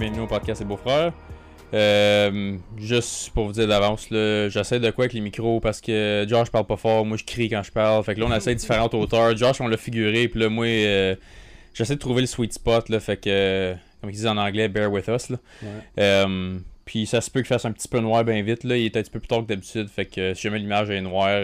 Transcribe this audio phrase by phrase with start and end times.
[0.00, 1.12] bienvenue au podcast Les Beaux-Frères.
[1.74, 6.48] Euh, juste pour vous dire d'avance, j'essaie de quoi avec les micros parce que Josh
[6.48, 8.02] parle pas fort, moi je crie quand je parle.
[8.02, 9.36] Fait que là, on essaie différentes hauteurs.
[9.36, 11.14] Josh, on l'a figuré, puis là, moi, euh,
[11.74, 14.90] j'essaie de trouver le sweet spot, là, fait que, comme ils disent en anglais, bear
[14.90, 15.28] with us.
[15.28, 15.36] Là.
[15.62, 15.68] Ouais.
[15.98, 18.78] Euh, puis ça se peut qu'il fasse un petit peu noir bien vite, là.
[18.78, 21.02] Il est un petit peu plus tard que d'habitude, fait que si jamais l'image est
[21.02, 21.42] noire,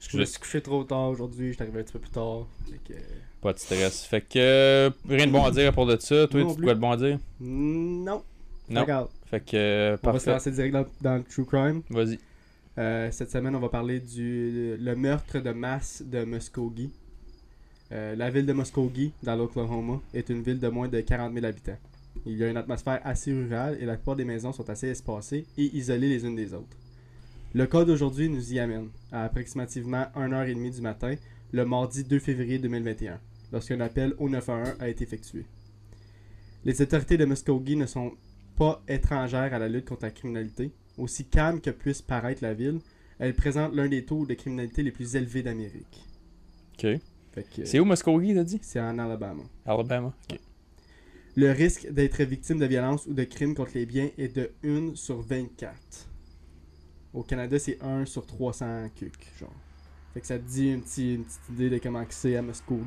[0.00, 2.48] Je me suis couché trop tard aujourd'hui, je suis arrivé un petit peu plus tard.
[2.68, 2.98] Fait que...
[3.46, 4.04] pas de stress.
[4.04, 6.26] Fait que, euh, rien de bon à dire à part de ça.
[6.26, 7.18] Toi, Non tu quoi de bon à dire?
[7.40, 8.22] Non.
[8.68, 8.80] Non.
[8.80, 11.82] Regarde, Fait que, on va se lancer direct dans, dans le True Crime.
[11.88, 12.18] Vas-y.
[12.78, 16.90] Euh, cette semaine, on va parler du le meurtre de masse de Muskogee.
[17.92, 21.46] Euh, la ville de Muskogee, dans l'Oklahoma, est une ville de moins de 40 000
[21.46, 21.78] habitants.
[22.26, 25.46] Il y a une atmosphère assez rurale et la plupart des maisons sont assez espacées
[25.56, 26.76] et isolées les unes des autres.
[27.54, 31.14] Le cas d'aujourd'hui nous y amène à approximativement 1h30 du matin,
[31.52, 33.20] le mardi 2 février 2021,
[33.52, 35.44] lorsqu'un appel au 911 a été effectué.
[36.64, 38.12] Les autorités de Muskogee ne sont
[38.56, 40.72] pas étrangères à la lutte contre la criminalité.
[40.98, 42.80] Aussi calme que puisse paraître la ville,
[43.18, 46.04] elle présente l'un des taux de criminalité les plus élevés d'Amérique.
[46.78, 47.60] Ok.
[47.64, 48.58] C'est où Muskogee, t'as dit?
[48.62, 49.42] c'est en Alabama.
[49.66, 50.14] Alabama.
[50.30, 50.38] Ok.
[51.36, 54.94] Le risque d'être victime de violence ou de crimes contre les biens est de 1
[54.94, 55.74] sur 24.
[57.12, 59.52] Au Canada, c'est 1 sur 300 cucs, genre.
[60.14, 62.84] Fait que ça te dit une, petite- une petite idée de comment c'est à Muskogee.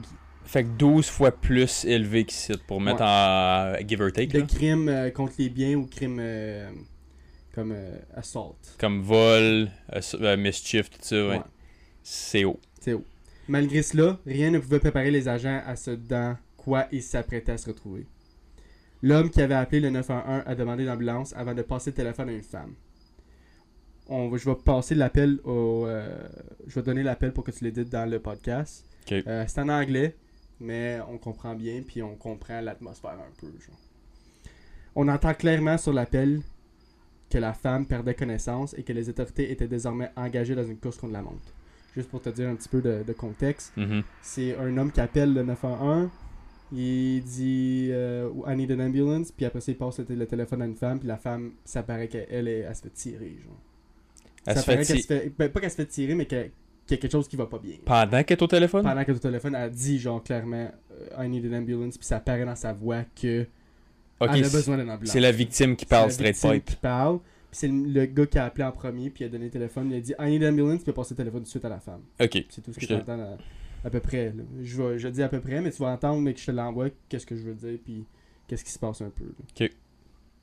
[0.52, 3.84] Fait que 12 fois plus élevé qu'ici pour mettre Ouais.
[3.84, 4.28] en give or take.
[4.34, 4.46] De là.
[4.48, 6.72] crimes euh, contre les biens ou crimes euh,
[7.54, 8.56] comme euh, assault.
[8.80, 9.70] Comme vol,
[10.40, 11.16] mischief, tout ça.
[11.16, 11.30] Ouais.
[11.38, 11.42] Ouais.
[12.02, 12.60] C'est haut.
[12.82, 13.04] C'est haut.
[13.48, 17.58] Malgré cela, rien ne pouvait préparer les agents à ce dans quoi ils s'apprêtaient à
[17.58, 18.08] se retrouver.
[19.04, 22.32] L'homme qui avait appelé le 911 a demandé l'ambulance avant de passer le téléphone à
[22.32, 22.74] une femme.
[24.08, 25.86] On va- je vais passer l'appel au.
[25.86, 26.28] euh,
[26.68, 28.84] je vais donner l'appel pour que tu l'édites dans le podcast.
[29.12, 30.16] Euh, c'est en anglais,
[30.60, 33.48] mais on comprend bien, puis on comprend l'atmosphère un peu.
[33.60, 33.78] genre.
[34.96, 36.42] On entend clairement sur l'appel
[37.30, 40.98] que la femme perdait connaissance et que les autorités étaient désormais engagées dans une course
[40.98, 41.54] contre la montre.
[41.96, 44.04] Juste pour te dire un petit peu de, de contexte, Mhm.
[44.22, 46.10] c'est un homme qui appelle le 911,
[46.72, 50.62] il dit euh, I need an ambulance, puis après ça il passe le, le téléphone
[50.62, 53.38] à une femme, puis la femme, ça paraît qu'elle elle, elle se fait tirer.
[53.44, 53.58] Genre.
[54.46, 55.32] Elle ça se fait paraît qu'elle ti- se fait.
[55.38, 56.50] ben, pas qu'elle se fait tirer, mais que-
[56.90, 57.76] qu'il y a quelque chose qui va pas bien.
[57.86, 58.84] Pendant qu'elle est au téléphone?
[58.84, 62.06] Pendant qu'elle est au téléphone, elle dit genre clairement euh, I need an ambulance, puis
[62.06, 63.46] ça paraît dans sa voix que
[64.20, 65.14] Ok, elle a c'est- besoin d'une ambulance.
[65.14, 66.66] c'est la victime qui C'est parle la straight victime pipe.
[66.66, 69.30] qui parle, puis c'est le, le gars qui a appelé en premier, puis il a
[69.30, 71.18] donné le téléphone, il a dit I need an ambulance, puis il a passé le
[71.18, 72.02] téléphone tout de suite à la femme.
[72.20, 72.44] Ok.
[72.50, 74.26] C'est tout ce que Je tu te- entends à, à peu près.
[74.36, 74.44] là.
[74.62, 76.52] Je, vais, je dis à peu près, mais tu vas entendre, mais que je te
[76.52, 78.04] l'envoie, qu'est-ce que je veux dire, puis
[78.48, 79.24] qu'est-ce qui se passe un peu.
[79.26, 79.32] là.
[79.68, 79.72] Ok.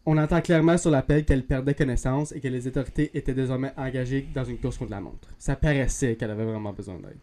[0.09, 4.28] On entend clairement sur l'appel qu'elle perdait connaissance et que les autorités étaient désormais engagées
[4.33, 5.28] dans une course contre la montre.
[5.37, 7.19] Ça paraissait qu'elle avait vraiment besoin d'aide.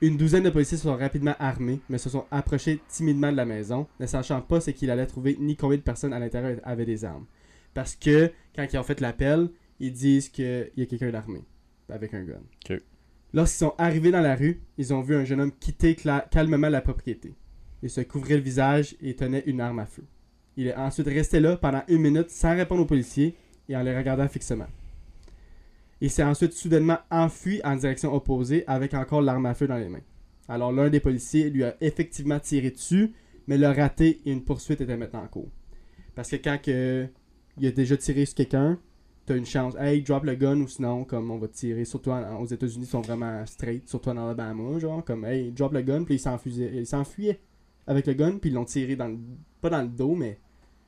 [0.00, 3.44] Une douzaine de policiers se sont rapidement armés, mais se sont approchés timidement de la
[3.44, 6.86] maison, ne sachant pas ce qu'il allait trouver ni combien de personnes à l'intérieur avaient
[6.86, 7.26] des armes.
[7.74, 11.44] Parce que, quand ils ont fait l'appel, ils disent qu'il y a quelqu'un d'armé,
[11.90, 12.40] avec un gun.
[13.34, 15.94] Lorsqu'ils sont arrivés dans la rue, ils ont vu un jeune homme quitter
[16.30, 17.34] calmement la propriété.
[17.82, 20.04] Il se couvrait le visage et tenait une arme à feu.
[20.56, 23.34] Il est ensuite resté là pendant une minute sans répondre aux policiers
[23.68, 24.66] et en les regardant fixement.
[26.00, 29.88] Il s'est ensuite soudainement enfui en direction opposée avec encore l'arme à feu dans les
[29.88, 30.02] mains.
[30.48, 33.12] Alors l'un des policiers lui a effectivement tiré dessus,
[33.46, 35.48] mais l'a raté et une poursuite était maintenant en cours.
[36.14, 37.06] Parce que quand que,
[37.58, 38.78] il a déjà tiré sur quelqu'un,
[39.26, 39.74] t'as une chance.
[39.78, 41.84] Hey, drop le gun ou sinon, comme on va tirer.
[41.84, 45.72] Surtout en- aux États-Unis, ils sont vraiment straight, surtout en Alabama, genre, comme hey, drop
[45.72, 47.40] le gun, puis il s'enfuyait-
[47.86, 49.16] avec le gun, puis ils l'ont tiré dans.
[49.60, 50.38] Pas dans le dos, mais.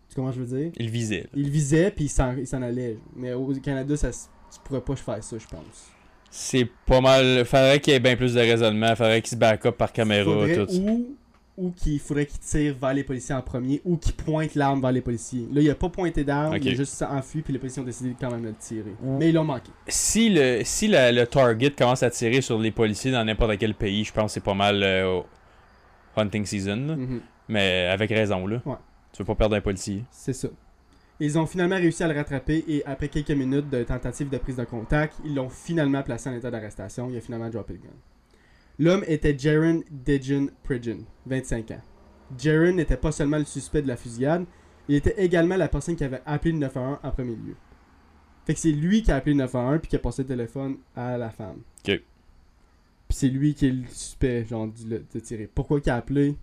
[0.08, 0.72] Tu comprends ce que je veux dire?
[0.76, 1.26] Il visait.
[1.34, 2.96] Il visait, puis il s'en il s'en allait.
[3.14, 5.90] Mais au Canada, ça, s- tu pourrais pas faire ça, je pense.
[6.30, 7.44] C'est pas mal.
[7.44, 8.94] Faudrait qu'il y ait bien plus de raisonnement.
[8.96, 10.24] Faudrait qu'il se back up par caméra.
[10.24, 10.72] Faudrait- Tout.
[10.72, 11.16] ou
[11.58, 14.92] ou qu'il faudrait qu'il tire vers les policiers en premier, ou qu'il pointe l'arme vers
[14.92, 15.46] les policiers.
[15.50, 18.14] Là, il a pas pointé d'arme, il a juste enfui, puis les policiers ont décidé
[18.20, 18.94] quand même de le tirer.
[19.02, 19.70] Mais ils l'ont manqué.
[19.88, 23.72] Si, le, si la- le target commence à tirer sur les policiers dans n'importe quel
[23.74, 25.24] pays, je pense que c'est pas mal euh, au
[26.20, 26.76] hunting season.
[26.88, 26.96] là.
[26.96, 27.20] Mhm.
[27.48, 28.60] Mais avec raison, là.
[28.66, 28.74] Ouais.
[29.16, 30.04] Tu veux pas perdre un policier.
[30.10, 30.48] C'est ça.
[31.20, 34.56] Ils ont finalement réussi à le rattraper et après quelques minutes de tentative de prise
[34.56, 37.08] de contact, ils l'ont finalement placé en état d'arrestation.
[37.08, 37.94] Il a finalement droppé le gun.
[38.78, 41.80] L'homme était Jaron Dejan Pridgeon, 25 ans.
[42.36, 44.44] Jaron n'était pas seulement le suspect de la fusillade,
[44.86, 47.56] il était également la personne qui avait appelé le 911 en premier lieu.
[48.44, 50.76] Fait que c'est lui qui a appelé le 911 puis qui a passé le téléphone
[50.94, 51.62] à la femme.
[51.88, 52.02] Ok.
[53.08, 55.48] Puis c'est lui qui est le suspect, genre, du- de tirer.
[55.52, 56.28] Pourquoi il a appelé?
[56.28, 56.36] I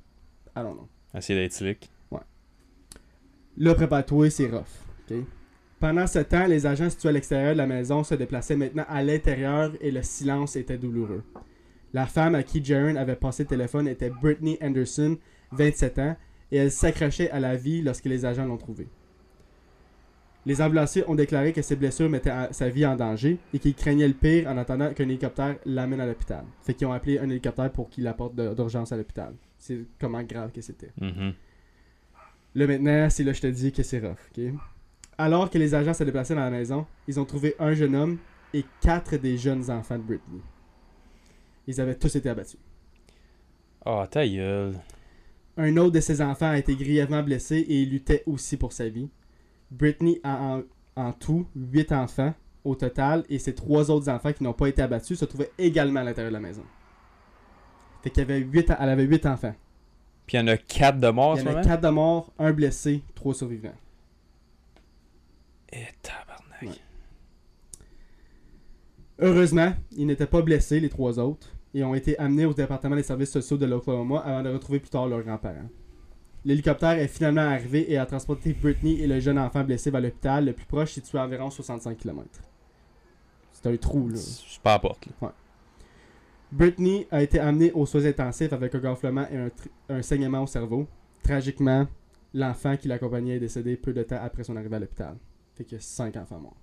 [0.55, 0.87] don't know.
[1.13, 1.91] Essayer d'être slick.
[3.57, 4.63] Là, prépare-toi, c'est rough.
[5.79, 9.03] Pendant ce temps, les agents situés à l'extérieur de la maison se déplaçaient maintenant à
[9.03, 11.23] l'intérieur et le silence était douloureux.
[11.94, 15.17] La femme à qui Jaron avait passé le téléphone était Brittany Anderson,
[15.51, 16.15] 27 ans.
[16.51, 18.88] et elle s'accrochait à la vie lorsque les agents l'ont trouvée.
[20.45, 24.07] Les ambulanciers ont déclaré que ses blessures mettaient sa vie en danger et qu'ils craignaient
[24.07, 26.44] le pire en attendant qu'un hélicoptère l'amène à l'hôpital.
[26.61, 29.33] Fait qu'ils ont appelé un hélicoptère pour qu'il l'apporte d'urgence à l'hôpital.
[29.57, 30.91] C'est comment grave que c'était.
[31.00, 31.33] Mhm.
[32.55, 34.44] Là maintenant, c'est là que je te dis que c'est rough, ok?
[35.17, 38.17] Alors que les agents se déplaçaient dans la maison, ils ont trouvé un jeune homme
[38.53, 40.41] et quatre des jeunes enfants de Britney.
[41.67, 42.59] Ils avaient tous été abattus.
[43.85, 44.75] Ah, ta gueule.
[45.57, 48.89] Un autre de ses enfants a été grièvement blessé et il luttait aussi pour sa
[48.89, 49.09] vie.
[49.71, 50.63] Britney a en,
[50.95, 52.33] en tout 8 enfants
[52.63, 56.00] au total et ses trois autres enfants qui n'ont pas été abattus se trouvaient également
[56.00, 56.63] à l'intérieur de la maison.
[58.01, 59.55] Fait qu'il y avait 8, elle avait 8 enfants.
[60.25, 61.63] Puis il y en a 4 de morts Il y en a moment?
[61.63, 63.75] 4 de morts, un blessé, 3 survivants.
[65.71, 66.61] Eh, tabarnak.
[66.61, 66.69] Ouais.
[69.19, 73.03] Heureusement, ils n'étaient pas blessés, les trois autres, et ont été amenés au département des
[73.03, 75.69] services sociaux de l'Oklahoma avant de retrouver plus tard leurs grands-parents.
[76.45, 80.45] L'hélicoptère est finalement arrivé et a transporté Britney et le jeune enfant blessé vers l'hôpital
[80.45, 82.27] le plus proche situé à environ 65 km.
[83.53, 84.17] C'est un trou, là.
[84.17, 85.33] C'est pas à porte, là.
[86.53, 89.50] Britney a été amenée aux soins intensifs avec un gonflement et un,
[89.89, 90.88] un saignement au cerveau.
[91.23, 91.88] Tragiquement,
[92.33, 95.17] l'enfant qui l'accompagnait est décédé peu de temps après son arrivée à l'hôpital.
[95.55, 96.57] Fait qu'il y a 5 enfants morts.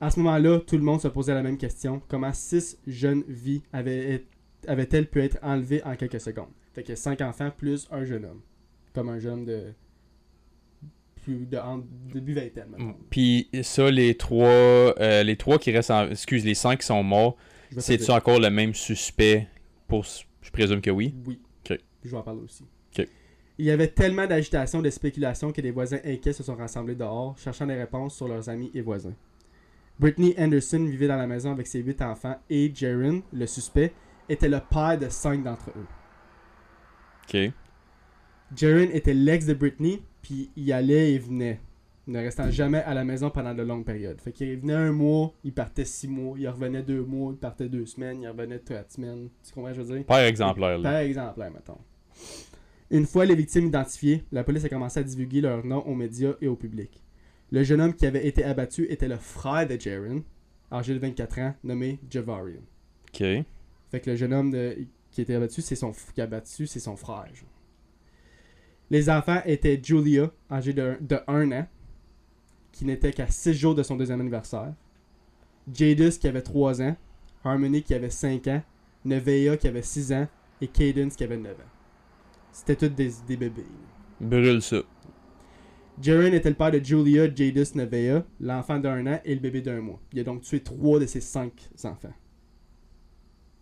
[0.00, 2.00] À ce moment-là, tout le monde se posait la même question.
[2.08, 4.24] Comment six jeunes vies avaient-
[4.66, 6.48] avaient-elles pu être enlevées en quelques secondes?
[6.72, 8.40] Fait a 5 enfants plus un jeune homme.
[8.94, 9.74] Comme un jeune de...
[11.24, 11.58] Plus de...
[11.58, 11.82] En,
[12.14, 12.94] début vingtaine.
[13.10, 16.08] Puis ça, les trois, euh, les trois qui restent en...
[16.08, 17.36] Excuse, les cinq qui sont morts,
[17.76, 19.48] c'est-tu encore le même suspect
[19.86, 20.04] pour...
[20.40, 21.14] Je présume que oui?
[21.26, 21.40] Oui.
[22.04, 22.64] Je vais en parler aussi.
[23.60, 27.36] Il y avait tellement d'agitation, de spéculation que des voisins inquiets se sont rassemblés dehors,
[27.38, 29.14] cherchant des réponses sur leurs amis et voisins.
[29.98, 33.92] Britney Anderson vivait dans la maison avec ses huit enfants et Jaron, le suspect,
[34.28, 35.86] était le père de cinq d'entre eux.
[37.24, 37.52] Ok.
[38.54, 41.60] Jaron était l'ex de Britney, puis il allait et venait,
[42.08, 44.20] ne restant jamais à la maison pendant de longues périodes.
[44.20, 47.68] Fait qu'il venait un mois, il partait six mois, il revenait deux mois, il partait
[47.68, 49.28] deux semaines, il revenait quatre semaines.
[49.46, 50.06] Tu comprends ce que je veux dire?
[50.06, 50.80] Père exemplaire.
[50.82, 51.78] Par exemplaire, mettons.
[52.90, 56.32] Une fois les victimes identifiées, la police a commencé à divulguer leur nom aux médias
[56.40, 57.02] et au public.
[57.50, 60.24] Le jeune homme qui avait été abattu était le frère de Jaron,
[60.72, 62.60] âgé de 24 ans, nommé Javarian.
[63.08, 63.18] Ok.
[63.90, 64.76] Fait que le jeune homme de-
[65.10, 67.26] qui était abattu, c'est son qui a abattu, c'est son frère.
[67.34, 67.48] genre.
[68.90, 71.66] Les enfants étaient Julia, âgée de, de 1 an,
[72.78, 74.72] qui n'était qu'à 6 jours de son deuxième anniversaire.
[75.74, 76.96] Jadis, qui avait 3 ans.
[77.42, 78.62] Harmony, qui avait 5 ans.
[79.04, 80.28] Nevea, qui avait 6 ans.
[80.60, 81.72] Et Cadence, qui avait 9 ans.
[82.52, 83.64] C'était tous des, des bébés.
[84.20, 84.76] Brûle ça.
[86.00, 89.80] Jaren était le père de Julia Jadis Nevea, l'enfant d'un an et le bébé d'un
[89.80, 90.00] mois.
[90.12, 91.52] Il a donc tué trois de ses cinq
[91.82, 92.14] enfants.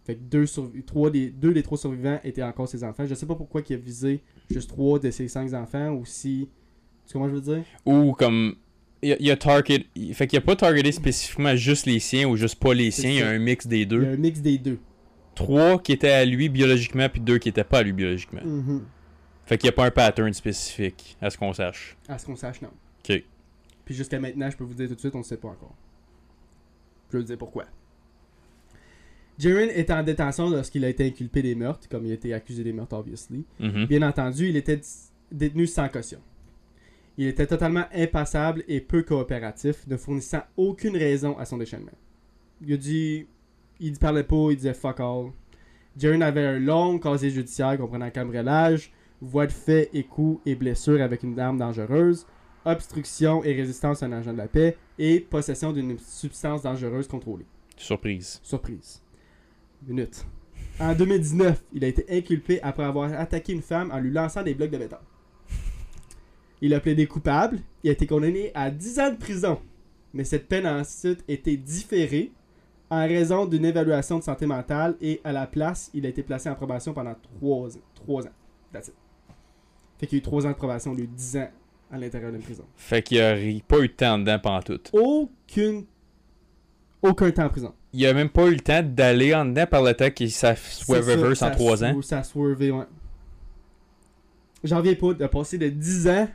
[0.04, 0.44] Fait que deux,
[0.84, 3.06] trois des, deux des trois survivants étaient encore ses enfants.
[3.06, 6.50] Je sais pas pourquoi il a visé juste trois de ses cinq enfants ou si.
[7.06, 7.64] Tu comprends ce que je veux dire?
[7.86, 8.56] Ou comme...
[9.02, 9.84] Il y a, target...
[10.14, 13.10] Fait qu'il a pas targeté spécifiquement juste les siens ou juste pas les siens.
[13.10, 14.04] Il y a un mix des Il y a deux.
[14.06, 14.78] un mix des deux.
[15.34, 18.40] Trois qui étaient à lui biologiquement, puis deux qui étaient pas à lui biologiquement.
[19.44, 21.96] Fait qu'il y a pas un pattern spécifique, à ce qu'on sache.
[22.08, 22.70] À ce qu'on sache, non.
[23.08, 23.22] Ok.
[23.84, 25.74] Puis jusqu'à maintenant, je peux vous dire tout de suite, on ne sait pas encore.
[27.10, 27.66] Je vais vous dire pourquoi.
[29.38, 32.64] Jaren est en détention lorsqu'il a été inculpé des meurtres, comme il a été accusé
[32.64, 33.44] des meurtres, obviously.
[33.60, 33.84] Mhm.
[33.86, 34.80] Bien entendu, il était
[35.30, 36.18] détenu sans caution.
[37.18, 41.96] Il était totalement impassable et peu coopératif, ne fournissant aucune raison à son déchaînement.
[42.60, 43.26] Il a dit.
[43.78, 45.32] Il parlait pas, il disait fuck all.
[45.98, 51.02] Jaren avait un long casier judiciaire comprenant cambriolage, voie de fait et coups et blessures
[51.02, 52.26] avec une arme dangereuse,
[52.64, 57.46] obstruction et résistance à un agent de la paix et possession d'une substance dangereuse contrôlée.
[57.76, 58.40] Surprise.
[58.42, 59.02] Surprise.
[59.86, 60.26] Minute.
[60.80, 64.54] En 2019, il a été inculpé après avoir attaqué une femme en lui lançant des
[64.54, 64.96] blocs de béton.
[66.62, 67.58] Il a plaidé coupable.
[67.82, 69.58] Il a été condamné à 10 ans de prison.
[70.14, 72.32] Mais cette peine a ensuite été différée
[72.88, 76.48] en raison d'une évaluation de santé mentale et à la place, il a été placé
[76.48, 77.80] en probation pendant 3 ans.
[77.94, 78.30] 3 ans.
[78.72, 78.94] That's it.
[79.98, 81.50] Fait qu'il y a eu 3 ans de probation de 10 ans
[81.90, 82.64] à l'intérieur d'une prison.
[82.76, 83.34] Fait qu'il a
[83.66, 84.80] pas eu de temps dedans pendant tout.
[84.92, 85.84] Aucune...
[87.02, 87.74] Aucun temps en prison.
[87.92, 90.56] Il a même pas eu le temps d'aller en dedans par le temps qu'il s'est
[90.56, 92.02] soit reverse en ça 3 swerve- ans.
[92.02, 92.84] Ça ouais.
[94.64, 96.28] J'en reviens pas de passer de 10 ans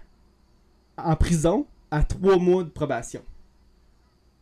[1.06, 3.22] en prison à 3 mois de probation.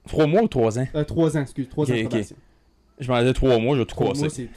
[0.07, 0.87] 3 mois ou 3 ans?
[0.95, 2.35] Euh, 3 ans, excuse, 3 ans de probation.
[2.99, 4.49] Je m'en disais 3 mois, je vais tout 3 mois, casser.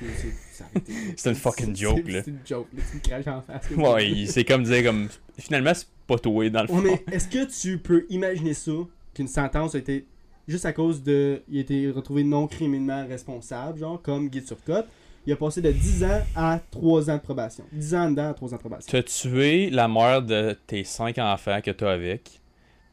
[1.16, 2.22] c'est une fucking joke, là.
[2.24, 2.82] C'est une joke, là.
[2.90, 3.70] Tu me craches en face.
[3.70, 5.08] Ouais, c'est comme dire comme.
[5.38, 6.82] Finalement, c'est pas toi dans le fond.
[6.82, 8.72] Ouais, mais est-ce que tu peux imaginer ça,
[9.14, 10.06] qu'une sentence a été
[10.48, 11.42] juste à cause de.
[11.48, 14.88] Il a été retrouvé non criminellement responsable, genre, comme Guy Turcotte,
[15.26, 17.64] Il a passé de 10 ans à 3 ans de probation.
[17.72, 18.88] 10 ans dedans à 3 ans de probation.
[18.90, 22.40] T'as tué la mère de tes 5 enfants que t'as avec,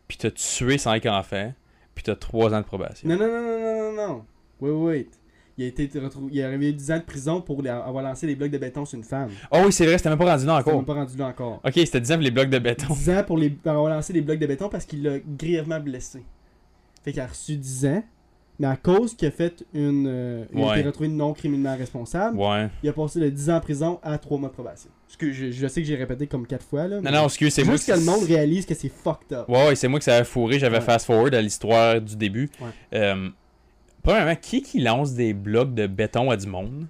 [0.07, 1.53] puis t'as tué 5 enfants,
[1.95, 3.09] puis t'as 3 ans de probation.
[3.09, 4.25] Non, non, non, non, non, non, non.
[4.61, 5.07] Wait, wait.
[5.57, 6.29] Il a été retrouvé.
[6.33, 8.85] Il a eu 10 ans de prison pour les- avoir lancé des blocs de béton
[8.85, 9.29] sur une femme.
[9.51, 10.75] Oh oui, c'est vrai, c'était même pas rendu là encore.
[10.75, 11.59] même pas rendu là encore.
[11.65, 12.93] Ok, c'était 10 ans pour les blocs de béton.
[12.93, 15.79] 10 ans pour, les, pour avoir lancé des blocs de béton parce qu'il l'a grièvement
[15.81, 16.23] blessé.
[17.03, 18.03] Fait qu'il a reçu 10 ans,
[18.59, 20.05] mais à cause qu'il a fait une.
[20.07, 20.79] euh, il a Ouais.
[20.79, 22.67] été retrouvé non criminellement responsable, Ouais.
[22.83, 24.89] il a passé de 10 ans en prison à 3 mois de probation.
[25.17, 27.01] Que je, je sais que j'ai répété comme 4 fois là.
[27.01, 29.49] Non, non, excuse, c'est moi Juste que le monde réalise que c'est fucked up.
[29.49, 30.59] Ouais, ouais, c'est moi que ça a fourré.
[30.59, 30.81] J'avais Ouais.
[30.83, 32.49] fast forward à l'histoire du début.
[32.61, 32.67] Ouais.
[32.99, 33.29] Euh,
[34.03, 36.87] premièrement, qui qui lance des blocs de béton à du monde?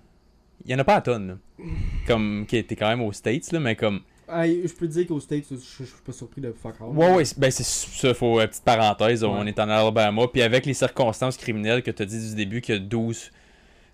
[0.66, 1.28] Il y en a pas à tonnes.
[1.60, 1.66] là.
[2.08, 4.02] Comme qui était quand même aux States, là, mais comme.
[4.32, 6.88] Je peux te dire qu'au States, je, je suis pas surpris de fuck all.
[6.90, 8.40] Ouais, ouais, c'est- ben c'est ça, faut.
[8.40, 9.48] euh, petite parenthèse, on Ouais.
[9.50, 10.28] est en Alabama.
[10.32, 13.32] Puis avec les circonstances criminelles que tu as dit du début, qu'il y a 12,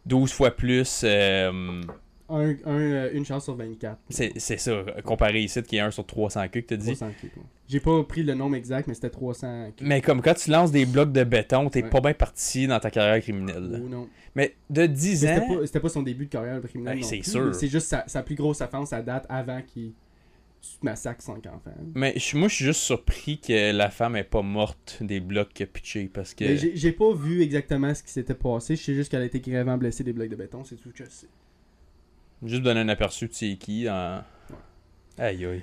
[0.06, 1.02] 12 fois plus.
[1.04, 1.82] euh,
[2.28, 4.00] Un, un, euh, une chance sur 24.
[4.10, 6.96] c'est ça, comparé ici, qui est 1 sur 300 que tu as dit.
[6.96, 7.44] 300 kills, ouais.
[7.68, 9.88] J'ai pas pris le nombre exact, mais c'était 300 kills.
[9.88, 11.90] Mais comme quand tu lances des blocs de béton, t'es Ouais.
[11.90, 13.84] pas bien parti dans ta carrière criminelle.
[13.88, 14.08] non.
[14.36, 15.60] Mais de 10 Mais ans.
[15.66, 17.04] C'était pas, son début de carrière criminelle.
[17.04, 17.54] C'est sûr.
[17.54, 19.94] C'est juste sa, sa plus grosse offense à date avant qu'il
[20.82, 21.74] massacre 5 enfants.
[21.94, 25.54] Mais je- moi, je suis juste surpris que la femme est pas morte des blocs
[25.54, 26.56] que pitché parce que.
[26.56, 28.76] J'ai pas vu exactement ce qui s'était passé.
[28.76, 30.64] Je sais juste qu'elle a été grièvement blessée des blocs de béton.
[30.64, 31.28] C'est tout ce que je sais.
[32.44, 33.90] Juste donner un aperçu de c'est qui.
[33.90, 34.22] En...
[35.18, 35.62] Aïe aïe.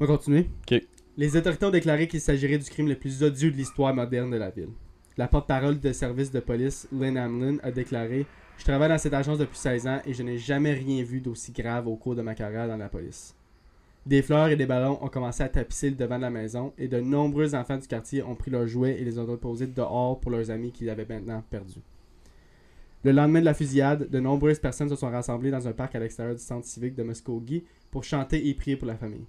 [0.00, 0.48] On va continuer.
[0.70, 0.80] Ok.
[1.16, 4.36] Les autorités ont déclaré qu'il s'agirait du crime le plus odieux de l'histoire moderne de
[4.36, 4.70] la ville.
[5.16, 8.26] La porte-parole de service de police, Lynn Hamlin, a déclaré
[8.58, 11.52] Je travaille dans cette agence depuis 16 ans et je n'ai jamais rien vu d'aussi
[11.52, 13.34] grave au cours de ma carrière dans la police.
[14.06, 16.88] Des fleurs et des ballons ont commencé à tapisser le devant de la maison et
[16.88, 20.30] de nombreux enfants du quartier ont pris leurs jouets et les ont déposés dehors pour
[20.30, 21.80] leurs amis qu'ils avaient maintenant perdus.
[23.02, 26.00] Le lendemain de la fusillade, de nombreuses personnes se sont rassemblées dans un parc à
[26.00, 29.26] l'extérieur du centre civique de Muskogee pour chanter et prier pour la famille.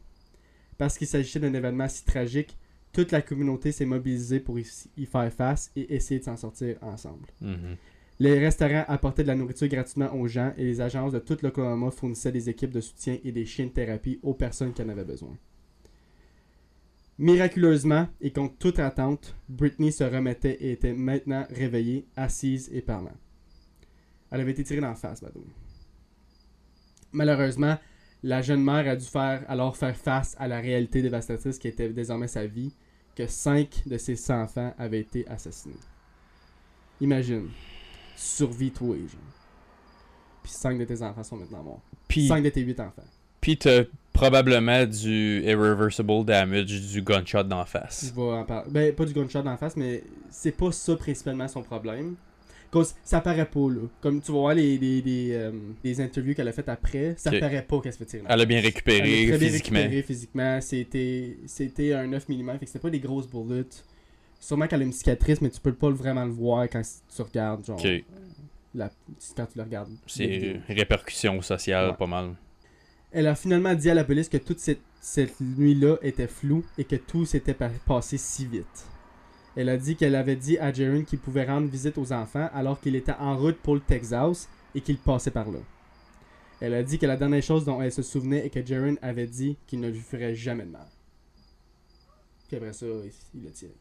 [0.77, 2.57] Parce qu'il s'agissait d'un événement si tragique,
[2.91, 7.27] toute la communauté s'est mobilisée pour y faire face et essayer de s'en sortir ensemble.
[7.41, 7.75] Mhm.
[8.19, 11.91] Les restaurants apportaient de la nourriture gratuitement aux gens et les agences de tout l'Oklahoma
[11.91, 15.03] fournissaient des équipes de soutien et des chiens de thérapie aux personnes qui en avaient
[15.03, 15.37] besoin.
[17.17, 23.15] Miraculeusement, et contre toute attente, Britney se remettait et était maintenant réveillée, assise et parlant.
[24.31, 25.29] Elle avait été tirée d'en face, way.
[27.13, 27.77] Malheureusement,
[28.23, 31.89] la jeune mère a dû faire alors faire face à la réalité dévastatrice qui était
[31.89, 32.73] désormais sa vie,
[33.15, 35.75] que cinq de ses enfants avaient été assassinés.
[36.99, 37.47] Imagine,
[38.15, 39.07] survie toi, genre.
[40.43, 41.81] Puis cinq de tes enfants sont maintenant morts.
[42.07, 43.03] Puis, Cinq de tes huit enfants.
[43.41, 48.13] puis t'as probablement du irreversible damage du gunshot d'en face.
[48.15, 48.45] en.
[48.69, 52.15] Ben, pas du gunshot en face, mais c'est pas ça principalement son problème.
[52.71, 53.87] Cause ça paraît pas, là.
[54.01, 55.51] Comme tu vas voir les, les, les, euh,
[55.83, 58.23] les interviews qu'elle a faites après, ça paraît pas qu'elle se fait tirer.
[58.27, 59.79] Elle a bien Elle a récupéré très bien physiquement.
[59.79, 60.61] récupéré physiquement.
[60.61, 63.63] C'était, c'était un 9 mm, fait que c'était pas des grosses bullets.
[64.39, 66.81] Sûrement qu'elle a une cicatrice, mais tu peux pas vraiment le voir quand
[67.15, 67.79] tu regardes, genre,
[68.75, 68.89] la,
[69.35, 69.89] quand tu le regardes.
[70.07, 71.95] C'est répercussions sociales, Ouais.
[71.97, 72.35] pas mal.
[73.11, 76.83] Elle a finalement dit à la police que toute cette, cette nuit-là était floue et
[76.83, 78.85] que tout s'était pa- passé si vite.
[79.55, 82.79] Elle a dit qu'elle avait dit à Jaron qu'il pouvait rendre visite aux enfants alors
[82.81, 85.59] qu'il était en route pour le Texas et qu'il passait par là.
[86.59, 89.27] Elle a dit que la dernière chose dont elle se souvenait est que Jaron avait
[89.27, 90.87] dit qu'il ne lui ferait jamais de mal.
[92.49, 93.73] Puis après ça, il- il l'a tiré.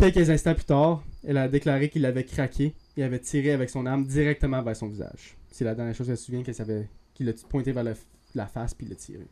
[0.00, 3.84] Quelques instants plus tard, elle a déclaré qu'il avait craqué et avait tiré avec son
[3.84, 5.36] arme directement vers son visage.
[5.50, 7.94] C'est la dernière chose qu'elle se souvient qu'elle savait qu'il a pointé vers le-
[8.34, 9.26] la face puis l'a tiré.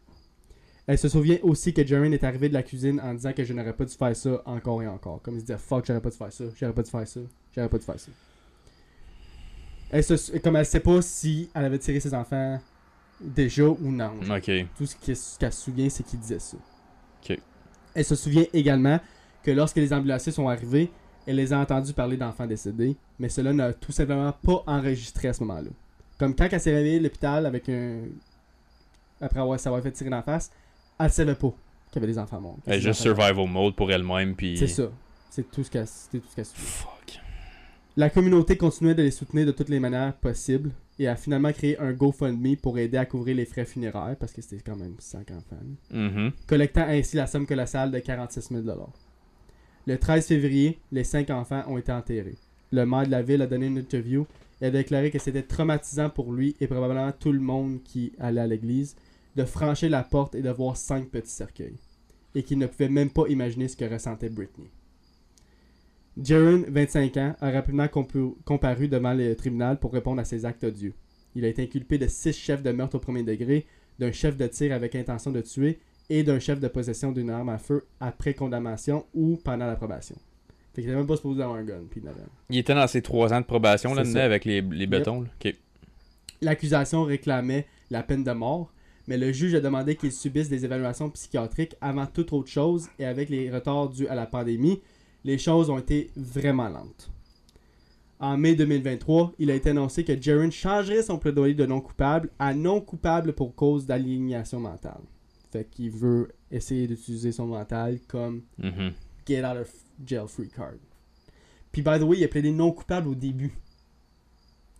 [0.86, 3.52] Elle se souvient aussi que Jaren est arrivé de la cuisine en disant que je
[3.54, 5.22] n'aurais pas dû faire ça encore et encore.
[5.22, 7.20] Comme il se disait fuck, j'aurais pas dû faire ça, j'aurais pas dû faire ça,
[7.54, 8.10] j'aurais pas dû faire ça.
[9.90, 12.60] Elle se, comme elle sait pas si elle avait tiré ses enfants
[13.22, 14.12] déjà ou non.
[14.30, 14.50] Ok.
[14.76, 16.58] Tout ce qu'elle ce qu'elle se souvient, c'est qu'il disait ça.
[17.22, 17.38] Ok.
[17.94, 19.00] Elle se souvient également
[19.42, 20.90] que lorsque les ambulanciers sont arrivés,
[21.26, 25.32] elle les a entendus parler d'enfants décédés, mais cela n'a tout simplement pas enregistré à
[25.32, 25.70] ce moment-là.
[26.18, 28.00] Comme quand elle s'est réveillée à l'hôpital avec un.
[29.20, 30.50] Après avoir s'avoir fait tirer d'en face,
[30.98, 31.52] elle savait pas
[31.90, 32.58] qu'il y avait des enfants morts.
[32.66, 34.56] Elle est juste survival mode pour elle-même, puis.
[34.56, 34.90] C'est ça.
[35.30, 36.68] C'est tout ce qu'elle c'est tout ce qu'elle se souvient.
[36.68, 37.20] Fuck.
[37.96, 41.78] La communauté continuait de les soutenir de toutes les manières possibles et a finalement créé
[41.78, 45.30] un GoFundMe pour aider à couvrir les frais funéraires parce que c'était quand même 5
[45.30, 45.56] enfants.
[45.90, 46.32] Mhm.
[46.46, 48.62] collectant ainsi la somme colossale de 46 000
[49.88, 52.36] Le 13 février, les cinq enfants ont été enterrés.
[52.72, 54.26] Le maire de la ville a donné une interview
[54.60, 58.42] et a déclaré que c'était traumatisant pour lui et probablement tout le monde qui allait
[58.42, 58.96] à l'église
[59.34, 61.78] de franchir la porte et de voir cinq petits cercueils.
[62.34, 64.68] Et qu'il ne pouvait même pas imaginer ce que ressentait Britney.
[66.22, 70.92] Jaron, 25 ans, a rapidement comparu devant le tribunal pour répondre à ses actes odieux.
[71.34, 73.64] Il a été inculpé de six chefs de meurtre au premier degré,
[73.98, 75.78] d'un chef de tir avec intention de tuer
[76.10, 80.16] et d'un chef de possession d'une arme à feu après condamnation ou pendant la probation.
[80.74, 81.82] Fait qu'il était même pas supposé avoir un gun.
[81.90, 82.20] Puis il avait.
[82.50, 84.24] Il était dans ses 3 ans de probation ça.
[84.24, 85.22] avec les, les bétons.
[85.22, 85.50] là.
[86.40, 88.72] L'accusation réclamait la peine de mort,
[89.08, 93.04] mais le juge a demandé qu'il subisse des évaluations psychiatriques avant toute autre chose et
[93.06, 94.80] avec les retards dus à la pandémie,
[95.24, 97.10] les choses ont été vraiment lentes.
[98.20, 102.30] En mai 2023, il a été annoncé que Jaron changerait son plaidoyer de non coupable
[102.38, 105.00] à non coupable pour cause d'aliénation mentale.
[105.50, 108.92] Fait qu'il veut essayer d'utiliser son mental comme Mhm.
[109.26, 109.70] get out of
[110.04, 110.74] jail free card.
[111.72, 113.52] Puis, by the way, il a plaidé non coupable au début.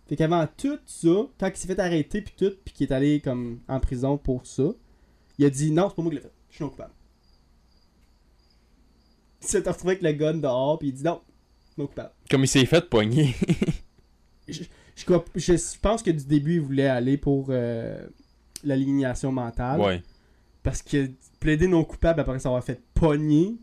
[0.07, 3.19] Fait qu'avant tout ça, quand il s'est fait arrêter, puis tout, puis qu'il est allé
[3.21, 4.63] comme en prison pour ça,
[5.37, 6.93] il a dit non, c'est pas moi qui l'ai fait, je suis non coupable.
[9.41, 11.21] Il s'est retrouvé avec le gun dehors, puis il dit non,
[11.77, 12.11] non coupable.
[12.29, 13.35] Comme il s'est fait pogner.
[14.47, 14.63] Je,
[15.35, 18.05] je pense que du début, il voulait aller pour euh,
[18.63, 19.79] l'alignation mentale.
[19.79, 20.03] ouais.
[20.63, 23.55] Parce que plaider non coupable après s'avoir fait pogner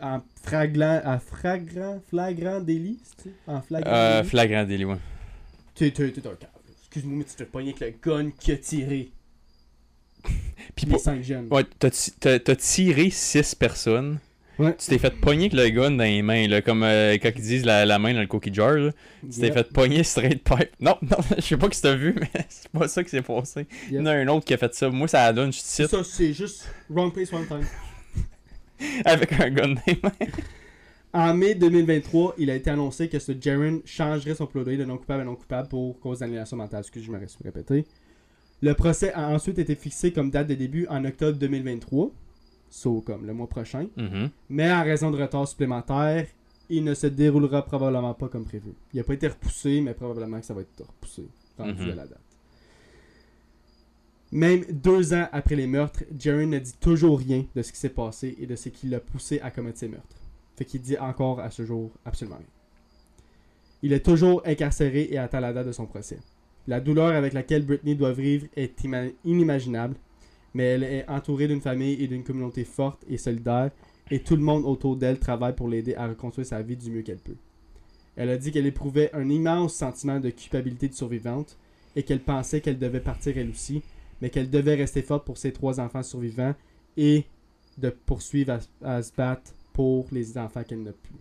[0.00, 3.00] en fraglant, à flagrant, flagrant délit?
[3.46, 4.28] En flagrant Euh, délit?
[4.30, 4.96] flagrant délit, ouais.
[5.74, 6.52] T'es, t'es, t'es un câble.
[6.80, 9.10] Excuse-moi, mais tu te pogner avec le gun qui a tiré
[10.76, 11.48] Puis les pour- cinq jeunes.
[11.50, 14.18] Ouais, t'as t'as t'as tiré 6 personnes.
[14.58, 14.76] Ouais.
[14.76, 17.42] Tu t'es fait pogner avec le gun dans les mains, là, comme euh, quand ils
[17.42, 18.72] disent la, la main dans le cookie jar.
[18.74, 18.90] Là.
[19.22, 20.70] Tu t'es fait pogner straight pipe.
[20.80, 23.66] Non, non, je sais pas que t'as vu, mais c'est pas ça qui s'est passé.
[23.88, 24.88] Il y en a un autre qui a fait ça.
[24.90, 27.66] Moi, ça donne, je C'est cite, ça, c'est juste wrong place, wrong time.
[29.04, 30.12] avec un gun dans les mains.
[31.12, 34.98] En mai 2023, il a été annoncé que ce Jaren changerait son plaidoyer de non
[34.98, 36.80] coupable à non coupable pour cause d'annulation mentale.
[36.80, 37.84] Excusez, je me répété.
[38.60, 42.10] Le procès a ensuite été fixé comme date de début en octobre 2023,
[42.70, 43.86] so comme le mois prochain.
[43.96, 44.30] Mhm.
[44.50, 46.26] Mais en raison de retard supplémentaire,
[46.68, 48.72] il ne se déroulera probablement pas comme prévu.
[48.92, 51.90] Il n'a pas été repoussé, mais probablement que ça va être repoussé, rendu Mhm.
[51.90, 52.20] à la date.
[54.32, 57.88] Même deux ans après les meurtres, Jaren ne dit toujours rien de ce qui s'est
[57.90, 60.16] passé et de ce qui l'a poussé à commettre ces meurtres.
[60.56, 62.46] Fait qu'il dit encore à ce jour absolument rien.
[63.82, 66.18] Il est toujours incarcéré et attend la date de son procès.
[66.66, 69.94] La douleur avec laquelle Britney doit vivre est ima- inimaginable,
[70.54, 73.70] mais elle est entourée d'une famille et d'une communauté forte et solidaire
[74.10, 77.02] et tout le monde autour d'elle travaille pour l'aider à reconstruire sa vie du mieux
[77.02, 77.36] qu'elle peut.
[78.16, 81.56] Elle a dit qu'elle éprouvait un immense sentiment de culpabilité de survivante
[81.96, 83.82] et qu'elle pensait qu'elle devait partir elle aussi,
[84.20, 86.54] mais qu'elle devait rester forte pour ses trois enfants survivants
[86.96, 87.24] et
[87.78, 91.16] de poursuivre à, se battre pour les enfants qu'elle n'a plus.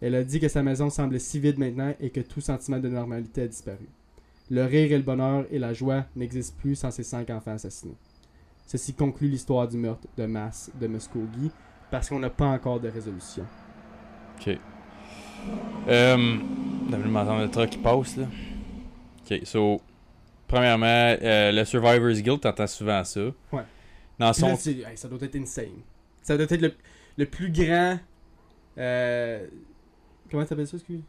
[0.00, 2.88] Elle a dit que sa maison semblait si vide maintenant et que tout sentiment de
[2.88, 3.86] normalité a disparu.
[4.50, 7.96] Le rire et le bonheur et la joie n'existent plus sans ses cinq enfants assassinés.
[8.66, 11.50] Ceci conclut l'histoire du meurtre de masse de Muskogee
[11.90, 13.44] parce qu'on n'a pas encore de résolution.
[14.40, 14.58] Ok.
[15.88, 16.16] Euh.
[16.16, 18.26] M'entendre le truc qui passe, là?
[19.30, 19.80] Ok, so.
[20.46, 23.20] Premièrement, euh, le Survivor's Guild, t'entends souvent ça.
[23.52, 23.62] Ouais.
[24.18, 24.48] Dans là, son.
[24.54, 25.80] hey, ça doit être insane.
[26.22, 26.72] Ça doit être le,
[27.16, 27.98] le plus grand.
[28.78, 29.46] euh,
[30.30, 31.00] comment t'appelles ça, excuse?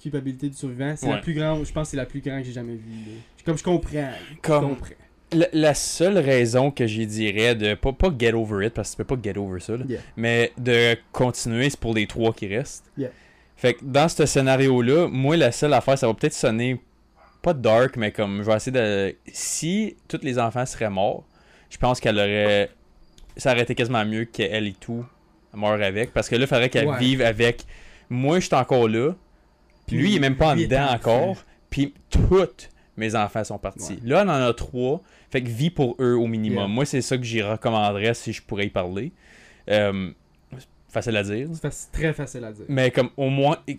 [0.00, 0.94] Culpabilité du survivant.
[0.96, 1.20] C'est la Ouais.
[1.20, 3.20] plus grande, je pense que c'est la plus grande que j'ai jamais vue.
[3.44, 3.90] Comme je comprends.
[3.92, 4.94] Je Comme- comprends.
[5.32, 7.74] La, la seule raison que j'y dirais de.
[7.74, 10.00] Pas, pas get over it, parce que tu peux pas get over ça, là, Yeah.
[10.16, 12.84] mais de continuer, c'est pour les trois qui restent.
[12.96, 13.10] Yeah.
[13.56, 16.80] Fait que dans ce scénario-là, moi, la seule affaire, ça va peut-être sonner
[17.42, 19.14] pas dark, mais comme je vais essayer de.
[19.32, 21.24] Si tous les enfants seraient morts,
[21.70, 22.70] je pense qu'elle aurait.
[23.36, 25.04] Ça aurait été quasiment mieux qu'elle et tout
[25.54, 26.12] meure avec.
[26.12, 26.98] Parce que là, il faudrait qu'elle Ouais.
[26.98, 27.64] vive avec.
[28.10, 29.12] Moi, je suis encore là.
[29.86, 31.36] Puis lui, il est même pas en dedans encore.
[31.70, 33.92] Puis toutes mes enfants sont partis.
[33.94, 33.98] Ouais.
[34.04, 35.00] Là, on en a trois.
[35.30, 36.58] Fait que vie pour eux au minimum.
[36.58, 36.68] Yeah.
[36.68, 39.12] Moi, c'est ça que j'y recommanderais si je pourrais y parler.
[39.70, 40.10] Euh,
[40.88, 41.48] facile à dire.
[41.70, 42.64] C'est très facile à dire.
[42.68, 43.76] Mais comme au moins, il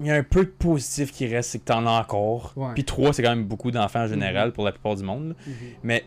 [0.00, 2.52] y a un peu de positif qui reste, c'est que t'en as encore.
[2.56, 2.74] Ouais.
[2.74, 4.52] Puis trois, c'est quand même beaucoup d'enfants en général Mhm.
[4.54, 5.34] pour la plupart du monde.
[5.46, 5.54] Mhm.
[5.82, 6.04] Mais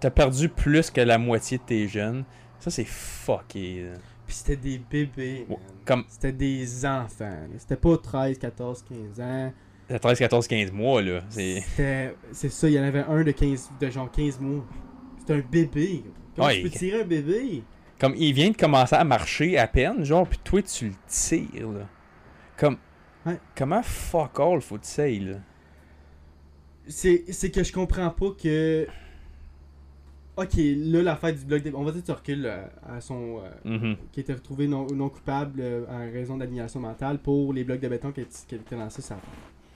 [0.00, 2.24] t'as perdu plus que la moitié de tes jeunes.
[2.58, 3.84] Ça, c'est fucké.
[4.26, 5.44] Puis c'était des bébés.
[5.48, 5.56] Ouais.
[5.84, 7.36] Comme C'était des enfants.
[7.58, 9.52] C'était pas 13, 14, 15 ans.
[9.88, 11.20] À 13, 14, 15 mois, là.
[11.30, 11.62] C'est.
[12.32, 13.70] C'est ça, il y en avait un de 15.
[13.80, 14.64] de genre 15 mois.
[15.18, 16.04] C'était un bébé.
[16.34, 17.62] Comment Ouais, tu peux tirer un bébé?
[17.98, 21.70] Comme il vient de commencer à marcher à peine, genre, puis toi, tu le tires,
[21.72, 21.88] là.
[22.56, 22.76] Comme.
[23.24, 23.38] Ouais.
[23.56, 25.36] Comment fuck all faut tu sais, là?
[26.88, 28.86] C'est c'est que je comprends pas que.
[30.36, 31.72] Ok, là, la fête du bloc des.
[31.74, 33.40] On va dire que tu recules euh, à son.
[33.42, 33.96] euh, Mhm.
[34.12, 37.88] qui était retrouvé non, non coupable euh, en raison d'aliénation mentale pour les blocs de
[37.88, 39.22] béton qui étaient lancés sur la.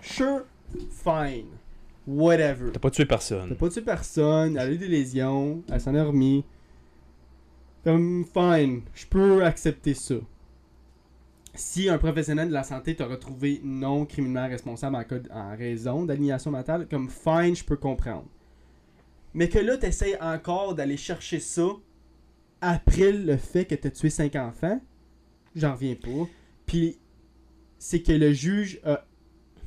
[0.03, 0.43] Sure,
[0.91, 1.47] fine.
[2.07, 2.73] Whatever.
[2.73, 3.57] T'as pas tué T'as personne.
[3.57, 6.45] pas tué personne, elle a eu des lésions, elle s'en est remis.
[7.85, 10.17] Comme, fine, je peux accepter ça.
[11.55, 14.97] si un professionnel de la santé t'a retrouvé non criminellement responsable
[15.31, 18.27] en, raison d'aliénation mentale, comme fine, je peux comprendre.
[19.35, 21.69] Mais que là, t'essayes encore d'aller chercher ça
[22.61, 24.81] après le fait que t'as tué cinq enfants,
[25.55, 26.29] j'en reviens pas.
[26.67, 26.99] Puis,
[27.79, 29.05] c'est que le juge a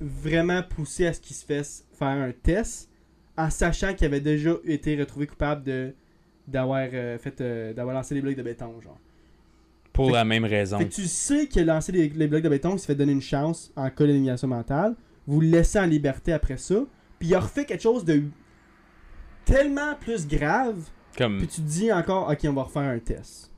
[0.03, 2.89] vraiment poussé à ce qu'il se fasse faire un test
[3.37, 5.93] en sachant qu'il avait déjà été retrouvé coupable de
[6.45, 8.99] d'avoir euh, fait euh, d'avoir lancé des blocs de béton genre.
[9.93, 10.77] Pour Fait la même raison.
[10.77, 12.95] Fait que tu sais qu'il a lancé les, les blocs de béton, il se fait
[12.95, 14.95] donner une chance en cas d'élimination mentale.
[15.25, 16.83] Vous le laissez en liberté après ça.
[17.19, 18.23] Puis il a refait quelque chose de
[19.45, 20.83] tellement plus grave.
[21.17, 23.51] Comme, Puis tu te dis encore, ok, on va refaire un test.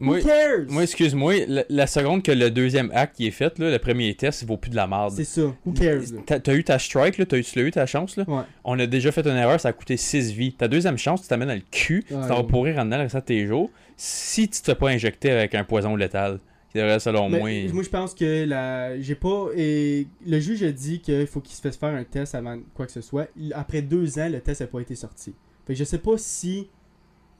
[0.00, 0.64] Moi, Who cares?
[0.68, 4.14] moi excuse-moi, la, la seconde que le deuxième acte qui est fait, là, le premier
[4.14, 5.12] test, il vaut plus de la merde.
[5.14, 5.42] C'est ça.
[5.66, 6.02] Who cares?
[6.26, 8.24] T'as eu ta strike, là, t'as eu, tu l'as eu ta chance, là.
[8.26, 8.42] Ouais.
[8.64, 10.52] On a déjà fait une erreur, ça a coûté 6 vies.
[10.54, 12.96] Ta deuxième chance, tu t'amènes dans le cul, tu Ouais, t'en vas pourrir en dedans
[12.96, 13.70] le restant de tes jours.
[13.96, 16.38] Si tu te fais pas injecté avec un poison létal,
[16.72, 17.50] qui devrait, selon Mais moi.
[17.74, 18.98] moi, je pense que la...
[19.00, 19.48] j'ai pas.
[19.56, 22.86] Et le juge a dit qu'il faut qu'il se fasse faire un test avant quoi
[22.86, 23.26] que ce soit.
[23.54, 25.34] Après deux ans, le test n'a pas été sorti.
[25.66, 26.68] Fait que je sais pas si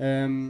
[0.00, 0.48] euh,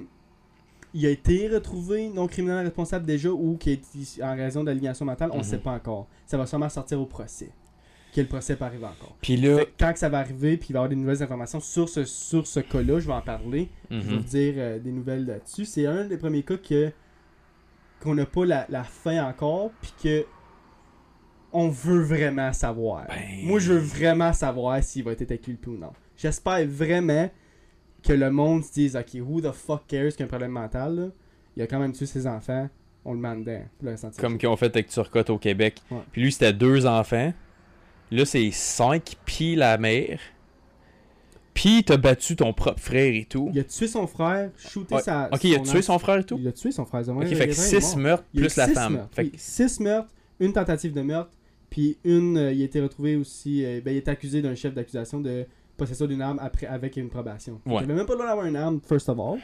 [0.95, 5.31] il a été retrouvé non criminellement responsable déjà ou qu'il est en raison d'aliénation mentale.
[5.33, 5.49] On ne Mhm.
[5.49, 6.07] sait pas encore.
[6.27, 7.51] Ça va sûrement sortir au procès.
[8.15, 9.17] Que le procès peut arriver encore.
[9.23, 10.97] Puis là, Fait que quand que ça va arriver, puis il va y avoir des
[10.97, 13.69] nouvelles informations sur ce, sur ce cas-là, je vais en parler.
[13.89, 14.17] Je vais mhm.
[14.19, 15.65] vous dire euh, des nouvelles là-dessus.
[15.65, 16.91] C'est un des premiers cas que
[18.03, 20.27] qu'on n'a pas la, la fin encore, puis que
[21.53, 23.07] on veut vraiment savoir.
[23.09, 25.93] Ben- Moi, je veux vraiment savoir s'il va être inculpé ou non.
[26.17, 27.29] J'espère vraiment
[28.03, 30.53] que le monde se dise, ok, who the fuck cares qu'il y a un problème
[30.53, 31.07] mental, là?
[31.57, 32.69] Il a quand même tué ses enfants,
[33.05, 33.63] on le demande dedans.
[33.79, 35.83] pour le restant de sa comme qu'ils ont fait avec Turcotte au Québec.
[35.91, 35.99] Ouais.
[36.13, 37.33] Puis lui, c'était deux enfants.
[38.11, 40.19] Là, c'est cinq, puis la mère.
[41.55, 43.51] Puis t'as battu ton propre frère et tout.
[43.53, 45.03] Il a tué son frère, shooté Ouais.
[45.03, 45.29] sa.
[45.33, 46.37] Ok, il a tué son frère et tout?
[46.39, 47.07] Il a tué son frère.
[47.09, 48.95] Ok, fait que 6 meurtres Il plus la femme.
[48.95, 49.15] meurtres.
[49.15, 50.09] Fait meurtres,
[50.39, 51.33] une tentative de meurtre,
[51.69, 54.73] puis une, euh, il a été retrouvé aussi, euh, ben, il est accusé d'un chef
[54.75, 55.45] d'accusation de
[55.81, 57.61] possession d'une arme après, avec une probation.
[57.67, 57.77] Ouais.
[57.81, 59.39] Il avait même pas le droit d'avoir une arme, first of all.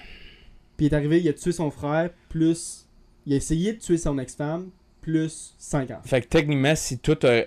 [0.76, 2.86] Puis il est arrivé, il a tué son frère, plus,
[3.26, 4.70] il a essayé de tuer son ex-femme,
[5.00, 6.00] plus 5 ans.
[6.04, 7.44] Fait que techniquement, si tout a-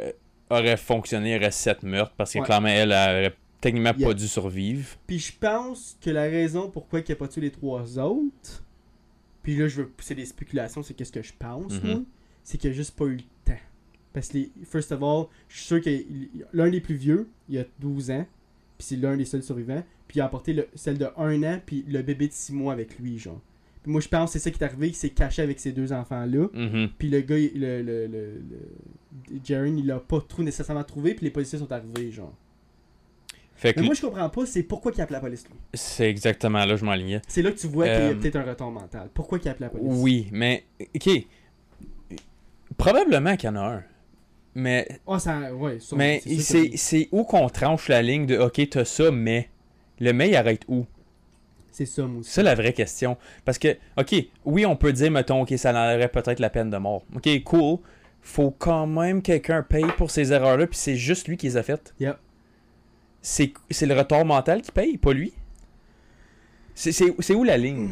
[0.49, 2.13] aurait fonctionné, il y aurait 7 meurtres.
[2.17, 2.45] Parce que Ouais.
[2.45, 4.07] clairement, elle aurait techniquement Yeah.
[4.07, 4.87] pas dû survivre.
[5.05, 8.63] Puis je pense que la raison pourquoi il a pas tué les trois autres,
[9.43, 11.89] puis là je veux pousser des spéculations, c'est qu'est-ce que je pense, Mhm.
[11.91, 12.01] moi,
[12.43, 13.59] c'est qu'il a juste pas eu le temps.
[14.13, 15.89] Parce que, les, first of all, je suis sûr que
[16.53, 18.25] l'un des plus vieux, il a 12 ans,
[18.79, 21.59] puis c'est l'un des seuls survivants, puis il a apporté le- celle de 1 an,
[21.63, 23.39] puis le bébé de 6 mois avec lui, genre.
[23.83, 25.71] Puis moi je pense que c'est ça qui est arrivé, il s'est caché avec ces
[25.71, 26.89] deux enfants-là, Mhm.
[26.97, 31.25] puis le gars, le, le, le, le- Jaren, il l'a pas trop nécessairement trouvé, puis
[31.25, 32.33] les policiers sont arrivés, genre.
[33.55, 35.55] Fait que Mais moi je comprends pas, c'est pourquoi il a appelé la police, lui.
[35.73, 37.21] c'est exactement là, je m'enlignais.
[37.27, 39.09] C'est là que tu vois qu'il y a Euh, peut-être un retard mental.
[39.13, 39.87] Pourquoi qu'il a appelé la police?
[40.01, 40.63] Oui, mais.
[40.95, 41.09] Ok.
[42.77, 43.83] Probablement qu'il y en a un.
[44.55, 45.53] Mais Ah, ça.
[45.53, 46.21] Ouais, sûrement, Mais
[46.75, 49.49] c'est où qu'on tranche la ligne de OK, t'as ça, mais.
[49.99, 50.85] Le mais il arrête où?
[51.71, 52.29] C'est ça, moi aussi.
[52.29, 53.17] C'est ça la vraie question.
[53.45, 56.77] Parce que, OK, oui, on peut dire, mettons, OK, ça enlèverait peut-être la peine de
[56.77, 57.03] mort.
[57.15, 57.77] OK, cool.
[58.21, 61.63] Faut quand même quelqu'un paye pour ces erreurs-là, puis c'est juste lui qui les a
[61.63, 61.93] faites.
[61.99, 62.17] Yep.
[63.21, 65.33] C'est c'est le retard mental qui paye, pas lui?
[66.75, 67.89] C'est- où la ligne?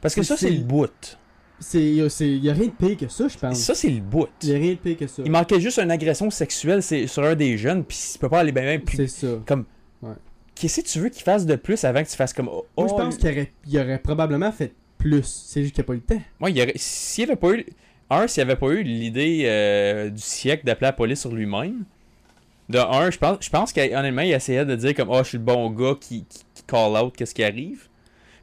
[0.00, 1.18] Parce que ça, c'est- le bout.
[1.60, 3.58] C'est, y a- rien de pire que ça, je pense.
[3.58, 4.28] Ça, c'est le bout.
[4.42, 5.22] Y a rien de pire que ça.
[5.24, 8.52] Il manquait juste une agression sexuelle sur un des jeunes, puis il peut pas aller
[8.52, 9.26] bien plus C'est ça.
[9.46, 9.66] Comme.
[10.02, 10.14] Ouais.
[10.54, 12.48] Qu'est-ce que tu veux qu'il fasse de plus avant que tu fasses comme.
[12.48, 15.44] Oh, Moi, je oh, pense qu'il aurait, il aurait probablement fait plus.
[15.46, 16.22] C'est juste qu'il a pas eu le temps.
[16.40, 17.66] Ouais, il aurait- s'il avait pas eu.
[18.08, 21.84] Un, s'il avait pas eu l'idée euh, du siècle d'appeler la police sur lui-même.
[22.68, 25.38] De un, je pense, je pense qu'honnêtement, il essayait de dire comme, oh, je suis
[25.38, 27.88] le bon gars qui, qui, qui call out qu'est-ce qui arrive.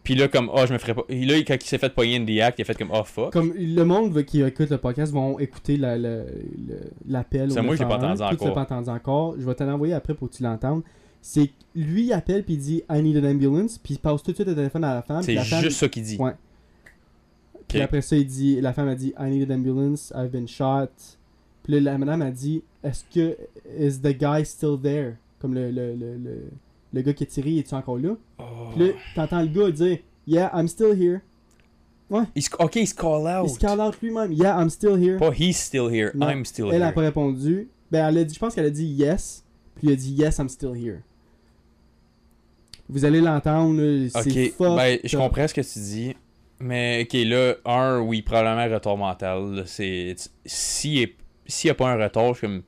[0.07, 1.03] Puis là, comme, oh, je me ferais pas.
[1.09, 3.33] Et là, quand il s'est fait pogner the act, il a fait comme, oh, fuck.
[3.33, 6.23] Comme le monde qui écoute le podcast vont écouter la- la-
[7.09, 7.51] l'appel.
[7.51, 8.21] C'est moi qui l'ai pas 911.
[8.21, 8.53] entendu encore.
[8.53, 9.35] pas entendu encore.
[9.37, 10.81] Je vais te l'envoyer après pour que tu l'entendes.
[11.21, 13.77] C'est lui, il appelle puis il dit I need an ambulance.
[13.79, 15.23] Puis il passe tout de suite le téléphone à la femme.
[15.23, 16.15] C'est la femme- juste ça qu'il dit.
[16.17, 16.31] Ouais.
[17.67, 20.47] Puis après ça, il dit, la femme a dit, I need an ambulance, I've been
[20.47, 20.87] shot.
[21.63, 23.35] Puis là, la madame a dit, est-ce que,
[23.77, 25.15] is the guy still there?
[25.41, 26.43] Comme le, le, le, le,
[26.93, 28.15] le gars qui a tiré, est-tu encore là?
[28.39, 28.43] Oh.
[28.75, 31.19] Puis là, t'entends le gars dire, yeah, I'm still here.
[32.35, 33.47] Il se- ok, il se call out.
[33.47, 35.17] Il se call out lui-même, yeah, I'm still here.
[35.17, 36.29] Pas he's still here, Non.
[36.29, 36.93] I'm still Elle a here.
[36.95, 37.67] pas répondu.
[37.91, 39.43] Ben, elle a dit, je pense qu'elle a dit yes.
[39.75, 40.99] Puis il a dit, yes, I'm still here.
[42.89, 43.81] Vous allez l'entendre,
[44.15, 46.15] Ok, ben, je comprends ce que tu dis.
[46.59, 49.51] Mais, ok, là, un, oui, probablement retard mental.
[49.53, 50.15] là, C'est.
[50.45, 51.15] S'il est-
[51.65, 52.63] n'y a pas un retard, je suis comme.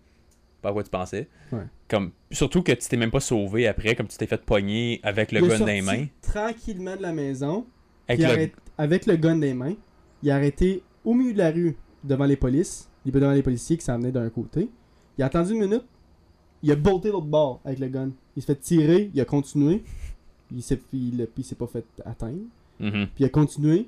[0.61, 1.27] Pas à quoi tu pensais.
[1.51, 1.63] Ouais.
[1.87, 5.31] Comme, surtout que tu t'es même pas sauvé après, comme tu t'es fait pogner avec
[5.31, 6.05] le Il gun les mains.
[6.21, 7.65] tranquillement de la maison.
[8.07, 9.75] Avec le- arrête- avec le gun des mains,
[10.23, 13.43] il a arrêté au milieu de la rue devant les polices, il est devant les
[13.43, 14.69] policiers qui s'en venaient d'un côté.
[15.17, 15.85] Il a attendu une minute,
[16.61, 18.11] il a bolté l'autre bord avec le gun.
[18.35, 19.83] Il s'est fait tirer, il a continué.
[20.51, 22.39] Il s'est, il, s'est pas fait atteindre.
[22.79, 22.91] Mhm.
[22.91, 23.87] Puis il a continué.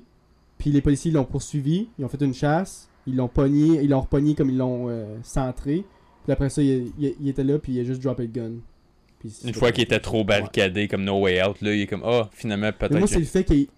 [0.58, 1.88] Puis les policiers l'ont poursuivi.
[1.98, 2.88] Ils ont fait une chasse.
[3.06, 3.82] Ils l'ont pogné.
[3.82, 5.84] Ils l'ont repogné comme ils l'ont euh, centré.
[6.24, 7.58] Puis après ça, il, il- il était là.
[7.58, 8.52] Puis il a juste droppé le gun.
[9.18, 12.02] Puis Une fois qu'il était trop barricadé comme No Way Out, là, il est comme
[12.04, 12.98] Ah, finalement, Mais peut-être.
[12.98, 13.68] moi, c'est le fait qu'il.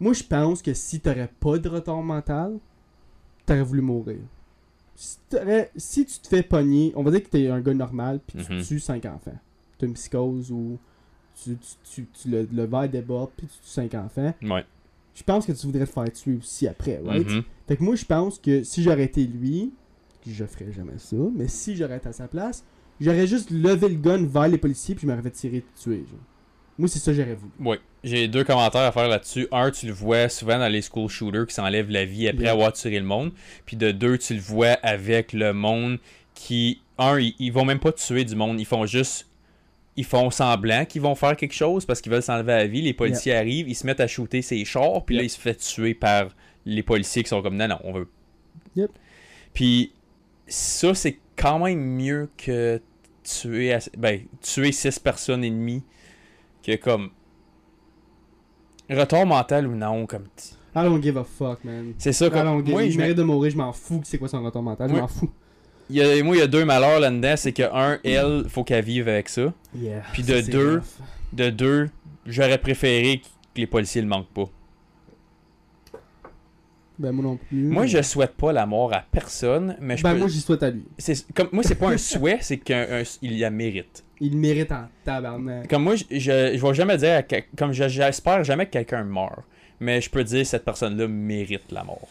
[0.00, 2.58] Moi, je pense que si t'aurais pas de retard mental,
[3.46, 4.18] t'aurais voulu mourir.
[4.94, 5.16] Si,
[5.76, 8.52] si tu te fais pogner, on va dire que t'es un gars normal, puis tu
[8.52, 8.62] Mhm.
[8.62, 9.38] tues 5 enfants.
[9.78, 10.78] T'as une psychose ou
[11.42, 14.34] tu, tu, tu, tu- le, le verre déborde, puis tu tues 5 enfants.
[14.42, 14.64] Ouais.
[15.14, 17.28] Je pense que tu voudrais te faire tuer aussi après, right?
[17.28, 17.42] Mhm.
[17.66, 19.72] Fait que moi, je pense que si j'aurais été lui,
[20.26, 22.64] je ferais jamais ça, mais si j'aurais été à sa place,
[23.00, 26.04] j'aurais juste levé le gun vers les policiers, puis je m'aurais fait tirer, tuer.
[26.08, 26.20] Genre.
[26.78, 27.52] Moi, c'est ça que j'aurais voulu.
[27.60, 29.48] Oui, j'ai deux commentaires à faire là-dessus.
[29.50, 32.52] Un, tu le vois souvent dans les school shooters qui s'enlèvent la vie après Yeah.
[32.52, 33.32] avoir tiré le monde.
[33.66, 35.98] Puis de deux, tu le vois avec le monde
[36.34, 39.26] qui, un, ils, ils vont même pas tuer du monde, ils font juste,
[39.96, 42.80] ils font semblant qu'ils vont faire quelque chose parce qu'ils veulent s'enlever la vie.
[42.82, 45.26] Les policiers arrivent, ils se mettent à shooter ses chars, puis là, Yep.
[45.30, 46.28] il se fait tuer par
[46.64, 48.08] les policiers qui sont comme non, non, on veut.
[48.76, 48.90] Yep.
[49.52, 49.90] Puis
[50.48, 52.80] ça, c'est quand même mieux que
[53.22, 55.82] tuer, ben, tuer six personnes et demie
[56.62, 57.10] que comme
[58.90, 60.24] retard mental ou non comme
[60.74, 61.92] I don't give a fuck, man.
[61.98, 64.28] c'est ça comme give moi je mérite de mourir, je m'en fous que c'est quoi
[64.28, 65.30] son retard mental, je m'en fous.
[65.90, 68.64] il y a, moi il y a deux malheurs là-dedans c'est que un elle faut
[68.64, 70.02] qu'elle vive avec ça Yeah.
[70.12, 70.84] Puis de deux, rough.
[71.34, 71.90] de deux
[72.26, 74.48] j'aurais préféré que les policiers le manquent pas
[76.98, 77.56] Ben, moi non plus.
[77.62, 80.62] moi je souhaite pas la mort à personne mais je Ben, peux- moi, j'y souhaite
[80.64, 80.84] à lui.
[80.98, 85.68] c'est comme moi c'est pas un souhait c'est qu'il la mérite Il mérite en tabarnak.
[85.68, 88.72] Comme moi, je, je, je vais jamais dire, à quel- comme je- j'espère jamais que
[88.72, 89.44] quelqu'un meurt,
[89.78, 92.08] mais je peux dire que cette personne-là mérite la mort.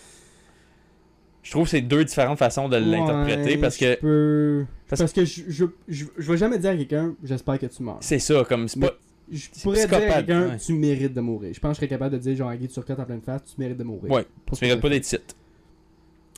[1.44, 5.02] Je trouve que c'est deux différentes façons de l'interpréter Ouais, parce je que peux- parce-
[5.02, 7.98] Parce, que je, je, je, je vais jamais dire à quelqu'un, j'espère que tu meurs.
[8.02, 8.92] c'est ça, comme c'est pas.
[9.32, 10.58] Je pourrais dire à quelqu'un, ouais.
[10.58, 11.54] tu mérites de mourir.
[11.54, 13.42] Je pense que je serais capable de dire, genre, à Guy Turcotte en pleine face,
[13.46, 14.12] tu mérites de mourir.
[14.12, 15.36] Ouais, Pour Tu mérites pas d'être titre.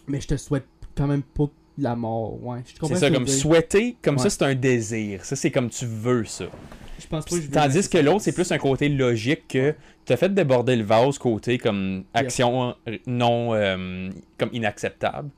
[0.08, 1.46] Mais je te souhaite quand même pas
[1.78, 2.60] la mort, ouais.
[2.66, 3.34] Je comprends C'est ce ça, comme dire.
[3.34, 4.24] souhaiter, comme Ouais.
[4.24, 5.24] ça c'est un désir.
[5.24, 6.46] Ça c'est comme tu veux ça.
[7.00, 9.74] Je pense pas que je veux Tandis que l'autre c'est plus un côté logique que
[10.04, 15.30] tu as fait déborder le vase côté comme action euh, non euh, comme inacceptable.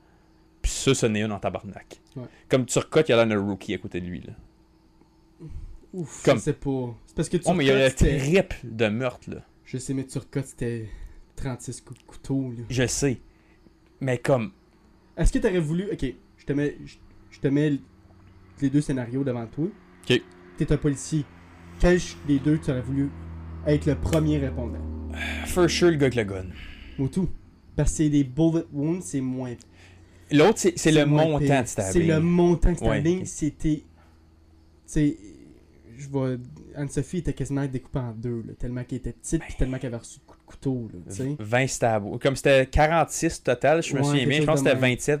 [0.62, 2.00] Puis ça, ce n'est une en tabarnak.
[2.16, 2.24] Ouais.
[2.48, 4.20] Comme Turcotte, il y a l'air d'un rookie à côté de lui.
[4.20, 4.32] Là.
[5.92, 6.96] Ouf, comme- je sais pas.
[7.06, 8.44] C'est parce que Oh, mais il y a le Turcotte, c'était...
[8.44, 9.42] trip de meurtre, là.
[9.64, 10.88] Je sais, mais Turcotte, c'était
[11.36, 12.64] 36 coups de couteau, là.
[12.68, 13.20] Je sais.
[14.00, 14.52] Mais comme.
[15.16, 15.90] Est-ce que t'aurais voulu...
[15.92, 16.04] Ok,
[16.38, 16.76] je te mets...
[17.30, 17.72] Je, te mets
[18.60, 19.66] les deux scénarios devant toi.
[20.08, 20.22] Ok.
[20.56, 21.24] T'es un policier.
[21.80, 23.10] Quel des deux tu aurais voulu
[23.66, 24.78] être le premier répondant?
[25.46, 26.46] For sure, le gars avec le gun.
[26.98, 27.28] Ou tout.
[27.76, 29.54] Parce que c'est des bullet wounds, c'est moins...
[30.30, 31.92] L'autre, c'est le moins montant de stabbing.
[31.92, 33.24] C'est le montant de stabbing.
[33.24, 33.84] C'était...
[36.02, 36.30] Je vois...
[36.74, 40.02] Anne-Sophie était quasiment découpée en deux, là, tellement qu'elle était petite, puis tellement qu'elle avait
[40.02, 41.36] reçu de coups de couteau, là, tu sais.
[41.38, 42.18] 20 stabs.
[42.20, 44.40] Comme c'était 46 total, je me Ouais, souviens bien.
[44.40, 44.90] Je pense que c'était même.
[44.94, 45.20] 27.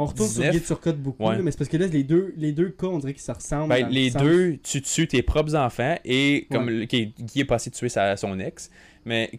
[0.00, 0.52] On retourne 19.
[0.52, 1.36] sur Guy Turcotte beaucoup, Ouais.
[1.36, 3.32] là, mais c'est parce que là, les deux, les deux cas, on dirait qu'ils se
[3.32, 3.68] ressemblent.
[3.70, 6.86] Ben, le les sens- deux, tu tues tes propres enfants et comme Ouais.
[6.86, 8.70] Guy est passé tuer sa, son ex,
[9.04, 9.30] mais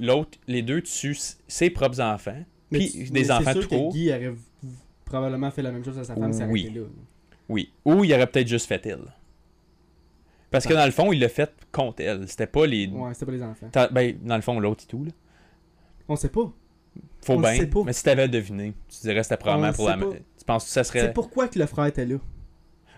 [0.00, 2.42] l'autre, les deux tuent ses propres enfants.
[2.72, 3.88] Mais puis des mais enfants sûr trop.
[3.90, 4.34] que Guy aurait
[5.04, 6.66] probablement fait la même chose à sa femme si elle Oui.
[6.66, 6.86] était là.
[7.48, 7.70] Oui.
[7.84, 8.98] Ou il aurait peut-être juste fait elle.
[10.50, 10.78] Parce que Ah.
[10.78, 12.26] dans le fond, il l'a fait contre elle.
[12.28, 12.86] C'était pas les.
[12.88, 13.68] Ouais, c'était pas les enfants.
[13.70, 15.04] T'as- Ben, dans le fond, l'autre et tout.
[15.04, 15.10] Là.
[16.08, 16.50] On sait pas.
[17.24, 17.56] Faut On le bien.
[17.56, 17.82] sait pas.
[17.84, 19.94] Mais si t'avais deviné, tu dirais que c'était probablement le pour la.
[19.98, 20.10] sait pas.
[20.38, 21.12] Tu penses que ça C'est serait.
[21.12, 22.16] pourquoi que le frère était là?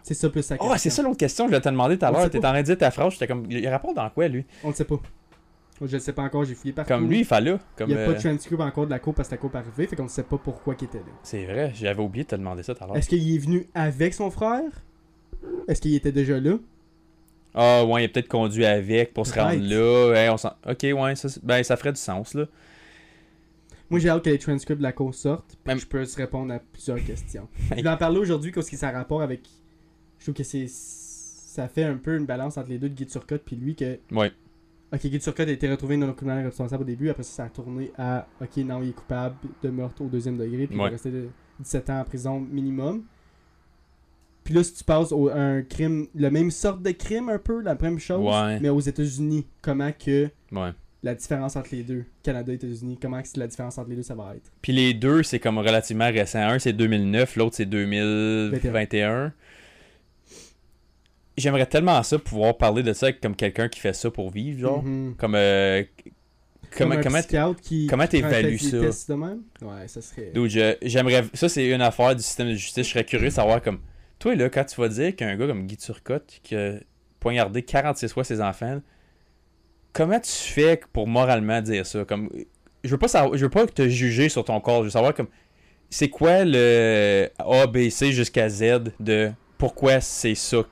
[0.03, 2.07] C'est ça plus sa Oh, c'est ça l'autre question que je vais te demander tout
[2.07, 2.23] à On l'heure.
[2.23, 2.49] sait T'es en pas.
[2.53, 3.47] train de dire ta phrase, j'étais comme.
[3.51, 4.47] Il rapporte dans quoi, lui?
[4.65, 4.99] On le sait pas.
[5.83, 6.89] Je le sais pas encore, j'ai fouillé partout.
[6.93, 7.27] Comme lui, il.
[7.27, 9.39] Comme, Il n'y a pas euh, de transcript encore de la coupe parce que la
[9.39, 11.05] coupe est arrivée, fait qu'on ne sait pas pourquoi il était là.
[11.23, 12.97] C'est vrai, j'avais oublié de te demander ça tout à l'heure.
[12.97, 14.63] Est-ce qu'il est venu avec son frère?
[15.69, 16.57] Est-ce qu'il était déjà là?
[17.55, 20.15] Ah, ouais, il a peut-être conduit avec pour se rendre là.
[20.15, 22.47] Hey, on ok, ouais, ça, ben, ça ferait du sens, là.
[23.91, 26.05] Moi, j'ai hâte que les transcripts de la course sortent, puis Même- que je peux
[26.05, 27.49] se répondre à plusieurs questions.
[27.71, 29.41] Je voulais en parler aujourd'hui parce que ça a rapport avec.
[30.19, 30.67] Je trouve que c'est.
[30.69, 33.99] Ça fait un peu une balance entre les deux de Guy Turcotte puis lui que.
[34.13, 34.31] Ouais.
[34.93, 37.49] Ok, Guy Turcotte a été retrouvé non criminel responsable au début, après ça, ça a
[37.49, 38.29] tourné à.
[38.41, 41.29] Ok, non, il est coupable de meurtre au deuxième degré, puis il va rester de
[41.59, 43.03] 17 ans en prison minimum.
[44.45, 47.61] Puis là, si tu passes au, un crime, la même sorte de crime un peu,
[47.61, 48.59] la même chose, Ouais.
[48.61, 50.71] mais aux États-Unis, comment que Ouais.
[51.03, 54.03] la différence entre les deux, Canada et États-Unis, comment que la différence entre les deux
[54.03, 54.51] ça va être?
[54.63, 56.41] Puis les deux, c'est comme relativement récent.
[56.41, 59.33] Un, c'est 2009, l'autre, c'est 2021.
[61.37, 64.59] J'aimerais tellement ça pouvoir parler de ça avec comme quelqu'un qui fait ça pour vivre,
[64.61, 64.83] genre.
[64.83, 65.15] Mhm.
[65.17, 65.35] Comme.
[65.37, 65.83] euh,
[66.77, 68.81] comment, Comme comment, qui, comment t'évalues ça?
[68.81, 69.43] tests de même?
[69.63, 70.33] Ouais, ça serait.
[70.83, 71.25] J'aimerais.
[71.35, 72.87] Ça, c'est une affaire du système de justice.
[72.87, 73.79] Je serais curieux de savoir, comme.
[74.21, 76.75] Toi, là, quand tu vas dire qu'un gars comme Guy Turcotte, qui a
[77.19, 78.81] poignardé 46 fois ses enfants,
[79.95, 82.05] comment tu fais pour moralement dire ça?
[82.05, 82.31] Comme.
[82.85, 84.81] Je veux pas savoir, je veux pas te juger sur ton corps.
[84.81, 85.29] Je veux savoir, comme.
[85.89, 90.65] C'est quoi le A, B, C jusqu'à Z de pourquoi c'est ça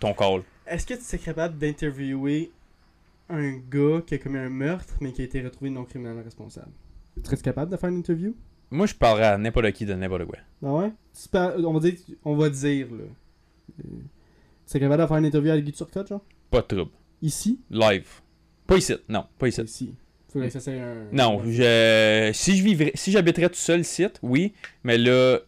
[0.00, 0.42] ton call?
[0.66, 2.50] Est-ce que tu serais capable d'interviewer
[3.28, 6.72] un gars qui a commis un meurtre mais qui a été retrouvé non criminellement responsable?
[7.16, 8.34] Tu serais capable de faire une interview?
[8.70, 10.38] Moi, je parlerais à n'importe qui de n'importe quoi.
[10.64, 10.92] Ah ouais?
[11.64, 13.02] On va dire, on va dire là.
[13.04, 13.98] Euh, Tu
[14.66, 16.24] serais capable de faire une interview avec Guy Turcotte, genre?
[16.50, 16.90] Pas de trouble.
[17.22, 17.60] Ici?
[17.70, 18.08] Live.
[18.66, 18.94] Pas ici.
[19.08, 19.60] Non, pas ici.
[19.62, 19.94] Ici.
[20.32, 21.06] Faudrait que ça soit un.
[21.12, 24.52] Non, je, si je vivrais, si j'habiterais tout seul site, oui,
[24.84, 25.38] mais là,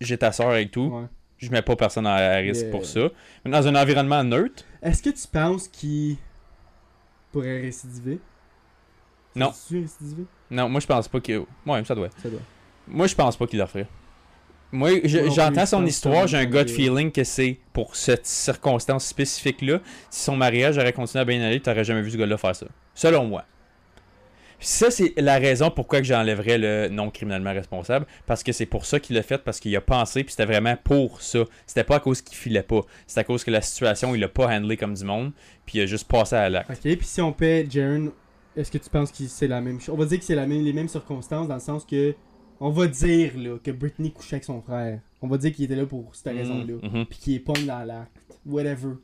[0.00, 1.06] j'ai ta soeur avec tout, Ouais.
[1.38, 2.70] je mets pas personne à à risque Yeah.
[2.70, 3.08] pour ça.
[3.44, 6.16] Mais dans un environnement neutre, Est-ce que tu penses qu'il
[7.32, 8.20] pourrait récidiver?
[9.36, 9.52] Non.
[10.50, 12.08] Non, moi je pense pas que, ouais, ça doit.
[12.22, 12.40] Ça doit.
[12.88, 13.86] Moi je pense pas qu'il le ferait.
[14.72, 19.78] Moi, j'entends je son histoire, j'ai un gut feeling que c'est pour cette circonstance spécifique-là.
[20.10, 22.66] Si son mariage aurait continué à bien aller, t'aurais jamais vu ce gars-là faire ça.
[22.92, 23.44] Selon moi.
[24.58, 28.06] Puis Ça, c'est la raison pourquoi j'enlèverais le non criminellement responsable.
[28.26, 30.76] Parce que c'est pour ça qu'il l'a fait, parce qu'il a pensé, puis c'était vraiment
[30.82, 31.40] pour ça.
[31.66, 32.80] C'était pas à cause qu'il filait pas.
[33.06, 35.32] C'était à cause que la situation, il l'a pas handlé comme du monde,
[35.64, 36.70] puis il a juste passé à l'acte.
[36.70, 38.10] Ok, puis si on paie Jaren,
[38.56, 40.46] est-ce que tu penses que c'est la même chose On va dire que c'est la
[40.46, 42.14] même, les mêmes circonstances dans le sens que.
[42.58, 45.00] On va dire là, que Britney couchait avec son frère.
[45.20, 46.74] On va dire qu'il était là pour cette raison-là.
[46.82, 47.04] Mhm.
[47.04, 48.16] Puis qu'il est pas dans l'acte.
[48.46, 48.94] Whatever.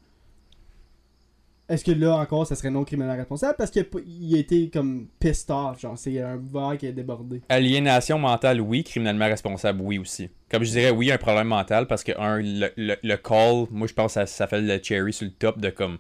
[1.69, 3.55] Est-ce que là encore ça serait non criminellement responsable?
[3.57, 7.41] Parce qu'il a été comme pissed off, genre c'est un verre qui a débordé.
[7.49, 8.85] Aliénation mentale, oui.
[8.85, 10.29] Criminellement responsable, oui aussi.
[10.51, 13.87] Comme je dirais, oui, un problème mental parce que, un, le, le- le call, moi
[13.87, 15.99] je pense que ça, ça fait le cherry sur le top de comme.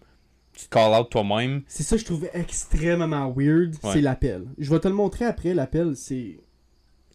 [0.62, 1.62] Tu te call out toi-même.
[1.66, 3.92] C'est ça que je trouvais extrêmement weird, Ouais.
[3.94, 4.44] c'est l'appel.
[4.58, 6.38] Je vais te le montrer après, l'appel, c'est...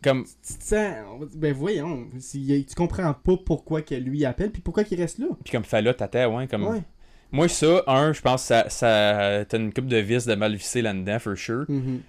[0.04, 0.26] Comme.
[0.46, 0.94] Tu te sens...
[1.36, 5.28] Ben voyons, si- tu comprends pas pourquoi que lui appelle, puis pourquoi qu'il reste là.
[5.44, 6.48] Puis comme là, t'attends, ouais.
[6.48, 6.82] Comme, Ouais.
[7.32, 10.56] Moi, ça, un, je pense que ça, ça t'as une coupe de vis de mal
[10.56, 11.66] vissé là-dedans, for sure.
[11.68, 12.02] Mhm.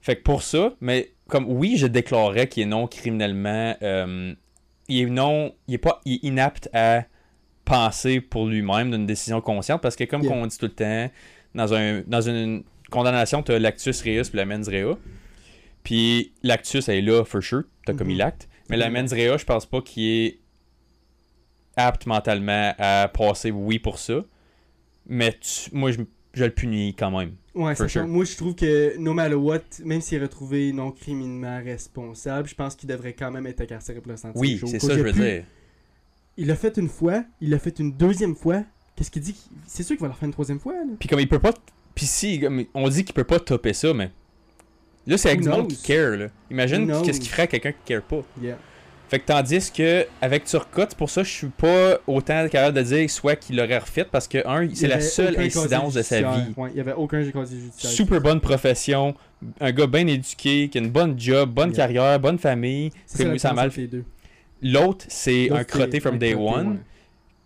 [0.00, 3.76] Fait que pour ça, mais comme oui, je déclarerais qu'il est non criminellement.
[3.82, 4.34] euh,
[4.88, 5.54] il est non.
[5.68, 6.00] Il est pas.
[6.04, 7.04] Il est inapte à
[7.68, 10.32] penser pour lui-même d'une décision consciente parce que, comme Yeah.
[10.32, 11.10] on dit tout le temps,
[11.54, 14.96] dans, un, dans une condamnation, tu as l'actus reus puis la mens rea.
[15.82, 17.64] Puis l'actus elle est là, for sure.
[17.86, 18.18] Tu as commis Mhm.
[18.18, 18.48] l'acte.
[18.70, 18.94] Mais la Mhm.
[18.94, 20.38] mens rea, je pense pas qu'il est
[21.76, 24.24] apte mentalement à passer oui pour ça.
[25.06, 26.00] Mais tu- moi, je,
[26.34, 27.34] je le punis quand même.
[27.54, 28.06] Ouais, c'est sure.
[28.06, 32.54] Moi, je trouve que no matter what, même s'il est retrouvé non criminellement responsable, je
[32.54, 35.12] pense qu'il devrait quand même être incarcéré pour le ses Oui, c'est ça, je veux
[35.12, 35.44] dire.
[36.38, 38.62] Il l'a fait une fois, il l'a fait une deuxième fois.
[38.94, 40.92] Qu'est-ce qu'il dit C'est sûr qu'il va le faire une troisième fois, là.
[40.98, 41.52] Puis comme il peut pas.
[41.96, 44.10] Puis si, comme, on dit qu'il peut pas topper ça, mais.
[45.06, 46.26] Là, c'est avec du monde qui care, là.
[46.50, 48.22] Imagine qu'est-ce qu'il ferait à quelqu'un qui care pas.
[48.40, 48.56] Yeah.
[49.08, 52.76] Fait que tandis que, avec Turcotte, c'est pour ça que je suis pas autant capable
[52.76, 56.20] de dire soit qu'il l'aurait refait, parce que, un, c'est la seule incidence de sa
[56.20, 56.52] vie.
[56.56, 57.90] Ouais, il y avait aucun judiciaire.
[57.90, 59.14] Super bonne profession,
[59.60, 61.76] un gars bien éduqué, qui a une bonne job, bonne Yeah.
[61.78, 62.90] carrière, bonne famille.
[63.06, 64.04] C'est ça, ça mal les deux.
[64.62, 66.68] L'autre, c'est un crotté from day one.
[66.72, 66.76] ouais.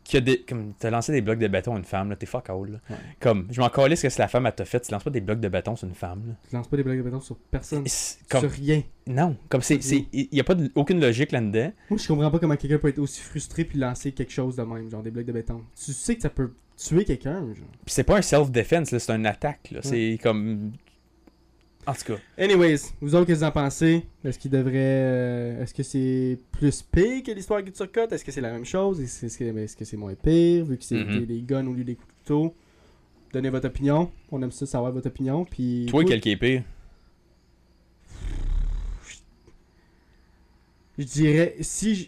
[0.05, 0.41] Qui a des.
[0.41, 2.17] Comme, t'as lancé des blocs de béton à une femme, là.
[2.17, 2.79] T'es fuck all, là.
[2.91, 2.97] Ouais.
[3.21, 4.81] Comme, je m'en calisse que si la femme, elle t'a fait.
[4.81, 6.35] Tu lances pas des blocs de béton sur une femme, là.
[6.51, 7.85] Tu lances pas des blagues de béton sur personne.
[8.29, 8.83] Comme, Sur rien.
[9.07, 11.73] Non, comme c'est, c'est, il y a pas de- aucune logique là-dedans.
[11.89, 14.63] Moi, je comprends pas comment quelqu'un peut être aussi frustré puis lancer quelque chose de
[14.65, 15.63] même, genre des blocs de béton.
[15.83, 17.45] Tu sais que ça peut tuer quelqu'un.
[17.55, 19.79] Puis c'est pas un self-defense, là, c'est une attaque, là.
[19.79, 19.85] Ouais.
[19.85, 20.73] C'est comme.
[21.87, 24.05] En tout cas, Anyways, vous autres, qu'est-ce que vous en pensez?
[24.25, 24.73] Est-ce qu'il devrait.
[24.77, 28.65] euh, Est-ce que c'est plus pire que l'histoire qui Turcotte Est-ce que c'est la même
[28.65, 29.01] chose?
[29.01, 31.21] Est-ce que c'est moins pire vu que c'est Mhm.
[31.21, 32.55] des, des guns au lieu des coups de couteau?
[33.33, 34.13] Donnez votre opinion.
[34.31, 35.45] On aime ça savoir votre opinion.
[35.45, 35.87] Puis.
[35.89, 36.63] toi, quel qui est pire?
[40.99, 41.57] Je dirais.
[41.61, 42.07] Si je.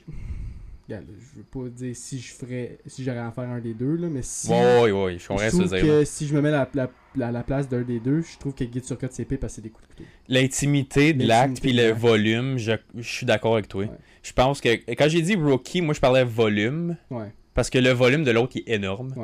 [0.87, 2.79] Regarde, je veux pas dire si je ferais.
[2.87, 4.50] Si j'aurais à faire un des deux, là, mais si.
[4.50, 5.25] Ouais, ouais, ouais, je
[5.69, 5.94] ce que dire.
[5.94, 6.04] là.
[6.04, 8.52] si je me mets à la, la, la- la place d'un des deux, je trouve
[8.54, 10.08] que Guy Turcotte pire parce que c'est des coups de couteau.
[10.29, 13.85] L'intimité de l'acte puis le volume, je, je suis d'accord avec toi.
[13.85, 13.90] Ouais.
[14.23, 17.33] Je pense que quand j'ai dit rookie, moi je parlais volume Ouais.
[17.54, 19.15] parce que le volume de l'autre est énorme.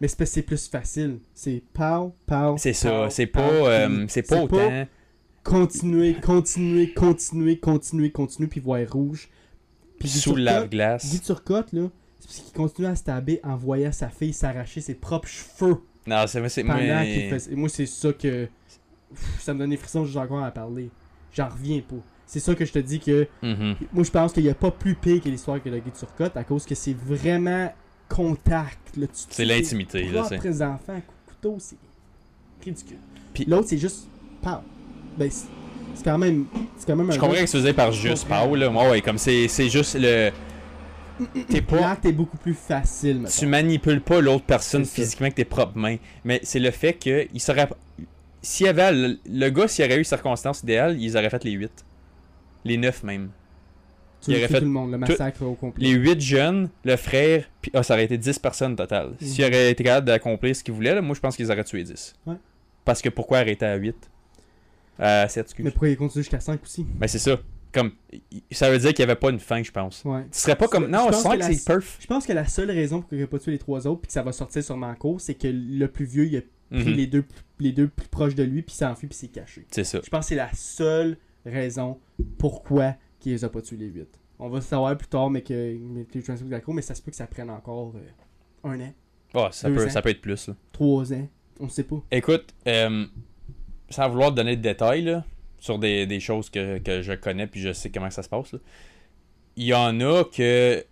[0.00, 1.18] Mais c'est parce que c'est plus facile.
[1.34, 2.54] C'est pow, pow.
[2.56, 4.86] C'est ça, pow, c'est pas, euh, c'est pas autant.
[5.42, 9.28] continuer, continuer, continuer, continuer, continuer, puis voir rouge.
[9.98, 11.20] Puis sous la Turcotte- Guy.
[11.20, 11.88] Turcotte, là,
[12.20, 15.78] c'est parce qu'il continue à se taber en voyant sa fille s'arracher ses propres cheveux
[16.06, 16.76] Non, c'est c'est moi.
[17.38, 17.52] fait.
[17.52, 18.48] Et moi, c'est ça que.
[19.14, 20.90] Pff, Ça me donne des frissons juste encore à parler.
[21.32, 21.96] J'en reviens pas.
[22.26, 23.28] C'est ça que je te dis que.
[23.42, 23.76] Mhm.
[23.92, 26.36] Moi, je pense qu'il n'y a pas plus pire que l'histoire que le Guy Turcotte
[26.36, 27.72] à cause que c'est vraiment
[28.08, 28.96] contact.
[28.96, 29.06] là.
[29.06, 30.62] Tu C'est l'intimité, là, c'est.
[30.62, 31.76] enfants, couteau, c'est
[32.64, 32.98] ridicule.
[33.32, 34.08] Puis- L'autre, c'est juste
[34.42, 34.58] pow.
[35.18, 35.30] Ben,
[35.94, 36.46] c'est c'est quand même.
[36.76, 38.48] C'est quand même Je un comprends gars- ce que tu faisais par juste comprends.
[38.48, 38.68] Paul, là.
[38.70, 40.30] Ouais, ouais, comme c'est c'est juste le.
[41.48, 41.80] T'es pas.
[41.80, 43.34] L'acte est beaucoup plus facile, mettons.
[43.38, 45.96] Tu manipules pas l'autre personne C'est physiquement avec tes propres mains.
[46.24, 47.68] Mais c'est le fait que il serait.
[48.42, 48.92] S'il y avait.
[48.92, 51.70] Le, le gars, s'il aurait eu circonstances idéales, ils auraient fait les 8.
[52.64, 53.30] Les 9 même.
[54.22, 55.84] Tu il aurait fait tout le monde, le massacre au complet.
[55.84, 59.10] Les 8 jeunes, le frère, puis ah, ça aurait été 10 personnes total.
[59.20, 59.26] Mhm.
[59.28, 61.82] S'ils auraient été capables d'accomplir ce qu'ils voulaient, là, moi je pense qu'ils auraient tué
[61.84, 62.14] 10.
[62.26, 62.36] Ouais.
[62.86, 63.94] Parce que pourquoi arrêter à 8
[64.98, 65.64] À 7, excuse.
[65.64, 66.86] Mais pourquoi il continue jusqu'à 5 aussi?
[67.00, 67.38] Mais c'est ça.
[67.72, 67.90] Comme,
[68.52, 70.04] ça veut dire qu'il n'y avait pas une fin, je pense.
[70.04, 70.22] Ouais.
[70.30, 70.84] Tu serais pas comme.
[70.84, 71.96] Je Non, pense 5 que la- c'est perf.
[72.00, 74.06] Je pense que la seule raison pour qu'il n'ait pas tué les trois autres puis
[74.06, 76.40] que ça va sortir en cours, c'est que le plus vieux, il a
[76.70, 76.96] pris Mhm.
[76.96, 77.24] les, deux,
[77.58, 79.66] les deux plus proches de lui puis s'est enfui puis s'est caché.
[79.70, 80.00] C'est ça.
[80.04, 81.98] Je pense que c'est la seule raison
[82.38, 84.08] pourquoi qu'il les a pas tués les 8.
[84.38, 85.76] On va savoir plus tard, mais que
[86.14, 88.92] les Transformers cour, mais ça se peut que ça prenne encore euh, un an,
[89.34, 89.90] Ah, ça, Deux peut, ans.
[89.90, 90.48] ça peut être plus.
[90.48, 90.54] là.
[90.72, 91.28] trois ans,
[91.60, 92.02] on sait pas.
[92.10, 93.06] Écoute, euh,
[93.94, 95.24] sans vouloir te donner de détails là,
[95.58, 98.52] sur des, des choses que, que je connais puis je sais comment ça se passe,
[98.52, 98.58] là,
[99.56, 100.84] il y en a que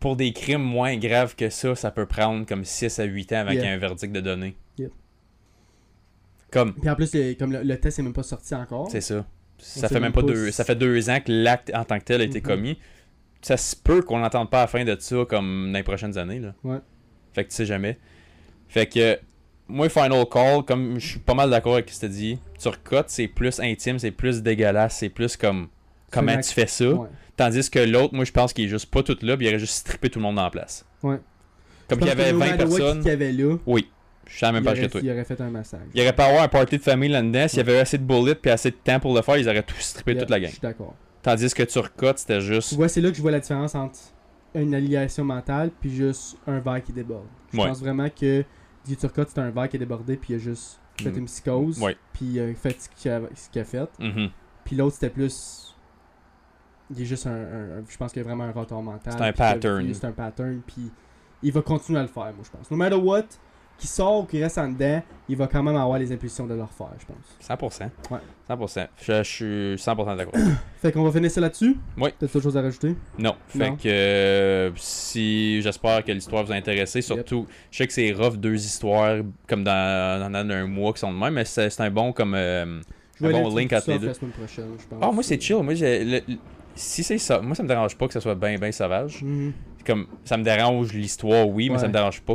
[0.00, 3.36] pour des crimes moins graves que ça, ça peut prendre comme 6 à 8 ans
[3.36, 3.72] avec Yeah.
[3.72, 4.56] un verdict de données.
[6.50, 8.88] Comme, Puis en plus, comme le, le test est même pas sorti encore.
[8.90, 9.26] c'est ça.
[9.58, 12.04] Ça fait même pas pas deux, ça fait deux ans que l'acte en tant que
[12.04, 12.46] tel a été Mhm.
[12.46, 12.78] commis.
[13.42, 16.38] Ça se peut qu'on n'entende pas la fin de ça comme dans les prochaines années.
[16.38, 16.54] Là.
[16.62, 16.78] Ouais.
[17.32, 17.98] Fait que tu sais jamais.
[18.68, 19.18] Fait que
[19.68, 22.68] moi, Final Call, comme je suis pas mal d'accord avec ce que tu dit, tu
[22.68, 25.68] recotes, c'est plus intime, c'est plus dégueulasse, c'est plus comme
[26.10, 26.88] comment tu fais ça.
[26.90, 27.08] Ouais.
[27.36, 29.58] Tandis que l'autre, moi je pense qu'il est juste pas tout là, puis il aurait
[29.58, 30.84] juste strippé tout le monde en place.
[31.02, 31.18] Ouais.
[31.88, 32.98] Comme il y avait no 20 matter what personnes.
[33.00, 33.90] qu'il y avait là, Oui,
[34.26, 35.00] je suis à la même page que toi.
[35.02, 35.82] il aurait fait un massacre.
[35.94, 37.48] Il aurait pas avoir un party de famille là-dedans.
[37.48, 39.62] S'il y avait assez de bullets puis assez de temps pour le faire, ils auraient
[39.62, 40.48] tout strippé Yeah, toute la gang.
[40.48, 40.94] Je suis d'accord.
[41.22, 42.74] Tandis que tu recotes, c'était Tu juste.
[42.74, 43.98] vois, c'est là que je vois la différence entre
[44.54, 47.26] une alliation mentale puis juste un verre qui déborde.
[47.52, 48.44] Je pense vraiment que
[48.86, 51.18] Guy Turcotte, c'est un verre qui a débordé puis il a juste fait Mm.
[51.18, 51.80] une psychose.
[51.82, 51.96] Ouais.
[52.12, 53.10] Puis il a fait ce qu'il
[53.60, 53.90] a, fait.
[53.98, 54.30] Mhm.
[54.64, 55.74] Puis l'autre, c'était plus.
[56.90, 57.30] Il est juste un.
[57.32, 59.14] un- un- je pense qu'il y a vraiment un retard mental.
[59.16, 59.94] C'est un pattern.
[59.94, 60.60] C'est un pattern.
[60.66, 60.90] Puis
[61.42, 62.70] il va continuer à le faire, moi, je pense.
[62.70, 63.24] No matter what,
[63.78, 66.54] qu'il sort ou qu'il reste en dedans, il va quand même avoir les impulsions de
[66.54, 67.58] le refaire, je pense.
[67.78, 67.88] 100%.
[68.10, 68.18] Ouais.
[68.48, 68.86] 100%.
[69.02, 70.34] Je, je suis 100% d'accord.
[70.82, 71.76] Fait qu'on va finir ça là-dessus?
[71.98, 72.10] Oui.
[72.18, 72.94] T'as autre chose à rajouter?
[73.18, 73.34] Non.
[73.48, 73.76] Fait Non.
[73.76, 78.36] que euh, si j'espère que l'histoire vous a intéressé, surtout, je sais que c'est rough
[78.36, 79.16] deux histoires
[79.48, 82.34] comme dans, dans un mois qui sont de même, mais c'est un bon comme.
[82.34, 82.80] euh,
[83.20, 84.06] Je Un bon link entre les deux.
[84.08, 84.98] la semaine prochaine, je pense.
[85.02, 85.56] Ah, moi c'est chill.
[85.62, 86.36] Moi, j'ai- le- le-
[86.74, 89.22] si c'est ça, moi ça me dérange pas que ça soit bien, bien sauvage.
[89.22, 89.52] Mhm.
[89.86, 91.80] Comme ça me dérange l'histoire, oui, mais Ouais.
[91.80, 92.34] ça me dérange pas.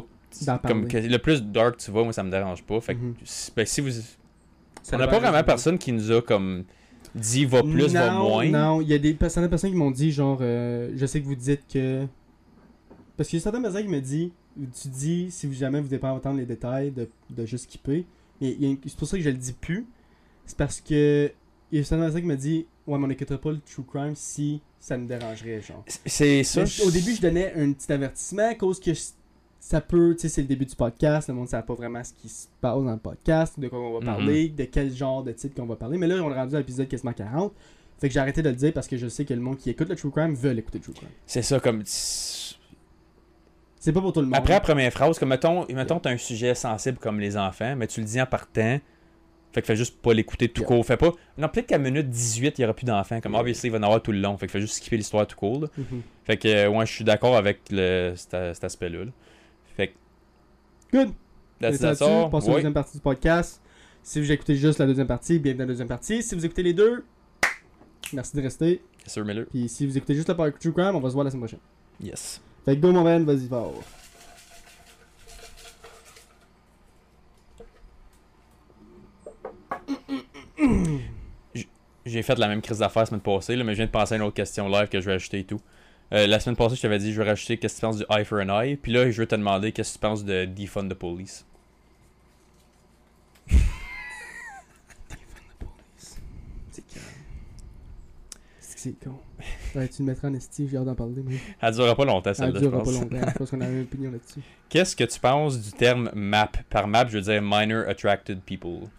[0.66, 2.80] Comme que le plus dark tu vas, moi ça me dérange pas.
[2.82, 3.16] Fait que Mhm.
[3.24, 3.90] si- ben, si vous.
[4.82, 6.64] Ça on n'a pas vraiment personne qui nous a comme
[7.16, 8.46] dit va plus, va non, moins.
[8.50, 11.26] Non, il y a des certaines personnes qui m'ont dit, genre, euh, je sais que
[11.26, 12.06] vous dites que.
[13.18, 14.30] Parce qu'il y a certaines personnes qui me disent,
[14.82, 18.06] tu dis, si vous jamais vous devez pas entendre les détails, de, de juste skipper.
[18.42, 18.56] Mais
[18.86, 19.86] c'est pour ça que je le dis plus.
[20.46, 21.32] C'est parce que.
[21.72, 23.84] Il y a certaines personnes qui me disent, ouais, mais on n'écouterait pas le true
[23.84, 25.84] crime si ça nous dérangerait, genre.
[26.06, 26.66] C'est ça.
[26.66, 29.02] Je- au début, je donnais un petit avertissement à cause que je-
[29.60, 32.04] ça peut, tu sais, c'est le début du podcast, le monde ne sait pas vraiment
[32.04, 34.06] ce qui se passe dans le podcast, de quoi on va Mhm.
[34.06, 35.98] parler, de quel genre de titre qu'on va parler.
[35.98, 37.54] Mais là, on est rendu à l'épisode quasiment 40.
[38.00, 39.70] Fait que j'ai arrêté de le dire parce que je sais que le monde qui
[39.70, 41.10] écoute le True Crime veut écouter le True Crime.
[41.26, 41.82] C'est ça comme.
[41.86, 42.56] C'est
[43.94, 44.36] pas pour tout le monde.
[44.36, 47.88] Après la première phrase, comme mettons, mettons t'as un sujet sensible comme les enfants, mais
[47.88, 48.80] tu le dis en partant.
[49.52, 50.68] Fait que fais juste pas l'écouter tout Yeah.
[50.68, 50.86] court.
[50.86, 51.12] Fais pas.
[51.38, 53.20] Non, peut-être qu'à minute 18, il y aura plus d'enfants.
[53.20, 54.38] Comme obviously, il va en avoir tout le long.
[54.38, 55.66] Fait que fais juste skipper l'histoire tout court.
[55.76, 56.02] Mhm.
[56.24, 59.06] Fait que euh, ouais, je suis d'accord avec le, cet, cet aspect-là.
[59.06, 59.12] là.
[60.92, 61.14] Good.
[61.60, 62.30] That's, that's all.
[62.32, 63.62] Passons à la deuxième partie du podcast.
[64.02, 66.24] Si vous écoutez juste la deuxième partie, bienvenue dans la deuxième partie.
[66.24, 67.06] Si vous écoutez les deux,
[68.12, 68.82] merci de rester.
[69.04, 69.46] Yes, sir Miller.
[69.52, 71.42] Puis si vous écoutez juste le podcast True Crime, on va se voir la semaine
[71.42, 71.60] prochaine.
[72.02, 72.42] Yes.
[72.66, 73.84] Fait que go, mon man, vas-y, fort.
[82.06, 84.16] J'ai fait la même crise d'affaires la semaine passée, là, mais je viens de penser
[84.16, 85.60] à une autre question live que je vais ajouter et tout.
[86.12, 88.06] Euh, la semaine passée, je t'avais dit je vais rajouter qu'est-ce que tu penses du
[88.10, 88.78] Eye for an Eye.
[88.78, 91.46] Puis là, je vais te demander qu'est-ce que tu penses de Defund the Police.
[96.72, 97.00] C'est con.
[98.60, 99.16] C'est que c'est con.
[99.76, 101.22] Ouais, tu le mettras en esti, j'ai hâte d'en parler.
[101.24, 101.36] Mais...
[101.62, 103.28] Elle durera pas longtemps, Ça celle-là, je durera pas longtemps.
[103.28, 104.42] Je pense qu'on a une opinion là-dessus.
[104.68, 106.52] Qu'est-ce que tu penses du terme map?
[106.70, 108.90] Par map, je veux dire minor attracted people.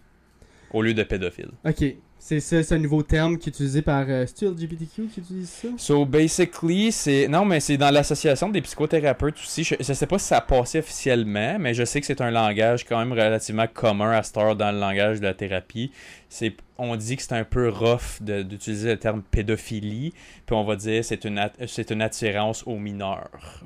[0.73, 1.51] Au lieu de pédophile.
[1.65, 1.83] Ok,
[2.17, 4.05] c'est ça, c'est un nouveau terme qui est utilisé par.
[4.07, 5.67] Euh, C'est-tu LGBTQ qui utilise ça?
[5.75, 7.27] So basically, c'est.
[7.27, 9.63] Non, mais c'est dans l'association des psychothérapeutes aussi.
[9.65, 12.31] Je, je sais pas si ça a passé officiellement, mais je sais que c'est un
[12.31, 15.91] langage quand même relativement commun à cette heure dans le langage de la thérapie.
[16.29, 20.13] C'est, on dit que c'est un peu rough de- d'utiliser le terme pédophilie,
[20.45, 23.63] puis on va dire c'est une, c'est une attirance aux mineurs.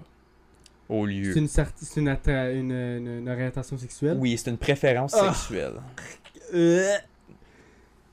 [0.90, 1.34] Au lieu.
[1.34, 2.08] C'est une, c'est une,
[2.72, 4.18] une- une orientation sexuelle?
[4.20, 5.34] Oui, c'est une préférence Ah.
[5.34, 5.74] sexuelle.
[6.54, 6.94] Euh,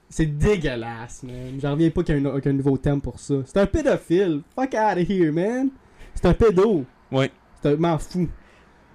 [0.09, 1.59] C'est dégueulasse, man.
[1.61, 3.35] J'en reviens pas qu'il y un, nouveau terme pour ça.
[3.47, 4.43] C'est un pédophile.
[4.55, 5.71] Fuck out of here, man.
[6.15, 6.85] C'est un pédo.
[7.11, 7.31] Oui.
[7.63, 8.29] C'est un m'en fous.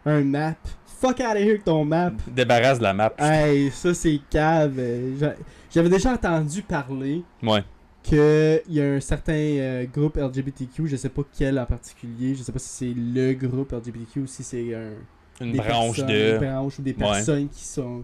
[0.06, 0.56] Un map.
[0.86, 2.12] Fuck out of here avec ton map.
[2.28, 3.14] Débarrasse de la map.
[3.18, 4.80] Hey, ça c'est cave.
[5.20, 5.36] J'a-
[5.72, 7.64] J'avais déjà entendu parler Ouais.
[8.04, 12.42] qu'il y a un certain euh, groupe LGBTQ, je sais pas quel en particulier, je
[12.44, 14.92] sais pas si c'est le groupe LGBTQ ou si c'est un,
[15.44, 16.34] Une branche de.
[16.34, 16.98] une branche ou des Ouais.
[16.98, 18.04] personnes qui sont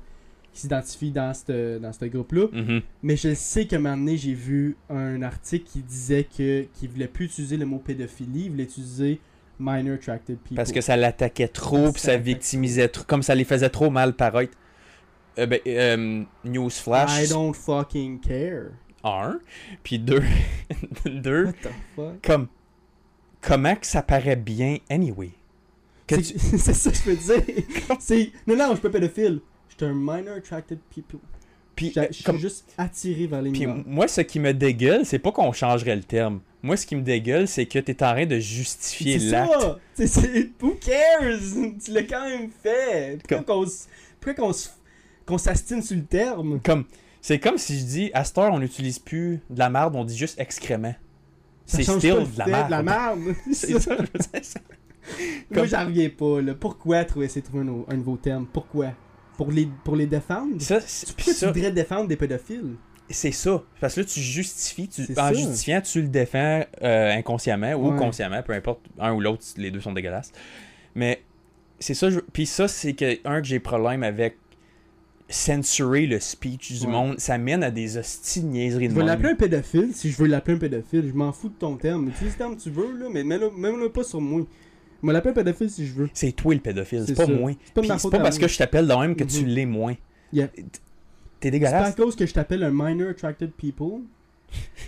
[0.53, 2.47] qui s'identifient dans ce dans groupe-là.
[2.51, 2.81] Mhm.
[3.01, 6.89] Mais je sais qu'à un moment donné, j'ai vu un article qui disait que qu'il
[6.89, 9.19] voulait plus utiliser le mot pédophilie, il voulait utiliser
[9.59, 10.55] minor attracted people.
[10.55, 13.89] Parce que ça l'attaquait trop, puis ça ça victimisait trop, comme ça les faisait trop
[13.89, 14.55] mal paraître.
[15.39, 18.71] Euh, ben, euh, Newsflash, I don't fucking care.
[19.03, 19.39] un.
[19.81, 20.21] Puis deux,
[21.05, 22.21] deux, What the fuck?
[22.21, 22.47] comme,
[23.41, 25.31] comment que ça paraît bien anyway?
[26.09, 27.55] C'est ça que je veux dire.
[28.47, 29.39] Non non, je suis pas pédophile.
[29.79, 31.19] Je suis un minor attracted people.
[31.75, 33.83] Puis, Je euh, je suis comme- juste attiré vers les puis mineurs.
[33.87, 36.39] moi, ce qui me dégueule, c'est pas qu'on changerait le terme.
[36.61, 39.51] Moi, ce qui me dégueule, c'est que t'es en train de justifier C'est l'acte.
[39.59, 39.79] ça!
[39.95, 41.39] C'est- c'est- Who cares?
[41.83, 43.17] Tu l'as quand même fait!
[43.27, 44.53] Pourquoi Comme-
[45.25, 46.59] qu'on s'astine sur le terme?
[46.63, 46.85] Comme,
[47.21, 50.03] c'est comme si je dis, à cette heure, on n'utilise plus de la merde, on
[50.05, 50.93] dit juste excrément.
[51.65, 52.65] Ça C'est still de la merde.
[52.67, 53.19] De la merde!
[53.51, 54.59] C'est ça, je veux dire, ça.
[54.59, 55.17] Moi,
[55.53, 56.53] Comme- j'en reviens pas, là.
[56.53, 58.45] Pourquoi trouver, essayer de trouver un nouveau terme?
[58.51, 58.91] Pourquoi?
[59.37, 60.61] Pour les, pour les défendre?
[60.61, 62.75] Ça, Pourquoi tu ça, voudrais défendre des pédophiles?
[63.09, 63.61] c'est ça.
[63.79, 65.33] Parce que là, tu justifies, tu, en ça.
[65.33, 67.97] justifiant, tu le défends euh, inconsciemment ou Ouais.
[67.97, 70.31] consciemment, peu importe, un ou l'autre, les deux sont dégueulasses.
[70.95, 71.21] Mais
[71.79, 74.37] c'est ça, je- puis ça, c'est que, un, que j'ai problème avec
[75.29, 76.91] censurer le speech du Ouais.
[76.91, 79.07] monde, ça mène à des hosties niaiseries Je de vais monde.
[79.09, 81.07] l'appeler un pédophile si je veux l'appeler un pédophile.
[81.07, 82.09] Je m'en fous de ton terme.
[82.09, 84.45] Utilise le terme que tu veux, là, mais mets-le mets-le pas sur moi.
[85.03, 86.09] Je l'appeler un pédophile si je veux.
[86.13, 87.31] C'est toi le pédophile, c'est pas ça.
[87.31, 87.51] moi.
[87.65, 89.47] C'est pas Puis c'est pas parce que je t'appelle de même que tu Mhm.
[89.47, 89.95] l'es moins.
[90.31, 90.47] Yeah.
[90.47, 90.63] T'es C'est
[91.41, 91.95] pas à dégueulasse.
[91.95, 94.01] cause que je t'appelle un minor attracted people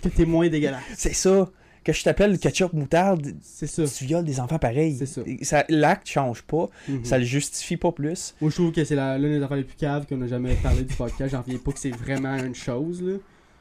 [0.02, 0.82] que t'es moins dégueulasse.
[0.96, 1.50] C'est ça.
[1.84, 3.84] Que je t'appelle ketchup moutarde, C'est ça.
[3.84, 4.96] tu violes des enfants pareils.
[4.98, 5.22] C'est ça.
[5.42, 7.04] ça L'acte change pas, Mhm.
[7.04, 8.34] ça le justifie pas plus.
[8.40, 10.82] Moi, je trouve que c'est l'une des affaires les plus caves qu'on a jamais parlé
[10.82, 11.30] du podcast.
[11.30, 13.18] J'en reviens pas que c'est vraiment une chose, là.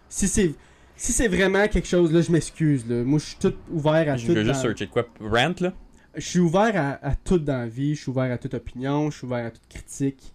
[0.09, 0.53] Si c'est
[0.97, 3.03] si c'est vraiment quelque chose, là, je m'excuse, là.
[3.03, 4.33] Moi, je suis tout ouvert à Je tout.
[4.33, 5.05] veux juste dans- searcher de quoi.
[5.19, 5.73] Rant, là.
[6.17, 7.69] Je suis ouvert à, à tout dans.
[7.69, 9.09] Je suis ouvert à toute opinion.
[9.11, 10.33] Je suis ouvert à toute critique.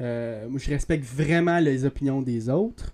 [0.00, 2.92] Euh, je respecte vraiment les opinions des autres.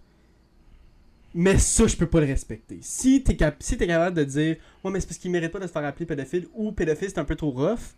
[1.34, 2.78] Mais ça, je peux pas le respecter.
[2.80, 5.58] Si t'es cap si t'es capable de dire Ouais, mais c'est parce qu'il mérite pas
[5.58, 7.94] de se faire appeler pédophile ou pédophile c'est un peu trop rough,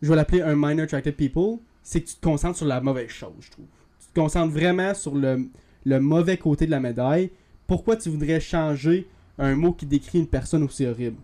[0.00, 3.08] je vais l'appeler un minor attracted people, c'est que tu te concentres sur la mauvaise
[3.10, 3.66] chose, je trouve.
[4.00, 7.30] Tu te concentres vraiment sur le mauvais côté de la médaille.
[7.66, 9.06] Pourquoi tu voudrais changer
[9.38, 11.18] un mot qui décrit une personne aussi horrible?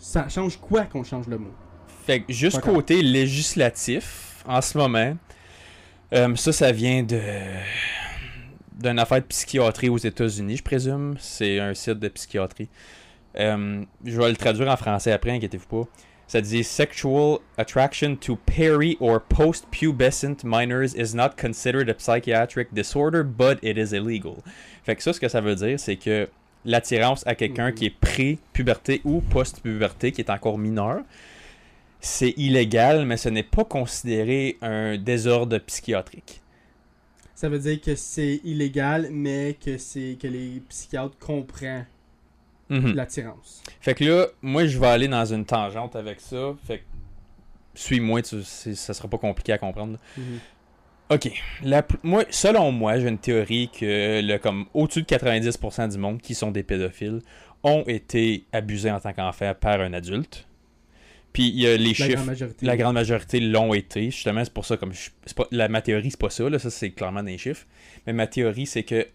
[0.00, 1.52] Ça change quoi qu'on change le mot?
[2.06, 5.14] Fait que juste côté législatif, en ce moment,
[6.14, 7.20] euh, ça, ça vient de
[8.78, 11.16] d'une affaire de psychiatrie aux États-Unis, je présume.
[11.20, 12.70] C'est un site de psychiatrie.
[13.38, 15.90] Euh, je vais le traduire en français après, inquiétez-vous pas.
[16.26, 23.22] Ça dit Sexual attraction to peri or post-pubescent minors is not considered a psychiatric disorder,
[23.22, 24.36] but it is illegal.
[24.82, 26.26] Fait que ça, ce que ça veut dire, c'est que
[26.64, 27.74] l'attirance à quelqu'un Mhm.
[27.74, 31.02] qui est pré-puberté ou post-puberté, qui est encore mineur,
[32.00, 36.40] c'est illégal, mais ce n'est pas considéré un désordre psychiatrique.
[37.34, 41.86] Ça veut dire que c'est illégal, mais que c'est que les psychiatres comprennent
[42.68, 42.94] Mhm.
[42.94, 43.62] l'attirance.
[43.80, 46.54] Fait que là, moi, je vais aller dans une tangente avec ça.
[46.66, 46.84] Fait que,
[47.74, 49.98] suis-moi, ça sera pas compliqué à comprendre.
[51.10, 51.30] Ok.
[51.64, 56.20] La moi, selon moi, j'ai une théorie que le, comme au-dessus de 90% du monde
[56.20, 57.20] qui sont des pédophiles
[57.64, 60.46] ont été abusés en tant qu'enfants par un adulte.
[61.32, 62.08] Puis il y a les La chiffres.
[62.14, 62.66] grande majorité.
[62.66, 64.06] La grande majorité l'ont été.
[64.10, 66.70] Justement, c'est pour ça, comme je- pas, la, ma théorie, c'est pas ça, là, ça
[66.70, 67.66] c'est clairement des chiffres.
[68.06, 69.06] Mais ma théorie, c'est que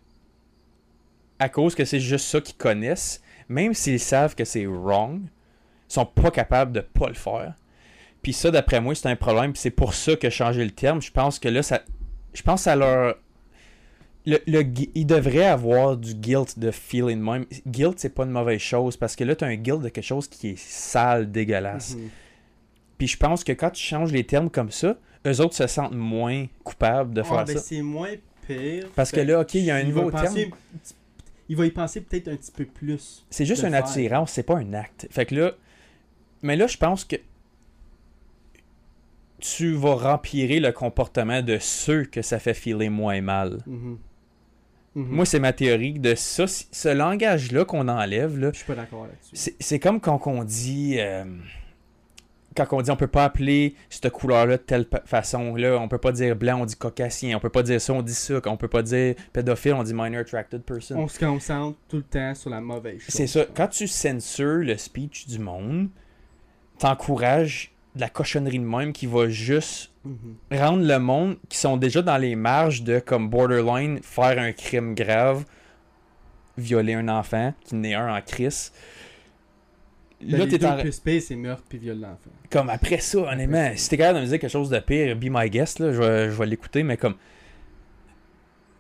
[1.39, 5.93] à cause que c'est juste ça qu'ils connaissent, même s'ils savent que c'est wrong, ils
[5.93, 7.53] sont pas capables de pas le faire.
[8.25, 9.53] Puis ça, d'après moi, c'est un problème.
[9.53, 11.83] Puis c'est pour ça que changer le terme, je pense que là, ça.
[12.33, 13.19] Je pense ça leur.
[14.25, 14.63] Le, le
[14.95, 17.45] ils devraient avoir du guilt de feeling même.
[17.67, 20.27] Guilt, c'est pas une mauvaise chose parce que là, t'as un guilt de quelque chose
[20.27, 21.93] qui est sale, dégueulasse.
[21.97, 22.09] Mhm.
[22.97, 24.97] Puis je pense que quand tu changes les termes comme ça,
[25.27, 27.61] eux autres se sentent moins coupables de faire Ah, ben, ça.
[27.61, 28.09] c'est moins
[28.47, 28.87] pire.
[28.95, 30.49] Parce que là, ok, il y a un il nouveau penser-
[31.47, 33.23] Il va y penser peut-être un petit peu plus.
[33.29, 33.85] C'est juste une faire.
[33.85, 35.07] attirance, c'est pas un acte.
[35.11, 35.51] Fait que là,
[36.41, 37.17] mais là, je pense que
[39.57, 43.59] tu vas rempirer le comportement de ceux que ça fait filer moins mal.
[43.67, 43.97] Mhm.
[44.95, 45.07] Mhm.
[45.09, 46.45] Moi, c'est ma théorie de ça.
[46.47, 49.53] Ce langage-là qu'on enlève, là, je suis pas d'accord là-dessus.
[49.59, 50.95] c'est comme quand on dit.
[50.99, 51.25] euh,
[52.55, 55.97] quand on dit on peut pas appeler cette couleur-là de telle façon, là, on peut
[55.97, 58.55] pas dire blanc, on dit caucasien, on peut pas dire ça, on dit ça, on
[58.55, 60.97] peut pas dire pédophile, on dit minor attracted person.
[60.97, 63.09] On se concentre tout le temps sur la mauvaise chose.
[63.13, 63.45] C'est ça.
[63.53, 65.89] Quand tu censures le speech du monde,
[66.79, 70.35] t'encourages de la cochonnerie de même qui va juste Mhm.
[70.59, 74.93] rendre le monde qui sont déjà dans les marges de comme borderline faire un crime
[74.93, 75.45] grave,
[76.57, 78.71] violer un enfant, qui n'est un en crise.
[80.21, 80.77] Ben, Là, t'es en...
[80.77, 82.29] plus pire, c'est meurtre puis viol l'enfant.
[82.49, 83.83] Comme après ça, honnêtement, Après ça.
[83.83, 85.99] si t'es capable de me dire quelque chose de pire, be my guest, là, je
[85.99, 87.15] vais, je vais l'écouter, mais comme.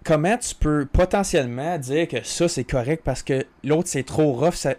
[0.03, 4.53] Comment tu peux potentiellement dire que ça c'est correct parce que l'autre c'est trop rough,
[4.53, 4.75] ça.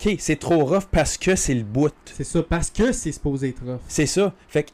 [0.00, 1.92] Ok, c'est trop rough parce que c'est le bout.
[2.04, 3.80] C'est ça, parce que c'est supposé être rough.
[3.88, 4.32] C'est ça.
[4.48, 4.70] Fait que.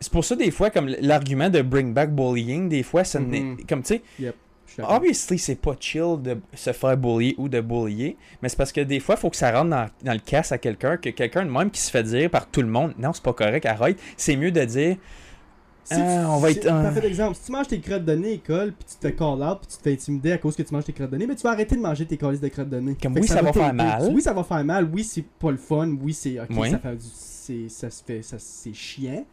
[0.00, 3.40] C'est pour ça, des fois, comme l'argument de bring back bullying, des fois, ça n'est.
[3.40, 3.66] Mhm.
[3.68, 4.32] Comme tu sais,
[4.76, 4.92] d'accord.
[4.96, 8.80] obviously, c'est pas chill de se faire bullier ou de bullier, mais c'est parce que
[8.80, 11.44] des fois, il faut que ça rentre dans, dans le casse à quelqu'un, que quelqu'un
[11.44, 13.98] de même qui se fait dire par tout le monde, non, c'est pas correct, arrête.
[14.16, 14.96] C'est mieux de dire,
[15.90, 17.34] Si Ah, tu- on va être un- Parfait exemple.
[17.36, 19.68] Si tu manges tes crottes de nez à l'école, puis tu te call out, puis
[19.70, 21.42] tu te fais intimider à cause que tu manges tes crottes de nez, mais tu
[21.42, 22.96] vas arrêter de manger tes calices de crottes de nez.
[23.02, 24.10] Comme Fait oui, ça va faire mal.
[24.12, 24.88] Oui, ça va faire mal.
[24.92, 25.96] Oui, c'est pas le fun.
[26.02, 26.70] Oui, c'est ok, Oui.
[26.70, 29.24] ça fait du, ça se fait, ça, c'est chiant.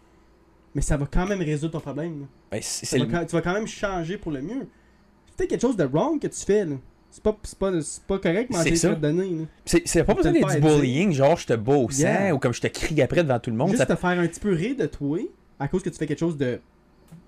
[0.73, 2.25] Mais ça va quand même résoudre ton problème.
[2.51, 4.67] ben, Ça va le- tu vas quand même changer pour le mieux.
[5.27, 6.63] C'est peut-être quelque chose de wrong que tu fais.
[6.65, 6.75] là.
[7.11, 8.89] C'est pas, c'est pas, c'est pas correct de manger tes ça.
[8.89, 9.47] crottes de nez.
[9.65, 12.35] c'est c'est pas besoin d'être du bullying, genre je te bats au sang Yeah.
[12.35, 13.69] ou comme je te crie après devant tout le monde.
[13.69, 15.19] Juste ça- te faire un petit peu rire de toi
[15.59, 16.59] à cause que tu fais quelque chose de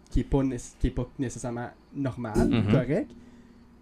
[0.10, 0.42] qui est pas,
[0.80, 2.72] qui est pas nécessairement normal, Mhm.
[2.72, 3.12] correct.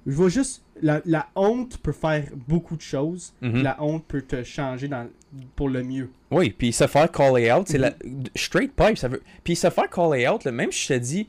[0.07, 3.33] Je vois juste la, la honte peut faire beaucoup de choses.
[3.41, 3.63] Mhm.
[3.63, 5.07] La honte peut te changer dans,
[5.55, 6.09] pour le mieux.
[6.31, 7.83] Oui, puis se faire caller out, c'est Mhm.
[7.83, 7.93] la
[8.35, 9.21] straight pipe, ça veut.
[9.43, 11.27] Puis se faire caller out, là, même si je te dis,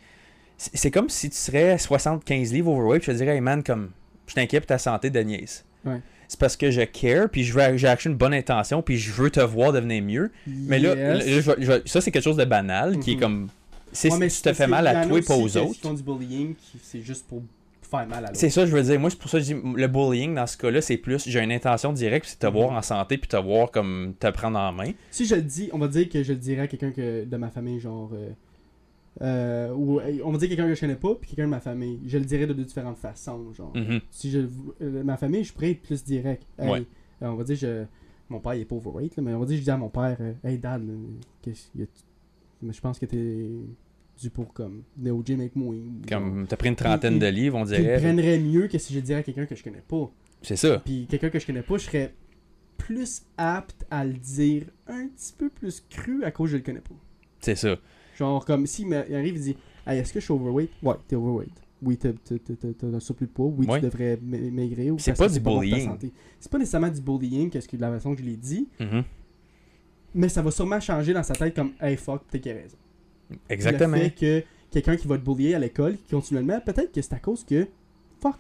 [0.59, 3.91] c'est comme si tu serais 75 livres overweight, puis je te dirais, hey man, comme,
[4.27, 5.65] je t'inquiète pour ta santé de niaise.
[5.85, 6.01] Ouais.
[6.29, 9.41] C'est parce que je care, puis j'ai actually une bonne intention, puis je veux te
[9.41, 10.31] voir devenir mieux.
[10.47, 11.41] Mais là, je
[11.87, 13.21] ça c'est quelque chose de banal, qui est Mhm.
[13.21, 13.49] comme,
[13.93, 15.95] c'est Ouais, si tu te fais mal à toi et pas aux autres.
[15.95, 17.43] Du bullying, c'est juste pour
[17.89, 18.33] faire mal à l'autre.
[18.35, 18.99] C'est ça, je veux dire.
[18.99, 21.41] Moi, c'est pour ça que je dis le bullying dans ce cas-là, c'est plus j'ai
[21.41, 24.73] une intention directe, c'est te voir en santé puis te voir comme te prendre en
[24.73, 24.91] main.
[25.13, 27.37] Si je le dis, on va dire que je le dirais à quelqu'un que, de
[27.37, 28.11] ma famille, genre.
[28.13, 28.31] euh,
[29.23, 31.61] euh, ou euh, on va dire quelqu'un que je connais pas, puis quelqu'un de ma
[31.61, 32.01] famille.
[32.07, 33.73] Je le dirais de deux différentes façons, genre.
[33.77, 34.01] Mhm.
[34.11, 34.41] Si je
[34.83, 36.45] euh, ma famille, je pourrais être plus direct.
[36.59, 36.81] Hey, Ouais.
[37.23, 37.85] euh, on va dire je
[38.29, 39.89] mon père il est pas overweight là, mais on va dire je dis à mon
[39.89, 43.49] père hey dad, là, a- je pense que t'es
[44.21, 45.75] dû pour comme au gym avec moi.
[46.09, 48.01] Comme t'as pris une trentaine de livres, on dirait.
[48.01, 50.11] prendrait mieux que si je le dirais à quelqu'un que je connais pas.
[50.43, 50.79] C'est ça.
[50.85, 52.15] Puis quelqu'un que je connais pas, je serais
[52.79, 56.63] plus apte à le dire un petit peu plus cru à cause que je le
[56.63, 56.95] connais pas.
[57.41, 57.77] C'est ça.
[58.17, 59.57] Genre comme s'il arrive il dit
[59.87, 60.71] Hey, est-ce que je suis overweight?
[60.83, 61.53] Ouais, t'es overweight.
[61.83, 63.47] Oui, t'as un surplus de poids.
[63.47, 63.79] Oui, Ouais.
[63.81, 64.95] tu devrais ma- maigrir.
[64.95, 65.91] ou C'est pas du bullying.
[66.41, 69.05] C'est pas nécessairement du bullying, qu'est-ce que de la façon que je l'ai dit, Mhm.
[70.15, 72.77] mais ça va sûrement changer dans sa tête comme Hey fuck, t'es qui a raison.
[73.49, 73.97] Exactement.
[73.97, 77.13] Le fait que quelqu'un qui va te bullier à l'école, qui continuellement, peut-être que c'est
[77.13, 77.67] à cause que
[78.21, 78.39] fuck.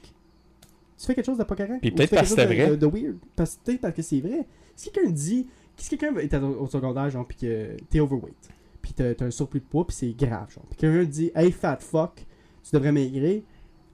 [0.98, 1.80] Tu fais quelque chose de pas correct.
[1.82, 3.16] Puis peut-être parce que c'est de- De, de weird.
[3.36, 4.46] Parce, peut-être parce que c'est vrai.
[4.74, 5.46] Si quelqu'un dit.
[5.76, 8.48] Si quelqu'un est au, au secondaire, genre, puis que t'es overweight,
[8.94, 10.64] puis t'as un surplus de poids, puis c'est grave, genre.
[10.70, 12.24] Puis quelqu'un dit Hey fat fuck,
[12.62, 13.42] tu devrais maigrir.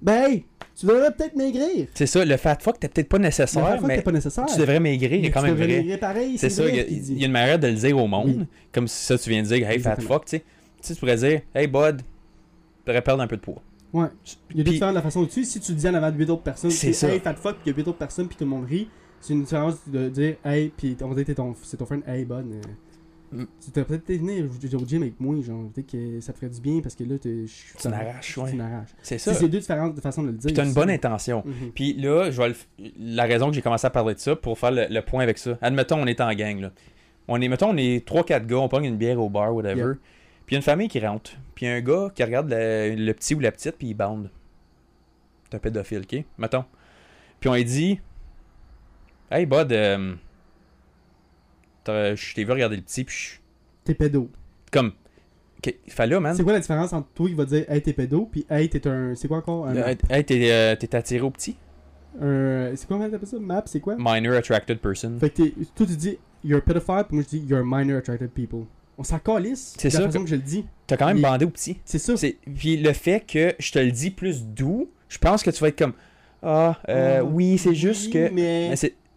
[0.01, 0.45] Ben hey,
[0.79, 1.87] tu devrais peut-être maigrir.
[1.95, 4.47] C'est ça, le fat fuck, t'es peut-être pas nécessaire, fat fuck, mais pas nécessaire.
[4.47, 5.77] tu devrais maigrir, il est quand tu même devrais vrai.
[5.79, 8.35] maigrir pareil, C'est ça, il y, a, y une manière de le dire au monde.
[8.41, 8.47] Oui.
[8.73, 10.39] Comme si ça, tu viens de dire, hey, fat fuck, tu sais.
[10.41, 10.47] Tu
[10.89, 12.05] sais, tu pourrais dire, hey, bud, tu
[12.87, 13.63] devrais perdre un peu de poids.
[13.93, 14.09] Ouais.
[14.51, 15.45] Il y a différentes de la façon au-dessus.
[15.45, 17.13] Si tu le dis en avant de 8 autres personnes, C'est c'est ça.
[17.13, 18.89] hey fat fuck, puis il y a 8 autres personnes, puis tout le monde rit.
[19.21, 22.03] C'est une différence de dire hey, puis on va dire t'es ton, c'est ton friend,
[22.09, 22.47] hey bud.
[23.33, 23.45] Mm.
[23.65, 24.45] Tu devrais peut-être venir
[24.81, 27.19] au gym avec moi, genre, peut-être que ça te ferait du bien parce que là,
[27.19, 28.51] t'es- je Tu n'arraches, ouais.
[28.53, 28.59] Tu.
[29.03, 29.35] C'est C'est ça.
[29.35, 30.49] c'est deux différentes façons de le dire.
[30.49, 31.43] Puis t'as une bonne intention.
[31.47, 31.73] Mhm.
[31.75, 32.55] Puis là, je vais le
[32.99, 35.39] la raison que j'ai commencé à parler de ça, pour faire le, le point avec
[35.39, 35.57] ça.
[35.63, 36.73] Admettons, on est en gang, là.
[37.29, 39.77] On est, mettons, on est 3-4 gars, on prend une bière au bar, whatever.
[39.77, 39.95] Yeah.
[40.45, 41.31] Puis il y a une famille qui rentre.
[41.55, 43.89] Puis il y a un gars qui regarde le, le petit ou la petite, puis
[43.89, 44.29] il bande.
[45.49, 46.25] C'est un pédophile, ok?
[46.39, 46.65] Mettons.
[47.41, 48.01] Puis on lui dit
[49.31, 50.15] Hey, bud, euh,
[51.87, 53.39] je t'ai vu regarder le petit, puis je-
[53.85, 54.31] T'es pédo.
[54.71, 54.93] comme.
[55.59, 56.35] Ok, Fais là, man.
[56.35, 58.87] C'est quoi la différence entre toi qui va dire hey t'es pédo, puis hey t'es
[58.89, 59.15] un.
[59.15, 59.67] C'est quoi encore?
[59.67, 59.95] Un Euh?
[60.11, 61.57] Hey, t'es euh, t'es attiré au petit?
[62.21, 63.39] C'est quoi on appelle ça?
[63.39, 63.97] Map, c'est quoi?
[63.99, 65.19] Minor attracted person.
[65.19, 67.99] Fait que t'es- toi tu dis you're a pedophile, puis moi je dis you're minor
[67.99, 68.65] attracted people.
[68.99, 69.75] On s'en calisse.
[69.79, 70.67] C'est la ça façon que- que je le dis.
[70.87, 71.79] T'as quand même bandé au petit.
[71.85, 72.15] C'est ça.
[72.57, 75.69] Puis le fait que je te le dis plus doux, je pense que tu vas
[75.69, 75.95] être comme
[76.43, 78.31] Ah, euh, Ah, oui, c'est juste oui, que.
[78.33, 78.75] Mais,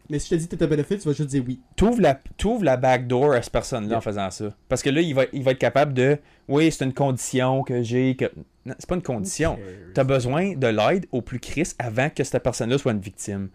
[0.10, 1.60] mais si je te dis que t'es un pédophile, tu vas juste dire oui.
[1.76, 3.98] T'ouvres la, t'ouvres la backdoor à cette personne-là Yeah.
[3.98, 4.56] en faisant ça.
[4.70, 6.18] Parce que là, il va, il va être capable de.
[6.48, 8.16] Oui, c'est une condition que j'ai.
[8.16, 8.26] Que...
[8.66, 9.58] Non, c'est pas une condition.
[9.94, 13.50] T'as besoin de l'aide au plus crisse avant que cette personne-là soit une victime.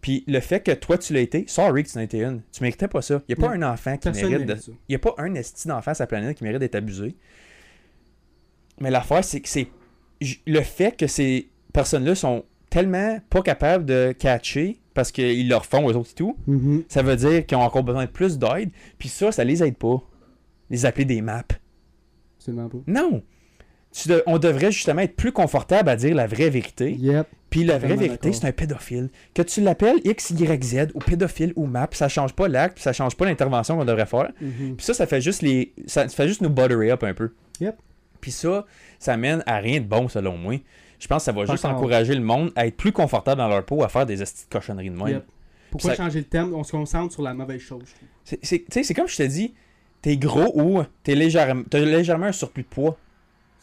[0.00, 2.42] Puis le fait que toi tu l'as été, sorry que tu n'as été une.
[2.52, 3.22] Tu méritais pas ça.
[3.28, 3.66] Il n'y a pas Non.
[3.66, 4.54] un enfant qui Personne mérite de.
[4.56, 4.72] ça.
[4.88, 7.16] Il n'y a pas un esti d'enfant sur la planète qui mérite d'être abusé.
[8.80, 9.68] Mais l'affaire, c'est que c'est.
[10.46, 15.90] Le fait que ces personnes-là sont tellement pas capables de catcher parce qu'ils leur font
[15.90, 16.84] eux autres et tout, Mhm.
[16.88, 18.70] ça veut dire qu'ils ont encore besoin de plus d'aide.
[18.98, 20.00] Puis ça, ça les aide pas.
[20.70, 21.42] Les appeler des maps.
[22.38, 22.78] Absolument pas.
[22.86, 23.22] Non!
[23.92, 26.92] Tu de- on devrait justement être plus confortable à dire la vraie vérité.
[26.94, 27.28] Yep.
[27.48, 29.08] Puis la vraie vérité, c'est un pédophile.
[29.34, 32.92] Que tu l'appelles X, Y, Z, ou pédophile, ou map, ça change pas l'acte, ça
[32.92, 34.32] change pas l'intervention qu'on devrait faire.
[34.40, 34.74] Mhm.
[34.76, 35.72] Puis ça, ça fait juste les.
[35.86, 37.30] Ça fait juste nous butterer up un peu.
[37.60, 37.76] Yep.
[38.20, 38.66] Puis ça,
[38.98, 40.56] ça mène à rien de bon selon moi.
[41.04, 41.76] Je pense que ça va Pas juste encore.
[41.76, 44.50] encourager le monde à être plus confortable dans leur peau, à faire des estis de
[44.50, 45.08] cochonneries de même.
[45.08, 45.26] Yep.
[45.70, 47.82] Pourquoi Ça- changer le thème On se concentre sur la mauvaise chose.
[48.24, 49.52] C'est- c'est- Tu sais, c'est comme je te dis,
[50.00, 52.96] t'es gros ou t'es légèrement, t'as légèrement un surplus de poids.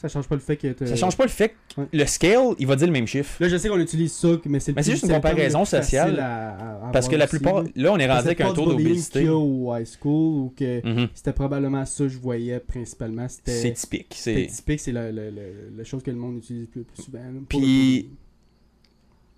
[0.01, 0.85] Ça change pas le fait que.
[0.87, 1.87] Ça change pas le fait que Ouais.
[1.93, 3.35] le scale, il va dire le même chiffre.
[3.39, 6.19] Là, je sais qu'on utilise ça, mais c'est Mais c'est juste une comparaison sociale.
[6.19, 7.63] à- à- à Parce que la aussi, plupart.
[7.75, 7.91] là.
[7.93, 9.19] On est rendu avec un taux d'obésité.
[9.19, 11.07] qu'il y a au high school ou que Mhm.
[11.13, 13.27] c'était probablement ça que je voyais principalement.
[13.45, 14.13] C'est typique.
[14.17, 14.47] C'est...
[14.47, 15.41] typique, c'est la, la- la-
[15.77, 17.19] la chose que le monde utilise le plus souvent.
[17.19, 18.09] là, Puis-.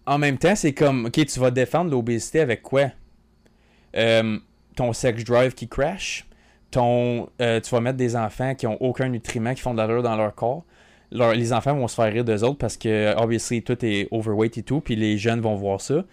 [0.06, 2.92] En même temps, c'est comme, ok, tu vas défendre l'obésité avec quoi?
[3.96, 4.38] Euh,
[4.76, 6.26] Ton sex drive qui crash,
[6.74, 10.04] ton, euh, tu vas mettre des enfants qui ont aucun nutriment, qui font de l'allure
[10.04, 10.64] dans leur corps.
[11.12, 14.58] Leur- les enfants vont se faire rire d'eux autres parce que, obviously, tout est overweight
[14.58, 16.04] et tout, puis les jeunes vont voir ça.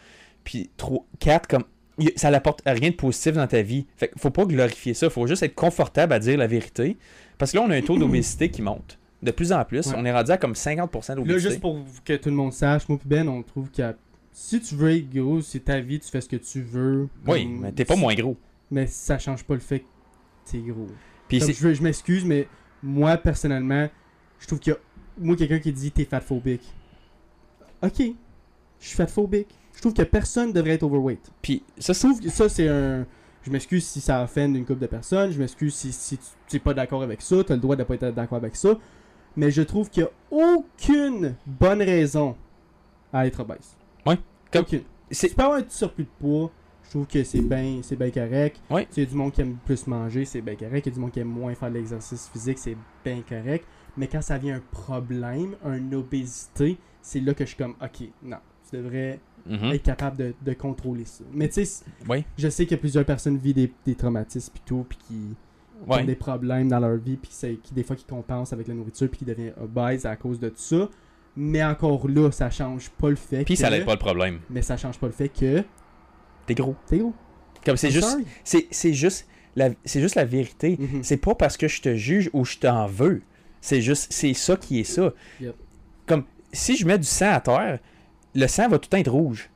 [0.44, 1.64] Puis, trois, quatre, comme,
[1.98, 3.86] y- ça n'apporte rien de positif dans ta vie.
[3.96, 6.96] Fait faut pas glorifier ça, faut juste être confortable à dire la vérité.
[7.38, 8.98] Parce que là, on a un taux d'obésité qui monte.
[9.22, 9.94] De plus en plus, Ouais.
[9.96, 11.48] on est rendu à comme 50% Là, d'obésité.
[11.50, 13.94] juste pour que tout le monde sache, moi Ben, on trouve que
[14.32, 17.08] si tu veux être gros, c'est ta vie, tu fais ce que tu veux.
[17.26, 18.36] Oui, mais t'es pas moins gros.
[18.70, 19.84] Mais ça change pas le fait que
[20.50, 20.86] t'es gros.
[21.28, 22.48] Puis Comme c'est- je m'excuse, mais
[22.82, 23.88] moi, personnellement,
[24.38, 24.78] je trouve qu'il y a.
[25.18, 26.62] Moi, quelqu'un qui dit t'es fatphobique.
[27.82, 27.98] Ok,
[28.80, 29.48] je suis fatphobique.
[29.74, 31.30] Je trouve que personne devrait être overweight.
[31.40, 33.06] Puis ça, Je c'est trouve que ça, c'est un.
[33.42, 35.30] Je m'excuse si ça offend une couple de personnes.
[35.30, 37.42] Je m'excuse si, si tu n'es pas d'accord avec ça.
[37.42, 38.76] Tu as le droit de pas être d'accord avec ça.
[39.36, 40.12] Mais je trouve qu'il n'y a
[40.56, 42.36] aucune bonne raison
[43.12, 43.76] à être obèse.
[44.04, 44.18] Ouais,
[44.52, 44.82] comme- Aucune.
[45.10, 46.50] c'est Tu peux avoir un petit surplus de poids.
[46.90, 48.60] Je trouve que c'est bien c'est bien correct.
[48.68, 48.84] Ouais.
[48.86, 50.86] Tu sais, du monde qui aime plus manger, c'est bien correct.
[50.86, 53.64] Il y a du monde qui aime moins faire de l'exercice physique, c'est bien correct.
[53.96, 58.08] Mais quand ça vient un problème, une obésité, c'est là que je suis comme, ok,
[58.24, 58.38] non,
[58.68, 59.72] tu devrais Mhm.
[59.72, 61.24] être capable de, de contrôler ça.
[61.32, 62.24] Mais tu sais, Oui.
[62.36, 65.14] je sais que plusieurs personnes vivent des, des traumatismes pis tout, puis qui
[65.86, 67.30] qui ont des problèmes dans leur vie, puis
[67.62, 70.48] qui des fois qui compensent avec la nourriture, puis qui deviennent obèses à cause de
[70.50, 70.90] tout ça.
[71.36, 73.60] Mais encore là, ça change pas le fait Puis que...
[73.60, 74.40] ça n'aide pas le problème.
[74.50, 75.64] Mais ça change pas le fait que...
[76.54, 76.74] T'es gros.
[76.88, 77.12] T'es gros.
[77.64, 80.76] Comme c'est juste, c'est c'est juste la, c'est juste la vérité.
[80.80, 81.02] Mhm.
[81.04, 83.22] C'est pas parce que je te juge ou je t'en veux.
[83.60, 85.12] C'est juste, c'est ça qui est ça.
[85.40, 85.54] Yep.
[86.06, 87.78] Comme si je mets du sang à terre,
[88.34, 89.48] le sang va tout le temps être rouge.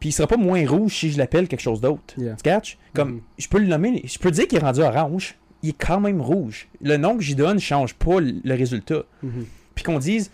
[0.00, 2.14] Puis il sera pas moins rouge si je l'appelle quelque chose d'autre.
[2.18, 2.34] Yeah.
[2.36, 2.78] Tu catches?
[2.94, 3.20] Comme Mhm.
[3.38, 5.36] je peux le nommer, je peux dire qu'il est rendu orange.
[5.62, 6.68] Il est quand même rouge.
[6.82, 9.04] Le nom que j'y donne change pas le résultat.
[9.22, 9.46] Mhm.
[9.76, 10.30] Puis qu'on dise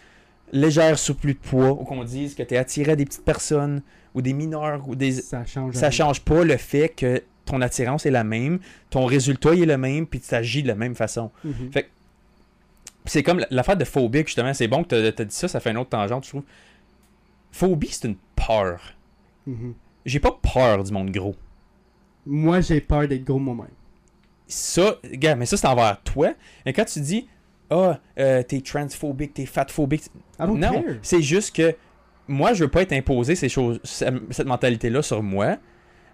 [0.53, 3.83] légère surplus de poids, ou qu'on dise que tu es attiré à des petites personnes,
[4.15, 5.13] ou des mineurs, ou des.
[5.13, 9.55] Ça change Ça change pas le fait que ton attirance est la même, ton résultat
[9.55, 11.31] il est le même, puis tu agis de la même façon.
[11.45, 11.71] Mhm.
[11.71, 11.85] Puis
[13.07, 14.55] C'est comme l'affaire de phobique, justement.
[14.55, 16.45] C'est bon que tu as dit ça, ça fait une autre tangente, je trouve.
[17.51, 18.81] Phobie, c'est une peur.
[19.47, 19.75] Mhm.
[20.07, 21.35] J'ai pas peur du monde gros.
[22.27, 23.67] Moi, j'ai peur d'être gros moi-même.
[24.47, 26.33] Ça, gars, mais ça, c'est envers toi.
[26.67, 27.29] Et quand tu dis,
[27.71, 30.05] ah, euh, t'es transphobique, t'es fatphobique,
[30.39, 31.75] non, c'est juste que
[32.31, 35.57] moi, je veux pas être imposé ces choses, cette mentalité-là sur moi.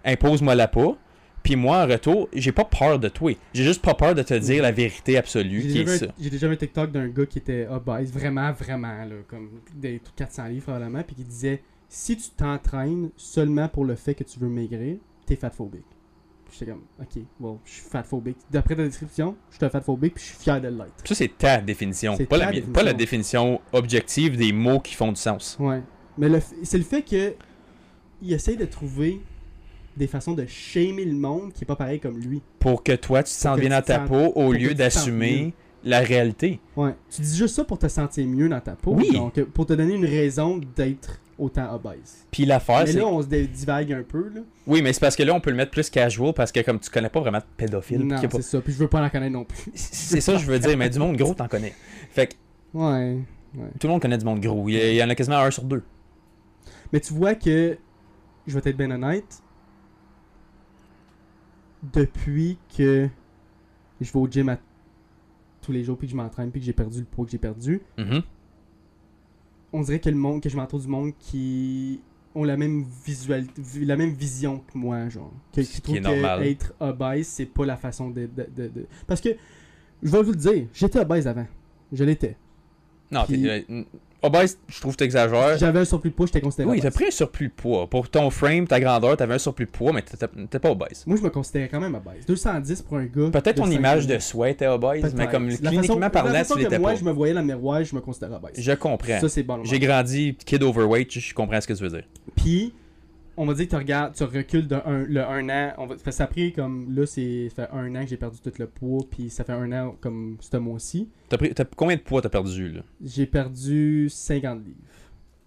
[0.05, 0.97] Impose-moi la pas.
[1.43, 3.31] Puis moi, en retour, j'ai pas peur de toi.
[3.53, 5.97] J'ai juste pas peur de te dire la vérité absolue J'ai qui est déjà, vu
[5.99, 6.07] ça.
[6.19, 10.01] j'ai déjà vu un TikTok d'un gars qui était obèse, vraiment, vraiment, là, comme des
[10.15, 14.39] 400 livres probablement, puis qui disait si tu t'entraînes seulement pour le fait que tu
[14.39, 15.85] veux maigrir, t'es fatphobique.
[16.51, 18.37] J'étais comme, ok, bon, je suis fatphobique.
[18.51, 20.93] D'après ta description, je suis un fatphobique, puis je suis fier de l'être.
[21.05, 22.17] Ça, c'est ta définition.
[22.17, 23.43] Pas ta la, mi- pas la définition.
[23.57, 25.55] définition objective des mots qui font du sens.
[25.59, 25.81] Ouais.
[26.17, 27.33] Mais le c'est le fait que
[28.21, 29.19] il essaye de trouver
[29.95, 32.41] des façons de shamer le monde qui est pas pareil comme lui.
[32.59, 35.53] Pour que toi, tu te que bien dans ta peau au lieu d'assumer
[35.83, 36.59] la réalité.
[36.75, 36.93] Ouais.
[37.09, 38.93] Tu dis juste ça pour te sentir mieux dans ta peau.
[38.93, 39.11] Oui.
[39.11, 42.25] Donc, euh, pour te donner une raison d'être autant obèse.
[42.31, 42.97] Puis l'affaire, mais c'est.
[42.99, 44.41] là, on se divague un peu, là.
[44.65, 46.79] Oui, mais c'est parce que là, on peut le mettre plus casual parce que comme
[46.79, 48.05] tu connais pas vraiment de pédophile.
[48.05, 48.61] Non, a pas- c'est ça.
[48.61, 49.57] Puis je veux pas en connaître non plus.
[49.75, 51.73] C'est ça je veux dire, mais du monde gros, t'en connais.
[52.11, 52.33] Fait que
[52.73, 53.17] Ouais.
[53.55, 53.67] ouais.
[53.79, 54.67] tout le monde connaît du monde gros.
[54.67, 55.83] Il y en a quasiment un sur deux.
[56.93, 57.77] Mais tu vois que,
[58.45, 59.41] je vais être bien honnête,
[61.93, 63.07] depuis que
[64.01, 64.57] je vais au gym à
[65.61, 67.37] tous les jours, puis que je m'entraîne, puis que j'ai perdu le poids que j'ai
[67.37, 68.21] perdu, Mhm.
[69.73, 72.01] on dirait que le monde, que je m'entoure du monde qui
[72.35, 75.33] ont la même visual, vi- la même vision que moi, genre.
[75.51, 78.87] Que, Ce qui trouvent que être obèse, c'est pas la façon de, de, de- de-
[79.07, 79.29] Parce que,
[80.03, 81.47] je vais vous le dire, j'étais obèse avant.
[81.91, 82.37] Je l'étais.
[83.11, 83.41] Non, Puis-
[84.27, 85.57] obèse, je trouve que t'exagères.
[85.57, 87.89] J'avais un surplus de poids, j'étais considéré Oui, t'as pris un surplus de poids.
[87.89, 91.03] Pour ton frame, ta grandeur, t'avais un surplus de poids, mais t'étais pas obèse.
[91.07, 92.25] Moi, je me considérais quand même obèse.
[92.27, 93.29] 210 pour un gars.
[93.31, 96.39] Peut-être ton image 5 de soi était obèse, mais comme La cliniquement façon- parlant, la
[96.39, 96.95] façon tu l'étais moi, pas.
[96.97, 98.51] je me voyais dans le miroir, je me considérais obèse.
[98.57, 99.19] Je comprends.
[99.19, 99.63] Ça, c'est bon.
[99.63, 102.03] J'ai grandi kid overweight, je comprends ce que tu veux dire.
[102.35, 102.73] Puis,
[103.37, 105.73] on va dire que tu regardes, tu recules de un, le un an.
[105.77, 106.93] On va, ça a pris comme.
[106.95, 109.03] Là, c'est fait un an que j'ai perdu tout le poids.
[109.09, 111.09] Puis, ça fait un an comme ce mois-ci.
[111.29, 112.81] T'as pris, t'as- combien de poids t'as perdu, là?
[113.03, 114.77] J'ai perdu 50 livres.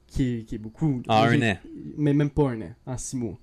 [0.07, 1.03] Qui est, qui est beaucoup.
[1.09, 1.57] En un an?
[1.97, 3.39] Mais même pas un an, en six mois.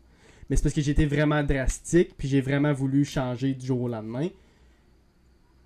[0.50, 2.12] Mais c'est parce que été vraiment drastique.
[2.18, 4.28] Puis, j'ai vraiment voulu changer du jour au lendemain.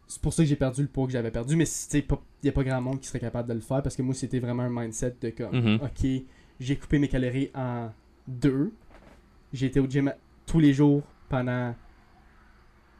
[0.07, 1.55] C'est pour ça que j'ai perdu le poids que j'avais perdu.
[1.55, 2.03] Mais il
[2.43, 3.81] n'y a pas grand monde qui serait capable de le faire.
[3.81, 5.55] Parce que moi, c'était vraiment un mindset de comme.
[5.55, 5.79] Mhm.
[5.83, 6.09] Ok,
[6.59, 7.89] j'ai coupé mes calories en
[8.27, 8.71] deux.
[9.53, 10.13] J'ai été au gym
[10.45, 11.73] tous les jours pendant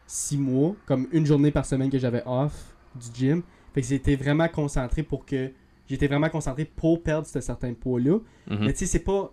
[0.08, 3.44] six mois, comme une journée par semaine que j'avais off du gym.
[3.74, 5.52] Fait que j'étais vraiment concentré pour que.
[5.88, 8.20] J'étais vraiment concentré pour perdre ce certain poids-là.
[8.50, 8.60] Mhm.
[8.62, 9.32] Mais tu sais, c'est pas.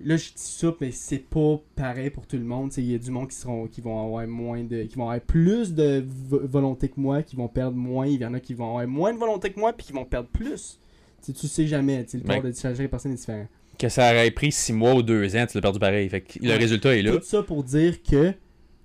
[0.00, 2.72] Là, je dis ça, mais c'est pas pareil pour tout le monde.
[2.76, 4.84] Il y a du monde qui seront qui vont avoir moins de.
[4.84, 8.06] qui vont avoir plus de vo- volonté que moi, qui vont perdre moins.
[8.06, 10.04] Il y en a qui vont avoir moins de volonté que moi, puis qui vont
[10.04, 10.78] perdre plus.
[11.20, 12.06] Tu sais, tu sais jamais.
[12.12, 13.48] Le corps de chaque personne est différent.
[13.78, 16.08] Que ça aurait pris 6 mois ou 2 ans, tu l'as perdu pareil.
[16.08, 16.56] Fait que le Ouais.
[16.56, 17.12] résultat est là.
[17.16, 18.34] Tout ça pour dire que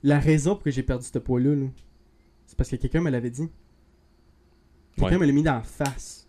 [0.04, 1.66] la raison pour que j'ai perdu ce poids-là, là,
[2.46, 3.50] c'est parce que quelqu'un me l'avait dit.
[4.96, 5.18] Quelqu'un Ouais.
[5.22, 6.28] me l'a mis dans la face.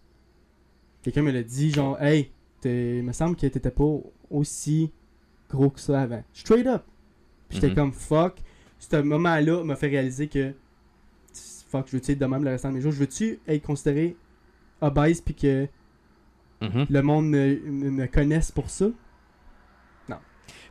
[1.03, 2.31] Quelqu'un me l'a dit, genre, hey,
[2.65, 3.85] il me semble que t'étais pas
[4.31, 4.91] aussi
[5.51, 6.25] gros que ça avant.
[6.33, 6.83] Straight up.
[7.49, 7.75] Puis j'étais Mhm.
[7.75, 8.39] comme fuck.
[8.79, 10.53] Ce moment-là m'a fait réaliser que
[11.69, 12.93] fuck, je veux-tu être de même le restant de mes jours?
[12.93, 14.17] Je veux-tu être considéré
[14.81, 15.69] obèse puis que
[16.69, 16.87] Mhm.
[16.91, 18.87] le monde me, me- me connaisse pour ça?
[20.09, 20.17] C'est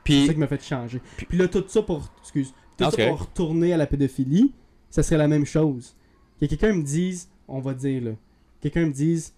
[0.03, 0.99] Puis, ça qui m'a fait changer.
[1.15, 2.11] Puis- Puis là, tout ça pour.
[2.21, 2.53] Excuse.
[2.77, 4.53] Tout ça c'est pour retourner à la pédophilie,
[4.89, 5.95] ça serait la même chose.
[6.41, 8.11] Que quelqu'un me dise, on va dire là,
[8.59, 9.33] quelqu'un me dise,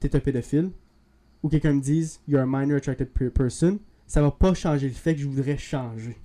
[0.00, 0.70] t'es un pédophile,
[1.42, 4.92] ou quelqu'un me dise, you're a minor attracted pe- person, ça va pas changer le
[4.94, 6.16] fait que je voudrais changer.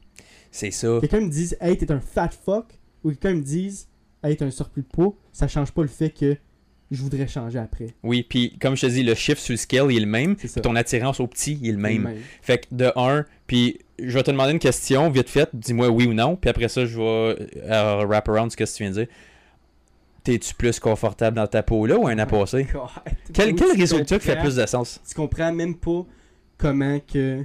[0.51, 0.97] c'est ça.
[0.99, 3.88] Quelqu'un me dise, hey, t'es un fat fuck, ou quelqu'un me dise,
[4.24, 6.36] hey, t'as un surplus de poids, ça change pas le fait que
[6.92, 7.94] je voudrais changer après.
[8.04, 10.36] Oui, puis comme je te dis, le chiffre sur le scale il est le même.
[10.64, 12.04] Ton attirance au petit il est le même.
[12.04, 12.18] Même.
[12.42, 16.08] Fait que de un, puis je vais te demander une question vite fait, dis-moi oui
[16.08, 18.96] ou non, puis après ça, je vais euh, wrap around ce que tu viens de
[18.96, 19.08] dire.
[20.24, 22.68] T'es-tu plus confortable dans ta peau là ou un à passer?
[22.74, 22.90] God.
[23.34, 25.00] Quel, quel résultat fait plus de sens?
[25.08, 26.06] tu comprends même pas
[26.58, 27.44] comment que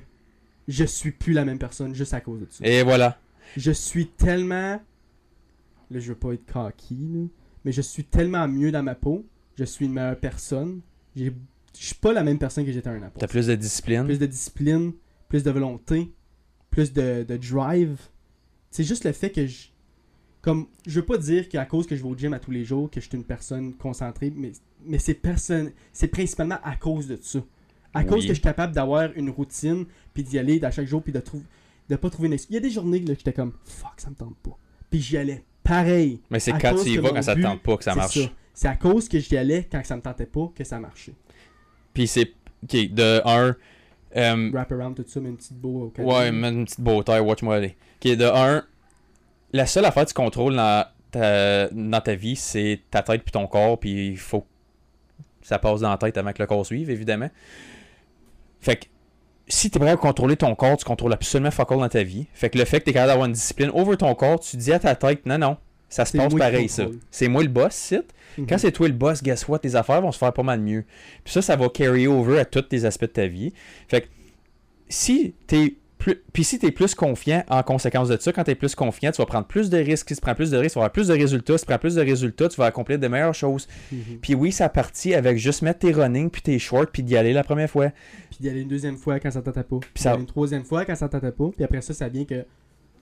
[0.67, 2.67] je suis plus la même personne juste à cause de ça.
[2.67, 3.19] Et voilà.
[3.57, 4.81] Je suis tellement
[5.91, 7.27] là je veux pas être cocky là,
[7.65, 9.25] mais je suis tellement mieux dans ma peau,
[9.57, 10.81] je suis une meilleure personne.
[11.17, 11.31] Je
[11.73, 13.11] suis pas la même personne que j'étais un an.
[13.19, 14.05] T'as plus de discipline?
[14.05, 14.93] Plus de discipline,
[15.29, 16.13] plus de volonté,
[16.71, 17.99] plus de, de drive.
[18.71, 19.69] C'est juste le fait que je
[20.43, 22.65] comme je veux pas dire qu'à cause que je vais au gym à tous les
[22.67, 24.53] jours que je suis une personne concentrée, mais
[24.85, 27.39] mais c'est personne c'est principalement à cause de ça.
[27.95, 28.07] À Oui.
[28.07, 31.13] cause que je suis capable d'avoir une routine puis d'y aller à chaque jour puis
[31.13, 31.45] de trouver
[31.89, 32.51] de pas trouver une excuse.
[32.51, 34.57] Il y a des journées là que j'étais comme fuck, ça me tente pas.
[34.91, 36.21] Puis j'y allais pareil.
[36.31, 38.19] Mais c'est quand tu y vas quand ça te tente pas que ça marche.
[38.19, 38.31] ça.
[38.55, 41.15] C'est à cause que j'y allais quand ça me tentait pas que ça marchait.
[41.93, 42.33] Puis c'est.
[42.63, 43.57] Ok, de un.
[44.17, 47.19] euh, Wrap around tout ça, mais une petite beau au Ouais, mets une petite beauté,
[47.19, 47.77] watch-moi aller.
[48.03, 48.65] Ok, de un,
[49.53, 53.33] la seule affaire que tu contrôles dans ta, dans ta vie, c'est ta tête puis
[53.33, 54.47] ton corps, puis il faut que
[55.43, 57.29] ça passe dans la tête avant que le corps suive, évidemment.
[58.61, 58.85] Fait que,
[59.47, 62.27] si t'es prêt à contrôler ton corps, tu contrôles absolument fuck all dans ta vie.
[62.33, 64.73] Fait que le fait que t'es capable d'avoir une discipline over ton corps, tu dis
[64.73, 66.87] à ta tête, non, non, ça se passe pareil, ça.
[67.11, 68.03] C'est moi le boss, sit.
[68.39, 68.47] Mhm.
[68.49, 69.61] Quand c'est toi le boss, guess what?
[69.61, 70.85] Tes affaires vont se faire pas mal mieux.
[71.23, 73.53] Puis ça, ça va carry over à tous tes aspects de ta vie.
[73.89, 74.07] Fait que
[74.89, 76.21] si t'es plus.
[76.33, 79.27] Puis si t'es plus confiant en conséquence de ça, quand t'es plus confiant, tu vas
[79.27, 80.09] prendre plus de risques.
[80.09, 81.57] Si tu prends plus de risques, tu vas avoir plus de résultats.
[81.57, 83.69] Si tu prends plus de résultats, tu vas accomplir de meilleures choses.
[83.93, 84.19] Mhm.
[84.21, 87.33] Puis oui, ça partit avec juste mettre tes running puis tes shorts puis d'y aller
[87.33, 87.91] la première fois.
[88.31, 89.79] Puis d'y aller une deuxième fois quand ça tentait pas.
[89.81, 91.51] Puis ça- une troisième fois quand ça tentait pas.
[91.55, 92.45] Puis après ça, ça vient que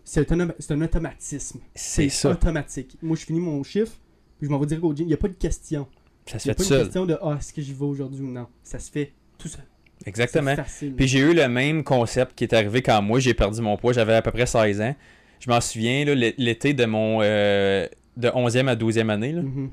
[0.05, 1.61] c'est un, automatisme.
[1.75, 2.31] C'est ça.
[2.31, 2.97] automatique.
[3.03, 3.93] Moi, je finis mon chiffre,
[4.39, 5.05] puis je m'en vais dire au gym.
[5.07, 5.87] Il n'y a pas de question.
[6.27, 7.85] Ça se Il n'y a fait pas de question de Ah, est-ce que j'y vais
[7.85, 8.47] aujourd'hui ou non?
[8.63, 9.65] Ça se fait tout seul.
[10.07, 10.51] Exactement.
[10.57, 10.95] C'est facile.
[10.95, 13.93] Puis j'ai eu le même concept qui est arrivé quand moi j'ai perdu mon poids.
[13.93, 14.95] J'avais à peu près 16 ans.
[15.41, 17.87] Je m'en souviens, l'été de mon euh,
[18.17, 19.33] de 11e à 12e année.
[19.33, 19.71] Là, Mhm.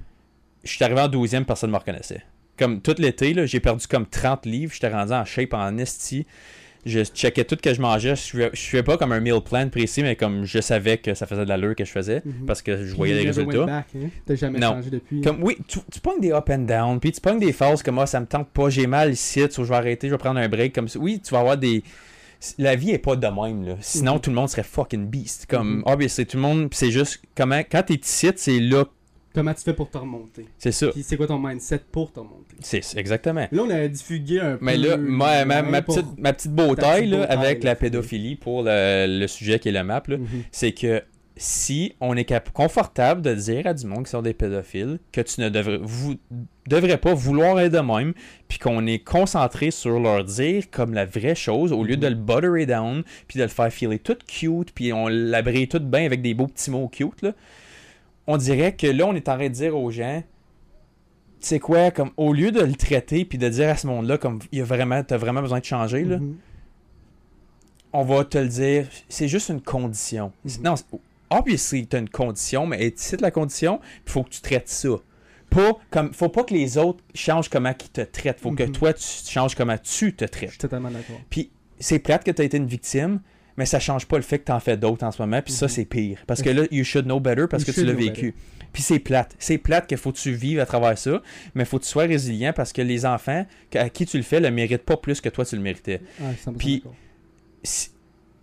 [0.64, 2.24] je suis arrivé en 12e, personne ne me reconnaissait.
[2.58, 4.74] Comme tout l'été, là, j'ai perdu comme 30 livres.
[4.74, 6.26] J'étais rendu en shape en esti.
[6.86, 8.16] Je checkais tout ce que je mangeais.
[8.16, 11.26] Je ne fais pas comme un meal plan précis, mais comme je savais que ça
[11.28, 12.46] faisait de l'allure que je faisais Mhm.
[12.48, 13.66] parce que je voyais les résultats.
[13.66, 14.08] back, hein?
[14.26, 14.76] T'as jamais Non.
[14.76, 15.22] changé depuis.
[15.22, 18.00] Comme, oui, tu, tu pognes des up and down, puis tu pognes des phases comme
[18.00, 20.40] ah, ça me tente pas, j'ai mal ici, so je vais arrêter, je vais prendre
[20.40, 20.74] un break.
[20.74, 21.00] Comme ça.
[21.00, 21.84] Oui, tu vas avoir des.
[22.58, 23.76] la vie est pas de même, là.
[23.82, 24.22] Sinon, Mhm.
[24.22, 25.46] tout le monde serait fucking beast.
[25.50, 28.86] Comme, ah, ben, c'est tout le monde, c'est juste, comment, quand t'es ici, c'est là,
[29.34, 30.46] Comment tu fais pour te remonter?
[30.58, 30.88] C'est ça.
[30.88, 32.56] Puis c'est quoi ton mindset pour te remonter?
[32.62, 33.48] C'est exactement.
[33.52, 34.66] Là, on a diffugué un peu.
[34.66, 38.36] Mais là, ma, ma, ma ouais, pour- petite, ma petite là, avec là, la pédophilie
[38.36, 40.28] pour le, le sujet qui est le map, Mhm.
[40.52, 41.04] c'est que
[41.38, 45.40] si on est confortable de dire à du monde qui sont des pédophiles que tu
[45.40, 46.16] ne devrais, vous,
[46.68, 48.14] devrais pas vouloir être de même,
[48.50, 52.16] puis qu'on est concentré sur leur dire comme la vraie chose, au lieu de le
[52.16, 56.22] butterer down, puis de le faire filer tout cute, puis on l'abrille tout bien avec
[56.22, 57.32] des beaux petits mots cute, là,
[58.32, 60.22] on dirait que là, on est en train de dire aux gens,
[61.42, 64.18] tu sais quoi, comme au lieu de le traiter, puis de dire à ce monde-là,
[64.20, 66.36] comme il y a vraiment, t'as vraiment besoin de changer, là, Mhm.
[67.94, 70.32] on va te le dire, c'est juste une condition.
[70.46, 70.52] Mhm.
[70.64, 70.86] Non, c'est-
[71.30, 74.90] obviously, t'as une condition, mais est de la condition, il faut que tu traites ça.
[75.50, 78.40] Pas comme, faut pas que les autres changent comment ils te traitent.
[78.40, 78.72] Faut que Mhm.
[78.72, 80.50] toi, tu changes comment tu te Je traites.
[80.52, 81.20] suis totalement d'accord.
[81.32, 81.50] Puis,
[81.80, 83.22] c'est plate que tu as été une victime,
[83.60, 85.40] mais ça change pas le fait que t'en fais d'autres en ce moment.
[85.44, 85.70] Puis ça, Mhm.
[85.70, 86.18] c'est pire.
[86.26, 88.34] Parce que là, you should know better parce You que tu l'as vécu.
[88.74, 89.36] Puis c'est plate.
[89.40, 91.22] C'est plate qu'il faut que tu vives à travers ça,
[91.56, 93.46] mais faut que tu sois résilient parce que les enfants
[93.76, 96.32] à qui tu le fais le méritent pas plus que toi tu le méritais Ah,
[96.44, 96.84] 100% Puis-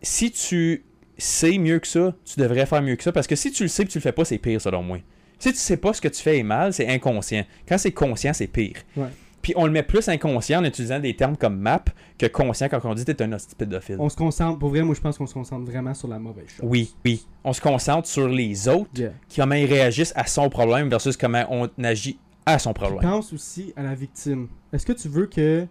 [0.03, 0.85] si tu
[1.19, 3.13] sais mieux que ça, tu devrais faire mieux que ça.
[3.13, 4.99] Parce que si tu le sais et tu le fais pas, c'est pire selon moi.
[5.39, 7.45] Si tu sais pas ce que tu fais est mal, c'est inconscient.
[7.69, 8.77] Quand c'est conscient, c'est pire.
[8.97, 9.07] Ouais.
[9.47, 11.85] Puis on le met plus inconscient en utilisant des termes comme map
[12.19, 13.95] que conscient quand on dit t'es un hostie pédophile.
[14.01, 16.49] On se concentre, pour vrai, moi je pense qu'on se concentre vraiment sur la mauvaise
[16.49, 16.65] chose.
[16.69, 17.25] Oui, oui.
[17.45, 19.13] On se concentre sur les autres, Yeah.
[19.37, 23.09] comment ils réagissent à son problème versus comment on agit à son problème.
[23.09, 24.49] Pense aussi à la victime.
[24.73, 25.65] Est-ce que tu veux que.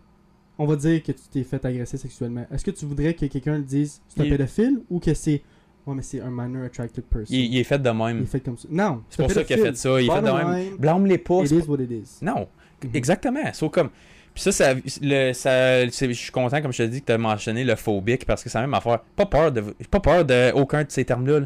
[0.57, 2.45] On va dire que tu t'es fait agresser sexuellement.
[2.49, 5.41] Est-ce que tu voudrais que quelqu'un le dise c'est un Il- pédophile ou que c'est.
[5.85, 7.35] Ouais, mais c'est un minor attracted person?
[7.35, 8.23] Il, il est fait de Il même.
[8.23, 8.69] est fait comme ça.
[8.71, 9.99] Non, C'est pour ça qu'il a fait ça.
[10.01, 10.77] Il est fait de même.
[10.77, 11.41] Blâme-les pas.
[11.43, 12.23] It is what it is.
[12.23, 12.47] Non,
[12.85, 12.95] Mhm.
[12.95, 13.43] exactement.
[13.53, 13.89] C'est comme.
[14.33, 17.17] Puis ça, ça, le, ça je suis content, comme je te dis, que tu as
[17.17, 18.99] mentionné le phobique parce que c'est la même affaire.
[19.15, 21.39] Pas peur de, pas peur de aucun de ces termes-là.
[21.41, 21.45] là.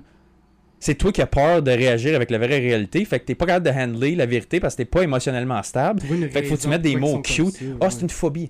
[0.80, 3.04] C'est toi qui as peur de réagir avec la vraie réalité.
[3.06, 6.02] Fait que t'es pas capable de handler la vérité parce que t'es pas émotionnellement stable.
[6.02, 7.60] Fait qu'il faut que tu mettes des mots cute.
[7.80, 7.92] Ah, ouais.
[7.92, 8.50] c'est une phobie.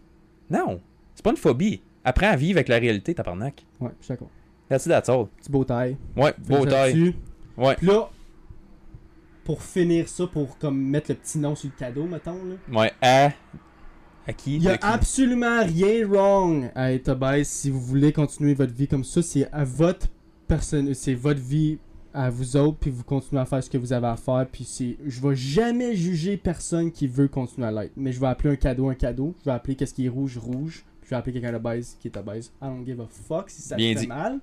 [0.50, 0.80] Non,
[1.16, 1.82] c'est pas une phobie.
[2.06, 3.66] Apprends à vivre avec la réalité, tabarnak.
[3.82, 4.30] Ouais, je suis d'accord.
[4.70, 5.26] That's it, that's all.
[5.42, 5.98] Petit beau taille.
[6.16, 7.14] Ouais, beau taille.
[7.58, 8.10] Ouais, Puis là,
[9.50, 12.80] pour finir ça, pour comme mettre le petit nom sur le cadeau, mettons, là.
[12.80, 12.92] ouais.
[13.02, 13.32] À.
[14.28, 14.58] À qui?
[14.58, 14.86] Il y a À qui?
[14.86, 19.24] absolument rien wrong à être obèse si vous voulez continuer votre vie comme ça.
[19.24, 20.06] C'est à votre
[20.48, 21.80] personne, c'est votre vie
[22.14, 24.46] à vous autres, puis vous continuez à faire ce que vous avez à faire.
[24.52, 27.94] Puis c'est, je vais jamais juger personne qui veut continuer à l'être.
[27.98, 29.34] Mais je vais appeler un cadeau un cadeau.
[29.40, 30.86] Je vais appeler qu'est-ce qui est rouge rouge.
[31.02, 32.52] Puis je vais appeler quelqu'un d'obèse qui est obèse.
[32.62, 34.08] I don't give a fuck si ça Bien fait dit.
[34.08, 34.40] mal.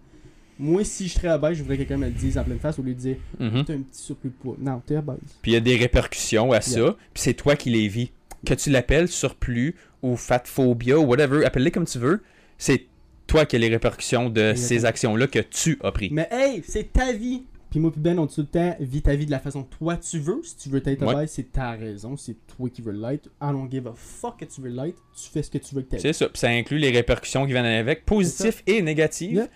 [0.59, 2.79] Moi, si je serais obèse, je voudrais que quelqu'un me le dise en pleine face
[2.79, 3.65] au lieu de dire Mhm.
[3.65, 4.57] T'as un petit surplus de poids.
[4.59, 5.19] Non, t'es obèse.
[5.43, 6.97] Puis il y a des répercussions à ça, Yeah.
[7.13, 8.11] puis c'est toi qui les vis.
[8.45, 12.23] Que tu l'appelles surplus ou fat phobia ou whatever, appelle-les comme tu veux,
[12.59, 12.85] c'est
[13.27, 14.69] toi qui as les répercussions de Exactement.
[14.81, 16.11] ces actions-là que tu as pris.
[16.13, 17.43] Mais hey, c'est ta vie.
[17.71, 19.65] Puis moi puis Ben, on dit tout le temps, vis ta vie de la façon
[19.65, 20.41] que toi tu veux.
[20.45, 21.15] Si tu veux être Ouais.
[21.15, 22.17] obèse, c'est ta raison.
[22.17, 23.27] C'est toi qui veux l'être.
[23.43, 25.03] I don't give a fuck que tu veux l'être.
[25.15, 25.99] Tu fais ce que tu veux que t'aies.
[25.99, 26.29] C'est ça.
[26.29, 29.33] Puis ça inclut les répercussions qui viennent avec, positifs et négatifs.
[29.33, 29.49] Yeah.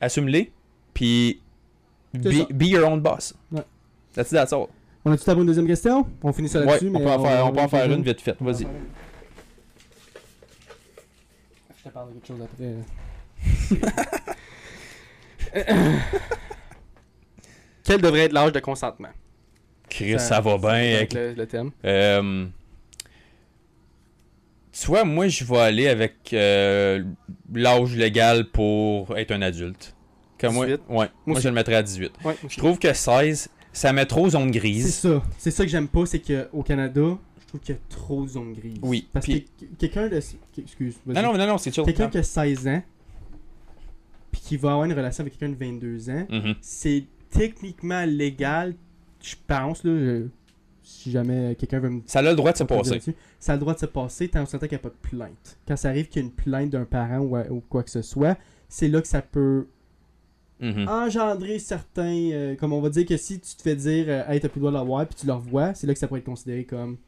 [0.00, 0.50] Assume-les,
[0.94, 1.40] puis
[2.14, 3.34] be, be your own boss.
[3.52, 3.62] Ouais.
[4.14, 4.66] That's it, that's all.
[5.04, 6.06] On a tout à une deuxième question?
[6.22, 6.88] On finit ça Ouais, là-dessus.
[6.88, 8.36] on mais peut en faire, on peut en faire une vite fait.
[8.40, 8.66] Vas-y.
[11.78, 12.74] Je te parle de quelque chose après.
[17.84, 19.08] Quel devrait être l'âge de consentement?
[19.88, 20.70] Chris, ça, va bien.
[20.96, 21.70] avec- le, le thème.
[21.84, 22.46] Euh,
[24.80, 27.04] tu vois, moi, je vais aller avec euh,
[27.52, 29.94] l'âge légal pour être un adulte.
[30.38, 30.80] Comme moi, 18?
[30.88, 32.12] ouais, moi, je le mettrais à 18.
[32.24, 34.94] Ouais, Je trouve que 16, ça met trop zone C'est grise.
[34.94, 35.22] ça.
[35.38, 38.28] C'est ça que j'aime pas, c'est qu'au Canada, je trouve qu'il y a trop de
[38.28, 38.78] zones grises.
[38.82, 39.32] Oui, Parce que
[39.78, 40.20] quelqu'un de.
[40.58, 40.94] Excuse.
[41.06, 41.84] Non, non, non, non, c'est sûr.
[41.84, 42.82] Quelqu'un qui a 16 ans,
[44.32, 46.54] puis qui va avoir une relation avec quelqu'un de 22 ans, Mhm.
[46.60, 48.74] c'est techniquement légal,
[49.22, 49.92] je pense, là.
[49.92, 50.26] je-
[50.90, 52.00] Si jamais quelqu'un veut me.
[52.06, 53.00] Ça a le droit de se passer.
[53.38, 55.58] Ça a le droit de se passer tant qu'il n'y a pas de plainte.
[55.66, 58.02] Quand ça arrive qu'il y a une plainte d'un parent ou, ou quoi que ce
[58.02, 58.36] soit,
[58.68, 59.66] c'est là que ça peut
[60.60, 60.88] Mhm.
[60.88, 62.30] engendrer certains.
[62.32, 64.58] euh, comme on va dire que si tu te fais dire, euh, hey, t'as plus
[64.58, 66.64] le droit de l'avoir, puis tu le revois, c'est là que ça pourrait être considéré
[66.64, 66.98] comme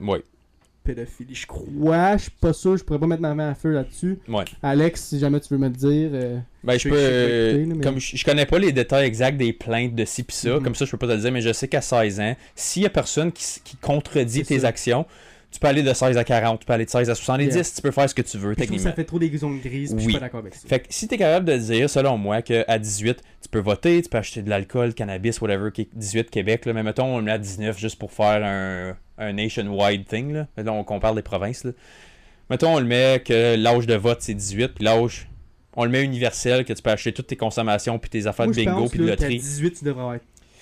[0.00, 0.22] Ouais,
[0.84, 1.34] pédophilie.
[1.34, 4.18] Je crois, je suis pas sûr, je pourrais pas mettre ma main à feu là-dessus.
[4.28, 4.44] ouais.
[4.62, 6.10] Alex, si jamais tu veux me le dire.
[6.12, 6.94] euh, Ben, Je peux.
[6.96, 10.04] euh, écouter, là, mais- Comme je, je connais pas les détails exacts des plaintes de
[10.04, 10.62] ci pis ça, Mhm.
[10.62, 12.82] comme ça, je peux pas te le dire, mais je sais qu'à 16 ans, s'il
[12.82, 13.44] y a personne qui,
[13.80, 14.68] contredit tes ça.
[14.68, 15.06] actions,
[15.50, 17.64] tu peux aller de 16 à 40, tu peux aller de 16 à 70, Yeah.
[17.64, 18.84] tu peux faire ce que tu veux, puis techniquement.
[18.90, 20.12] ça fait trop des zones grises, puis je Oui.
[20.12, 20.66] suis pas d'accord avec ça.
[20.66, 24.08] Fait que si t'es capable de dire, selon moi, qu'à 18, tu peux voter, tu
[24.08, 27.32] peux acheter de l'alcool, cannabis, whatever, qui est 18 Québec, là, mais mettons, on met
[27.32, 30.48] à 19 juste pour faire un, un nationwide thing, là.
[30.56, 31.72] Là, on compare les provinces, là.
[32.50, 35.28] Mettons, on le met que l'âge de vote, c'est 18, puis l'âge
[35.74, 38.54] on le met universel, que tu peux acheter toutes tes consommations, puis tes affaires Moi,
[38.54, 39.38] de bingo, puis de loterie.
[39.38, 40.18] 18, tu devrais avoir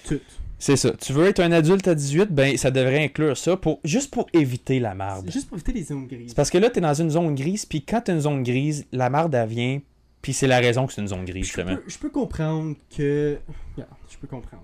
[0.06, 0.20] tout.
[0.58, 0.90] C'est ça.
[0.92, 4.26] Tu veux être un adulte à 18, ben ça devrait inclure ça, pour juste pour
[4.32, 5.30] éviter la marde.
[5.30, 6.28] Juste pour éviter les zones grises.
[6.28, 8.86] C'est parce que là, t'es dans une zone grise, puis quand t'as une zone grise,
[8.92, 9.80] la marde, elle vient,
[10.20, 11.76] puis c'est la raison que c'est une zone grise, Je justement.
[11.76, 13.38] peux, je peux comprendre que.
[13.74, 14.62] Regarde, je peux comprendre.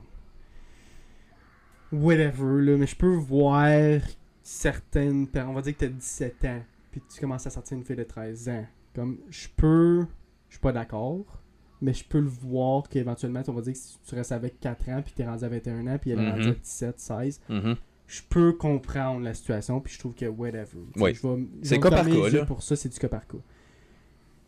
[1.92, 4.00] Whatever, là, mais je peux voir
[4.42, 5.26] certaines.
[5.34, 8.02] On va dire que t'as 17 ans, puis tu commences à sortir une fille de
[8.04, 8.66] 13 ans.
[8.94, 10.06] Comme, je peux.
[10.48, 11.42] Je suis pas d'accord,
[11.80, 14.88] mais je peux le voir qu'éventuellement, on va dire que si tu restes avec 4
[14.88, 16.54] ans, puis t'es rendu à 21 ans, puis elle est rendue à Mhm.
[16.54, 17.76] 17, 16, Mhm.
[18.06, 20.78] je peux comprendre la situation, puis je trouve que whatever.
[20.96, 21.14] Oui.
[21.62, 22.44] C'est cas par cas, là.
[22.46, 23.38] Pour ça, c'est du cas par cas.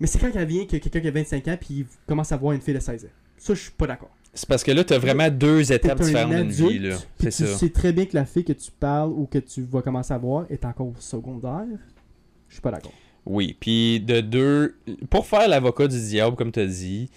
[0.01, 2.36] Mais c'est quand elle vient que quelqu'un qui a 25 ans, puis il commence à
[2.36, 3.09] voir une fille de 16 ans.
[3.36, 4.11] Ça, je suis pas d'accord.
[4.39, 6.95] C'est parce que là, t'as vraiment deux étapes différentes d'une vie, là.
[7.18, 7.57] C'est tu ça.
[7.57, 10.18] sais très bien que la fille que tu parles ou que tu vas commencer à
[10.18, 11.66] voir est encore secondaire.
[12.49, 12.93] Je suis pas d'accord.
[13.26, 14.76] Oui, puis de deux,
[15.11, 17.11] pour faire l'avocat du diable, comme tu as dit,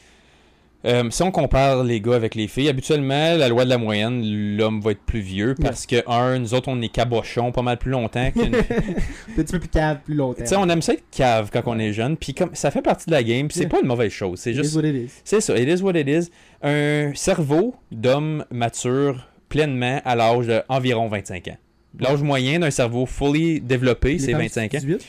[0.84, 4.58] euh, si on compare les gars avec les filles, habituellement, la loi de la moyenne,
[4.58, 7.78] l'homme va être plus vieux parce que, un, nous autres, on est cabochons pas mal
[7.78, 8.52] plus longtemps qu'une.
[9.36, 10.42] Petit peu plus cave plus longtemps.
[10.42, 12.82] tu sais, on aime ça être cave quand on est jeune, puis comme ça fait
[12.82, 14.40] partie de la game, puis c'est pas une mauvaise chose.
[14.40, 14.76] C'est It is juste.
[14.76, 15.12] what it is.
[15.24, 16.32] C'est ça, it is what it is.
[16.64, 21.58] Un cerveau d'homme mature pleinement à l'âge d'environ 25 ans.
[22.00, 24.78] L'âge moyen d'un cerveau fully développé, c'est femmes, 25 ans.
[24.80, 25.06] 18.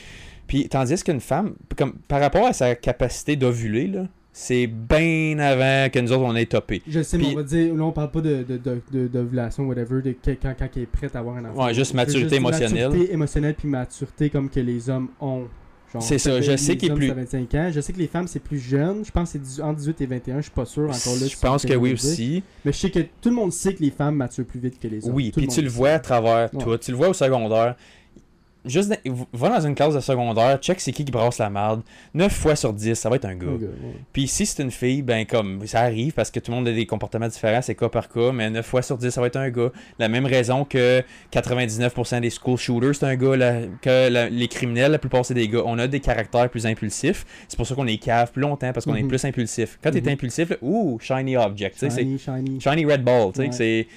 [0.47, 5.89] Puis tandis qu'une femme, comme par rapport à sa capacité d'ovuler, là, c'est bien avant
[5.89, 6.81] que nous autres on ait topé.
[6.87, 9.07] Je sais, Puis- mais on va dire, là, on parle pas de, de, de, de-
[9.07, 11.65] d'ovulation, whatever, de quand, quand elle est prête à avoir un enfant.
[11.67, 12.89] Ouais, juste maturité émotionnelle.
[12.89, 15.45] Maturité émotionnelle, puis maturité comme que les hommes ont.
[16.01, 17.69] C'est ça, je sais qu'il est plus- c'est à 25 ans.
[17.73, 19.03] Je sais que les femmes, c'est plus jeune.
[19.05, 20.37] Je pense que c'est 18 entre 18 et 21.
[20.37, 21.19] Je suis pas sûr encore là.
[21.21, 21.93] Je si pense que oui dire.
[22.03, 22.43] aussi.
[22.65, 24.87] Mais je sais que tout le monde sait que les femmes maturent plus vite que
[24.87, 25.13] les hommes.
[25.15, 26.63] Oui, puis tu le vois à travers Ouais.
[26.63, 26.77] toi.
[26.77, 27.75] Tu le vois au secondaire.
[28.65, 31.81] Juste, dans- va dans une classe de secondaire, check c'est qui qui brasse la marde.
[32.13, 33.47] 9 fois sur 10, ça va être un gars.
[33.47, 33.67] Ouais.
[34.13, 36.71] Puis si c'est une fille, ben comme ça arrive parce que tout le monde a
[36.71, 39.35] des comportements différents, c'est cas par cas, mais 9 fois sur 10, ça va être
[39.35, 39.71] un gars.
[39.99, 44.47] La même raison que 99% des school shooters, c'est un gars, la- que la- les
[44.47, 45.63] criminels, la plupart c'est des gars.
[45.65, 47.25] On a des caractères plus impulsifs.
[47.47, 49.09] C'est pour ça qu'on est cave plus longtemps parce qu'on est Mhm.
[49.09, 49.77] plus impulsif.
[49.83, 50.09] Quand t'es Mhm.
[50.09, 52.61] impulsif, là, ouh, shiny object, Shiny, shiny.
[52.61, 53.51] shiny red ball, tu sais, Ouais.
[53.51, 53.87] c'est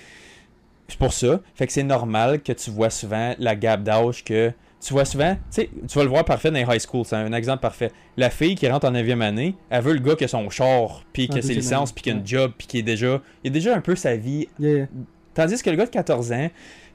[0.89, 1.41] c'est pour ça.
[1.55, 5.35] Fait que c'est normal que tu vois souvent la gap d'âge que tu vois souvent,
[5.35, 7.91] tu sais, tu vas le voir parfait dans les high school, c'est un exemple parfait.
[8.17, 11.03] La fille qui rentre en 9e année, elle veut le gars qui a son char,
[11.13, 13.51] puis qui a ses licences, puis qui a une job, puis qui est déjà, il
[13.51, 14.49] a déjà un peu sa vie.
[14.61, 14.87] Yeah, yeah,
[15.35, 16.51] Tandis que le gars de 14 ans,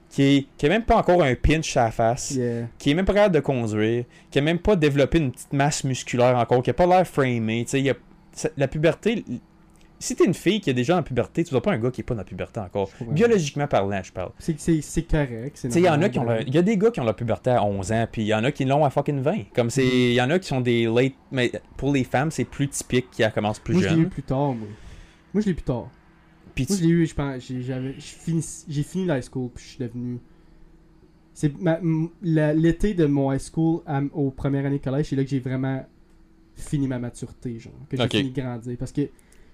[0.10, 2.68] qui est, qui même pas encore un pinch à la face, yeah.
[2.78, 5.84] qui est même pas capable de conduire, qui a même pas développé une petite masse
[5.84, 9.26] musculaire encore, qui a pas l'air framé, tu sais, la puberté,
[10.02, 12.02] si t'es une fille qui est déjà en puberté, tu vois pas un gars qui
[12.02, 12.89] est pas dans la puberté encore.
[13.10, 14.32] Biologiquement parlant, je parle.
[14.39, 15.52] C'est, correct.
[15.56, 17.04] c'est Tu sais, il y en a qui ont y a des gars qui ont
[17.06, 19.54] la puberté à 11 ans, puis il y en a qui l'ont à fucking 20.
[19.54, 22.45] Comme c'est, il y en a qui sont des late, mais pour les femmes, c'est
[22.45, 24.10] plus typique qui commencent plus Moi, je l'ai eu jeune.
[24.10, 24.68] plus tard, moi.
[25.34, 25.89] Moi, je l'ai eu plus tard.
[26.56, 27.43] Puis Moi, tu- je l'ai eu, je pense.
[27.45, 30.20] J'ai, fini, l'high school, puis je suis devenu.
[31.34, 31.54] C'est
[32.22, 35.39] l'été de mon high school à- aux premières années de collège, c'est là que j'ai
[35.39, 35.86] vraiment
[36.56, 37.74] fini ma maturité, genre.
[37.89, 38.76] Que j'ai fini de grandir.
[38.78, 39.02] Parce que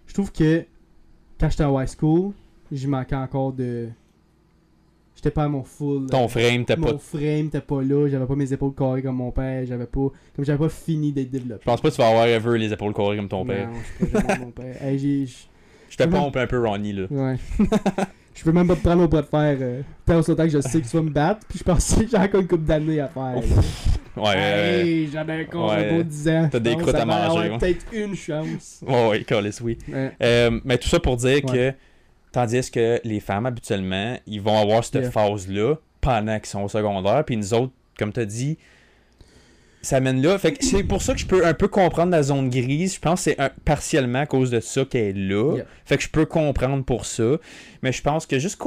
[0.08, 0.66] je trouve que
[1.40, 2.32] quand j'étais en high school,
[2.72, 3.90] je manquais encore de.
[5.16, 6.08] J'étais pas à mon full.
[6.08, 6.98] ton frame, mon pas.
[7.00, 10.10] frame t'es pas là, j'avais pas mes épaules carrées comme mon père, j'avais pas.
[10.36, 11.62] Comme j'avais pas fini d'être développé.
[11.62, 13.68] Je pense pas que tu vas avoir ever les épaules carrées comme ton père.
[13.68, 14.84] Non, je suis pas jamais mon père.
[14.84, 15.26] Hey, j'ai-
[15.90, 17.08] Je te un peu Ronnie là.
[17.10, 17.38] Ouais.
[18.36, 19.58] je peux même pas te prendre au bras de fer.
[19.60, 22.18] Euh, tant que je sais que tu vas me battre, puis je pense que j'ai
[22.18, 23.42] encore une couple d'années à faire.
[24.18, 25.90] Ouais, Hey, encore Ouais.
[25.90, 26.50] un beau 10 ans.
[26.52, 27.58] T'as des croûtes à manger, ouais.
[27.58, 28.82] peut-être une chance.
[28.88, 29.78] ouais, ouais, câlisse, oui.
[29.92, 30.12] Ouais.
[30.22, 31.74] Euh, mais tout ça pour dire que,
[32.32, 35.12] tandis que les femmes, habituellement, ils vont avoir cette Yeah.
[35.12, 38.58] phase-là pendant qu'ils sont au secondaire, puis nous autres, comme tu as dit,
[39.82, 40.38] ça mène là.
[40.38, 42.96] Fait que c'est pour ça que je peux un peu comprendre la zone grise.
[42.96, 45.56] Je pense que c'est partiellement à cause de ça qu'elle est là.
[45.56, 45.66] Yeah.
[45.86, 47.38] Fait que je peux comprendre pour ça.
[47.84, 48.62] Mais je pense que juste,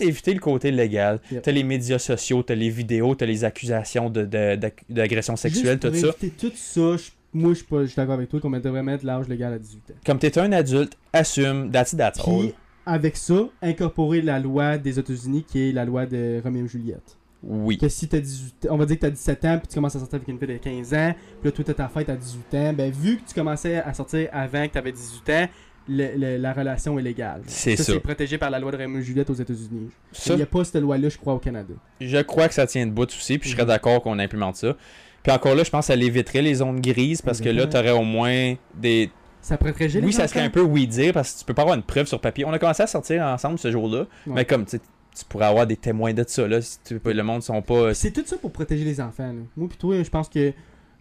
[0.00, 1.20] éviter le côté légal.
[1.30, 1.40] Yeah.
[1.42, 4.58] T'as les médias sociaux, t'as les vidéos, t'as les accusations de- de-
[4.88, 6.06] d'agression sexuelle, Juste tout ça.
[6.20, 8.82] éviter tout ça, je- moi je suis pas- je suis d'accord avec toi qu'on devrait
[8.82, 9.94] mettre l'âge légal à 18 ans.
[10.06, 12.38] Comme t'es un adulte, assume, that's it, that's all.
[12.40, 12.54] Puis,
[12.86, 17.18] avec ça, incorporer la loi des États-Unis qui est la loi de Roméo et Juliette.
[17.48, 17.78] Oui.
[17.78, 20.00] Que si t'as 18 on va dire que t'as 17 ans, puis tu commences à
[20.00, 22.54] sortir avec une fille de 15 ans, puis là, toi, t'as ta fête à 18
[22.54, 25.48] ans, ben, vu que tu commençais à sortir avant que t'avais 18 ans,
[25.88, 27.42] le- le- la relation est légale.
[27.46, 27.84] C'est ça.
[27.84, 29.90] c'est protégé par la loi de et Juliette aux États-Unis.
[30.10, 31.74] Ça, Il n'y a pas cette loi-là, je crois, au Canada.
[32.00, 33.68] Je crois que ça tient debout aussi, puis je serais Mhm.
[33.68, 34.74] d'accord qu'on implémente ça.
[35.22, 37.82] Puis encore là, je pense que ça l'éviterait les zones grises parce que là, Exactement.
[37.84, 39.10] t'aurais au moins des.
[39.40, 41.62] Ça protégeait les Oui, ça serait un peu oui dire parce que tu peux pas
[41.62, 42.44] avoir une preuve sur papier.
[42.44, 44.32] On a commencé à sortir ensemble ce jour-là, Ouais.
[44.34, 44.80] mais comme tu sais,
[45.16, 47.94] tu pourrais avoir des témoins de ça là, si tu, le monde sont pas.
[47.94, 49.32] C'est tout ça pour protéger les enfants.
[49.32, 49.40] là.
[49.56, 50.52] Moi, puis toi, je pense que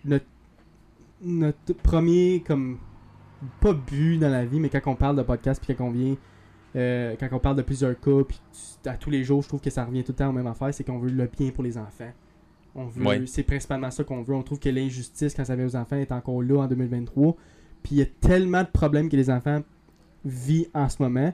[0.04, 0.26] notre...
[1.24, 2.78] notre premier, comme,
[3.62, 6.16] pas but dans la vie, mais quand on parle de podcast, puis quand on vient,
[6.76, 8.40] euh, quand on parle de plusieurs cas, puis
[8.86, 10.74] à tous les jours, je trouve que ça revient tout le temps aux mêmes affaires,
[10.74, 12.12] c'est qu'on veut le bien pour les enfants.
[12.76, 13.24] On veut, Ouais.
[13.26, 14.36] c'est principalement ça qu'on veut.
[14.36, 17.36] On trouve que l'injustice quand ça vient aux enfants est encore là en 2023.
[17.84, 19.62] Puis il y a tellement de problèmes que les enfants
[20.26, 21.34] vivent en ce moment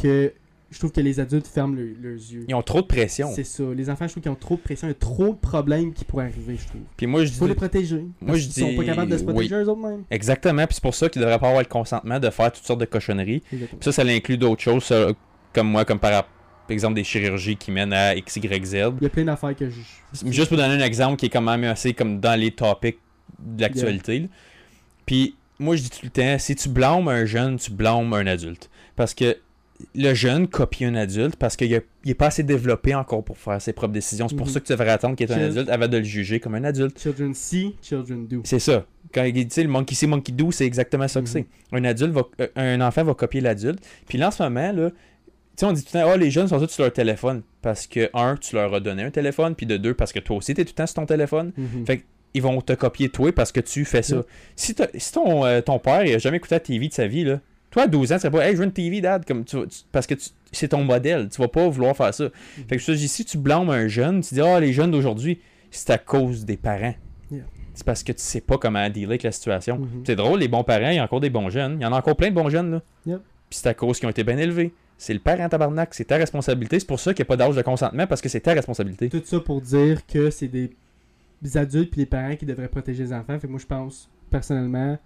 [0.00, 0.32] que
[0.70, 2.44] je trouve que les adultes ferment le- leurs yeux.
[2.48, 3.30] Ils ont trop de pression.
[3.34, 3.62] C'est ça.
[3.74, 5.92] Les enfants, je trouve qu'ils ont trop de pression, il y a trop de problèmes
[5.94, 6.80] qui pourraient arriver, je trouve.
[6.96, 8.04] Puis moi, je Il faut dis les protéger.
[8.20, 9.62] Moi, je sont dis pas capables de se protéger oui.
[9.62, 10.04] eux autres même.
[10.10, 12.80] exactement, puis c'est pour ça qu'ils devraient pas avoir le consentement de faire toutes sortes
[12.80, 13.42] de cochonneries.
[13.52, 13.78] Exactement.
[13.80, 15.08] Puis ça, ça inclut d'autres choses, ça,
[15.54, 16.26] comme moi, comme par
[16.68, 18.74] exemple des chirurgies qui mènent à X, Y, Z.
[18.74, 19.80] Il y a plein d'affaires que je.
[20.30, 22.98] Juste pour donner un exemple qui est quand même assez comme dans les topics
[23.38, 24.28] de l'actualité.
[25.06, 28.26] Puis moi je dis tout le temps, si tu blâmes un jeune, tu blâmes un
[28.26, 28.68] adulte.
[28.96, 29.36] Parce que
[29.94, 33.38] le jeune copie un adulte parce qu'il a- il est pas assez développé encore pour
[33.38, 34.28] faire ses propres décisions.
[34.28, 34.52] C'est pour Mhm.
[34.52, 36.64] ça que tu devrais attendre qu'il est un adulte avant de le juger comme un
[36.64, 36.98] adulte.
[37.00, 38.40] Children see, children do.
[38.44, 38.84] C'est ça.
[39.14, 41.32] Quand il dit le monkey see, monkey do, c'est exactement ça que Mhm.
[41.32, 41.46] c'est.
[41.72, 43.78] Un adulte va, euh, un enfant va copier l'adulte.
[44.08, 44.96] Puis là, en ce moment, là, tu
[45.56, 47.42] sais, on dit tout le temps, oh, les jeunes sont tous sur leur téléphone.
[47.62, 49.54] Parce que, un, tu leur as donné un téléphone.
[49.54, 51.52] Puis de deux, parce que toi aussi, tu es tout le temps sur ton téléphone.
[51.56, 51.86] Mhm.
[51.86, 54.22] Fait ils vont te copier toi parce que tu fais ça.
[54.54, 57.24] Si, si ton, euh, ton père il a jamais écouté la TV de sa vie,
[57.24, 59.44] là, toi à 12 ans, tu serais pas Hey, je veux une TV, dad, comme
[59.44, 59.56] tu,
[59.92, 61.28] parce que tu- c'est ton modèle.
[61.28, 62.28] Tu vas pas vouloir faire ça.
[62.68, 65.40] Fait que je si tu blâmes un jeune, tu dis Ah, les jeunes d'aujourd'hui,
[65.70, 66.94] c'est à cause des parents.
[67.30, 67.44] Yeah.
[67.74, 69.78] C'est parce que tu sais pas comment dealer avec la situation.
[69.78, 70.02] Mhm.
[70.06, 71.76] C'est drôle, les bons parents, il y a encore des bons jeunes.
[71.78, 72.82] Il y en a encore plein de bons jeunes, là.
[73.06, 73.20] Yep.
[73.50, 74.72] Puis c'est à cause qu'ils ont été bien élevés.
[74.96, 76.80] C'est le parent tabarnak, c'est ta responsabilité.
[76.80, 79.08] C'est pour ça qu'il n'y a pas d'âge de consentement parce que c'est ta responsabilité.
[79.08, 80.70] Tout ça pour dire que c'est des
[81.40, 83.38] des adultes puis les parents qui devraient protéger les enfants.
[83.38, 84.98] Fait que moi, je pense, personnellement,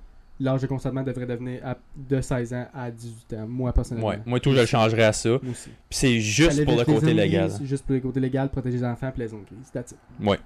[0.43, 3.47] l'âge de consentement devrait devenir à- de 16 ans à 18 ans.
[3.49, 4.09] Moi, personnellement.
[4.09, 4.19] Ouais.
[4.27, 5.29] Moi, tout, je le changerais à ça.
[5.31, 5.71] Moi aussi.
[5.89, 7.49] Puis c'est juste pour le côté légal.
[7.49, 9.71] grises, Juste pour le côté légal, protéger les enfants puis les zones grises.
[9.73, 9.99] That's it.
[10.27, 10.39] Ouais.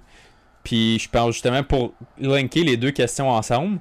[0.63, 3.79] Puis je pense justement pour linker les deux questions ensemble,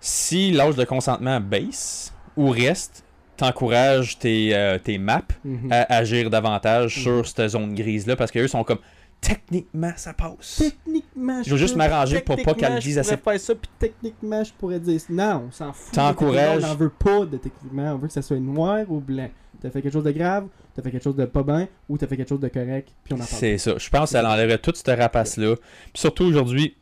[0.00, 3.04] si l'âge de consentement baisse ou reste,
[3.36, 5.70] t'encourages tes, euh, tes maps Mhm.
[5.70, 7.02] à agir davantage Mhm.
[7.02, 8.78] sur cette zone grise-là parce qu'eux sont comme
[9.20, 10.56] techniquement ça passe.
[10.58, 13.70] Techniquement, Je veux juste m'arranger pour pas qu'elle dise je assez- pourrais faire ça, puis
[13.78, 15.92] techniquement, je pourrais dire non, on s'en fout.
[15.94, 19.28] T'encourages- On n'en veut pas de techniquement, on veut que ça soit noir ou blanc.
[19.60, 22.06] T'as fait quelque chose de grave, t'as fait quelque chose de pas bien, ou t'as
[22.06, 23.28] fait quelque chose de correct, puis on en parle.
[23.28, 23.74] C'est ça.
[23.76, 25.56] Je pense que ça enlèverait toute cette rapace-là.
[25.56, 26.76] Puis surtout aujourd'hui,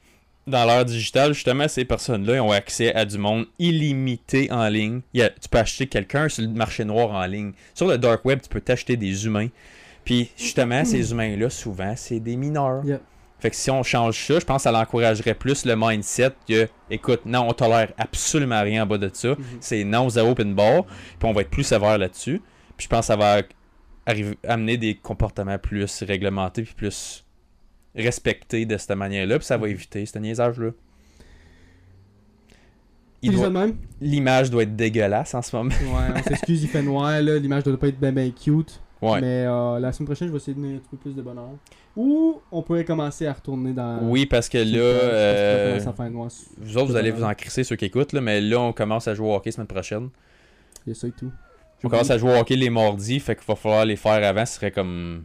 [0.46, 5.00] dans l'ère digitale, justement, ces personnes-là ont accès à du monde illimité en ligne.
[5.14, 7.52] Il y a- tu peux acheter quelqu'un sur le marché noir en ligne.
[7.74, 9.48] Sur le dark web, tu peux t'acheter des humains.
[10.06, 12.82] Puis justement, ces humains-là, souvent, c'est des mineurs.
[13.40, 16.68] Fait que si on change ça, je pense que ça l'encouragerait plus le mindset que,
[16.88, 19.30] écoute, non, on tolère absolument rien en bas de ça.
[19.30, 19.36] Mhm.
[19.60, 20.84] C'est non, zéro, open bar.
[20.84, 22.40] Puis on va être plus sévère là-dessus.
[22.76, 23.42] Puis je pense que ça va
[24.06, 27.26] arriver, amener des comportements plus réglementés puis plus
[27.94, 29.38] respectés de cette manière-là.
[29.38, 30.70] Puis ça va éviter ce niaisage-là.
[33.24, 33.72] Doit-?
[34.00, 35.70] L'image doit être dégueulasse en ce moment.
[35.70, 38.80] Ouais, on s'excuse, il fait noir, là, l'image doit pas être bien ben cute.
[39.02, 39.20] Ouais.
[39.20, 41.23] Mais euh, la semaine prochaine, je vais essayer de donner un petit peu plus de
[41.23, 41.51] bonheur.
[41.97, 43.98] Ou on pourrait commencer à retourner dans.
[44.02, 46.31] Oui, parce que là, que euh, faire noir.
[46.59, 49.06] vous autres, vous allez vous en crisser ceux qui écoutent, là, mais là, on commence
[49.09, 50.09] à jouer au hockey semaine prochaine.
[50.86, 51.31] Il y a ça et tout.
[51.85, 54.47] On commence à jouer au hockey les mardis, fait qu'il va falloir les faire avant,
[54.47, 55.24] ce serait comme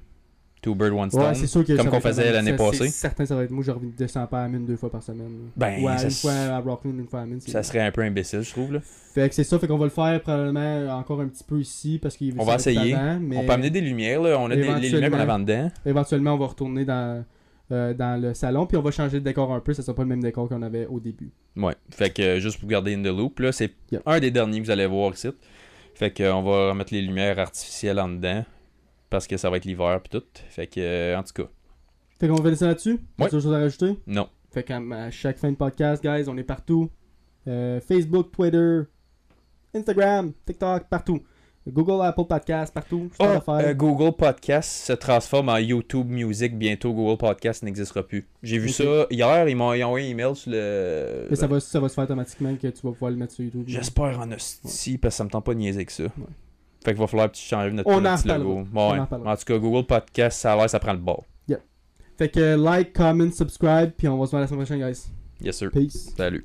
[0.62, 1.22] two bird one stone.
[1.24, 2.90] Ouais, c'est sûr que comme qu'on faisait l'année passée.
[2.90, 5.02] Certain, ça va être moi, je reviens de 200 pas à Amine deux fois par
[5.04, 5.50] semaine.
[5.56, 7.92] Ben, ou à ça une fois à Rockland, une fois à c'est ça serait un
[7.92, 8.74] peu imbécile, je trouve.
[8.74, 8.80] Là.
[9.14, 12.00] Fait que c'est ça, fait qu'on va le faire probablement encore un petit peu ici
[12.02, 12.96] parce qu'il On va essayer.
[13.20, 14.38] mais On peut amener des lumières, là.
[14.40, 15.72] on a des, les lumières qu'on avait en dedans.
[15.86, 17.24] éventuellement on va retourner dans,
[17.72, 20.04] euh, dans le salon puis on va changer de décor un peu, ça sera pas
[20.04, 21.32] le même décor qu'on avait au début.
[21.58, 21.74] Ouais.
[21.90, 24.04] Fait que euh, juste pour garder in the loop, là, c'est Yep.
[24.06, 25.28] un des derniers que vous allez voir ici.
[25.96, 28.46] Fait que euh, on va remettre les lumières artificielles en dedans.
[29.12, 30.24] Parce que ça va être l'hiver pis tout.
[30.50, 31.50] Fait que euh, en tout cas,
[32.18, 33.00] Fait qu'on va laisser là-dessus?
[33.20, 33.26] Ouais.
[33.26, 34.00] Autre chose à rajouter?
[34.08, 34.28] non.
[34.52, 36.90] Fait qu'à à chaque fin de podcast, guys, on est partout.
[37.48, 38.82] Euh, Facebook, Twitter,
[39.74, 41.20] Instagram, TikTok, partout.
[41.68, 43.10] Google, Apple Podcast, partout.
[43.20, 46.58] Oh, euh, Google Podcast se transforme en YouTube Music.
[46.58, 48.28] Bientôt, Google Podcast n'existera plus.
[48.42, 49.48] J'ai vu ça hier.
[49.48, 51.28] Ils m'ont envoyé un email sur le.
[51.30, 53.44] Mais ça va, ça va se faire automatiquement que tu vas pouvoir le mettre sur
[53.44, 53.66] YouTube.
[53.68, 56.06] J'espère en hostie parce que ça me tente pas de niaiser avec ça.
[56.84, 58.64] Fait qu'il va falloir que tu changes notre On petit logo.
[58.72, 59.00] Bon, ouais.
[59.00, 61.26] En, en, tout cas, Google Podcast, ça a l'air, ça prend le bord.
[61.48, 61.60] Yeah.
[62.18, 65.12] Fait que like, comment, subscribe, puis on va se voir la semaine prochaine, guys.
[65.40, 65.70] Yes, sir.
[65.72, 66.14] Peace.
[66.18, 66.44] Salut.